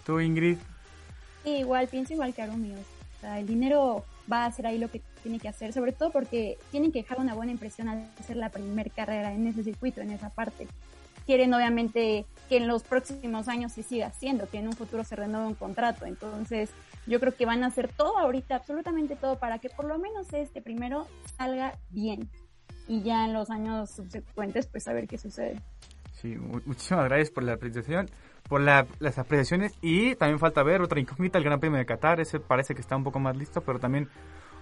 ¿Tú, 0.05 0.21
Ingrid? 0.21 0.59
Sí, 1.43 1.57
igual, 1.57 1.89
pienso 1.89 2.13
igual 2.13 2.35
que 2.35 2.43
Arumio. 2.43 2.75
O 2.77 3.21
sea, 3.21 3.39
el 3.39 3.47
dinero 3.47 4.05
va 4.31 4.45
a 4.45 4.47
hacer 4.47 4.67
ahí 4.67 4.77
lo 4.77 4.91
que 4.91 5.01
tiene 5.23 5.39
que 5.39 5.49
hacer, 5.49 5.73
sobre 5.73 5.93
todo 5.93 6.11
porque 6.11 6.59
tienen 6.71 6.93
que 6.93 7.01
dejar 7.01 7.19
una 7.19 7.35
buena 7.35 7.53
impresión 7.53 7.89
al 7.89 8.07
hacer 8.21 8.37
la 8.37 8.51
primera 8.51 8.91
carrera 8.91 9.33
en 9.33 9.47
ese 9.47 9.65
circuito, 9.65 10.03
en 10.03 10.11
esa 10.11 10.29
parte. 10.29 10.69
Quieren 11.25 11.53
obviamente 11.55 12.27
que 12.51 12.59
en 12.59 12.69
los 12.69 12.83
próximos 12.83 13.49
años 13.49 13.73
se 13.73 13.83
siga 13.83 14.09
haciendo, 14.09 14.49
que 14.49 14.59
en 14.59 14.69
un 14.69 14.75
futuro 14.75 15.03
se 15.03 15.17
renueve 15.17 15.47
un 15.47 15.55
contrato. 15.55 16.05
Entonces, 16.05 16.71
yo 17.09 17.21
creo 17.21 17.35
que 17.35 17.47
van 17.47 17.65
a 17.65 17.69
hacer 17.69 17.93
todo 17.93 18.19
ahorita, 18.19 18.57
absolutamente 18.57 19.17
todo, 19.17 19.39
para 19.39 19.59
que 19.59 19.71
por 19.71 19.87
lo 19.87 19.99
menos 19.99 20.33
este 20.33 20.63
primero 20.63 21.07
salga 21.37 21.79
bien. 21.91 22.29
Y 22.87 23.03
ya 23.03 23.25
en 23.25 23.33
los 23.33 23.51
años 23.51 23.91
subsecuentes, 23.91 24.67
pues 24.67 24.89
a 24.89 24.93
ver 24.93 25.07
qué 25.09 25.19
sucede. 25.19 25.61
Sí, 26.13 26.37
muchísimas 26.37 27.05
gracias 27.05 27.31
por 27.31 27.45
la 27.45 27.57
presentación 27.57 28.09
por 28.49 28.63
las 28.63 29.19
apreciaciones 29.19 29.75
y 29.83 30.15
también 30.17 30.39
falta 30.39 30.63
ver 30.63 30.81
otra 30.81 30.99
incógnita, 30.99 31.39
el 31.39 31.45
Gran 31.45 31.61
Premio 31.61 31.79
de 31.79 31.87
Qatar, 31.87 32.19
ese 32.21 32.41
parece 32.41 32.75
que 32.75 32.81
está 32.81 32.97
un 32.97 33.05
poco 33.05 33.21
más 33.21 33.37
listo, 33.37 33.61
pero 33.61 33.79
también 33.79 34.09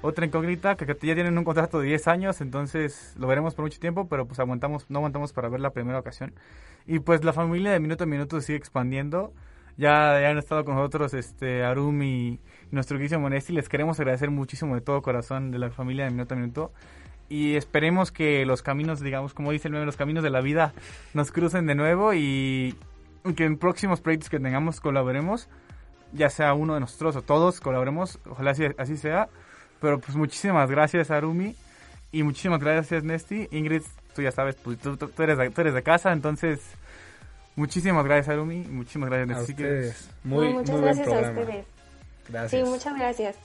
otra 0.02 0.26
incógnita 0.26 0.76
que 0.76 0.86
ya 0.86 1.14
tienen 1.14 1.38
un 1.38 1.44
contrato 1.44 1.80
de 1.80 1.86
10 1.86 2.08
años, 2.08 2.40
entonces 2.40 3.14
lo 3.16 3.28
veremos 3.28 3.54
por 3.54 3.64
mucho 3.64 3.78
tiempo, 3.78 4.08
pero 4.08 4.26
pues 4.26 4.40
aguantamos, 4.40 4.90
no 4.90 4.98
aguantamos 4.98 5.32
para 5.32 5.48
ver 5.48 5.60
la 5.60 5.70
primera 5.70 5.98
ocasión. 5.98 6.34
Y 6.86 6.98
pues 6.98 7.24
la 7.24 7.32
familia 7.32 7.72
de 7.72 7.80
minuto 7.80 8.04
a 8.04 8.06
minuto 8.06 8.40
sigue 8.40 8.58
expandiendo. 8.58 9.32
Ya, 9.76 10.18
ya 10.20 10.30
han 10.30 10.38
estado 10.38 10.64
con 10.64 10.74
nosotros 10.74 11.12
este 11.12 11.62
Arumi 11.62 12.40
y 12.70 12.74
nuestro 12.74 12.98
Guillermo 12.98 13.24
Monesti. 13.24 13.52
Les 13.52 13.68
queremos 13.68 14.00
agradecer 14.00 14.30
muchísimo 14.30 14.74
de 14.74 14.80
todo 14.80 15.02
corazón 15.02 15.50
de 15.50 15.58
la 15.58 15.70
familia 15.70 16.04
de 16.04 16.10
minuto 16.10 16.34
a 16.34 16.36
minuto. 16.36 16.72
Y 17.28 17.56
esperemos 17.56 18.10
que 18.10 18.46
los 18.46 18.62
caminos, 18.62 19.00
digamos, 19.00 19.34
como 19.34 19.52
dice 19.52 19.68
el 19.68 19.74
meme, 19.74 19.84
los 19.84 19.96
caminos 19.96 20.22
de 20.22 20.30
la 20.30 20.40
vida 20.40 20.72
nos 21.12 21.30
crucen 21.32 21.66
de 21.66 21.74
nuevo 21.74 22.14
y 22.14 22.74
que 23.36 23.44
en 23.44 23.58
próximos 23.58 24.00
proyectos 24.00 24.30
que 24.30 24.38
tengamos 24.38 24.80
colaboremos, 24.80 25.48
ya 26.12 26.30
sea 26.30 26.54
uno 26.54 26.74
de 26.74 26.80
nosotros 26.80 27.16
o 27.16 27.22
todos 27.22 27.60
colaboremos, 27.60 28.20
ojalá 28.30 28.52
así, 28.52 28.64
así 28.78 28.96
sea. 28.96 29.28
Pero 29.80 29.98
pues 29.98 30.16
muchísimas 30.16 30.70
gracias 30.70 31.10
Arumi 31.10 31.54
y 32.12 32.22
muchísimas 32.22 32.60
gracias 32.60 33.04
Nesty. 33.04 33.48
Ingrid, 33.50 33.82
tú 34.14 34.22
ya 34.22 34.30
sabes, 34.30 34.56
pues 34.56 34.78
tú, 34.78 34.96
eres, 35.18 35.36
de, 35.36 35.52
eres 35.54 35.74
de 35.74 35.82
casa, 35.82 36.12
entonces 36.12 36.60
muchísimas 37.56 38.04
gracias 38.04 38.28
Arumi 38.28 38.58
muchísimas 38.58 39.10
gracias 39.10 39.48
Nesty. 39.48 40.08
Muy, 40.24 40.52
muchas 40.52 40.80
gracias 40.80 41.08
a 41.08 41.20
ustedes. 41.30 41.66
Gracias. 42.28 42.50
Sí, 42.50 42.70
muchas 42.70 42.94
gracias. 42.94 43.36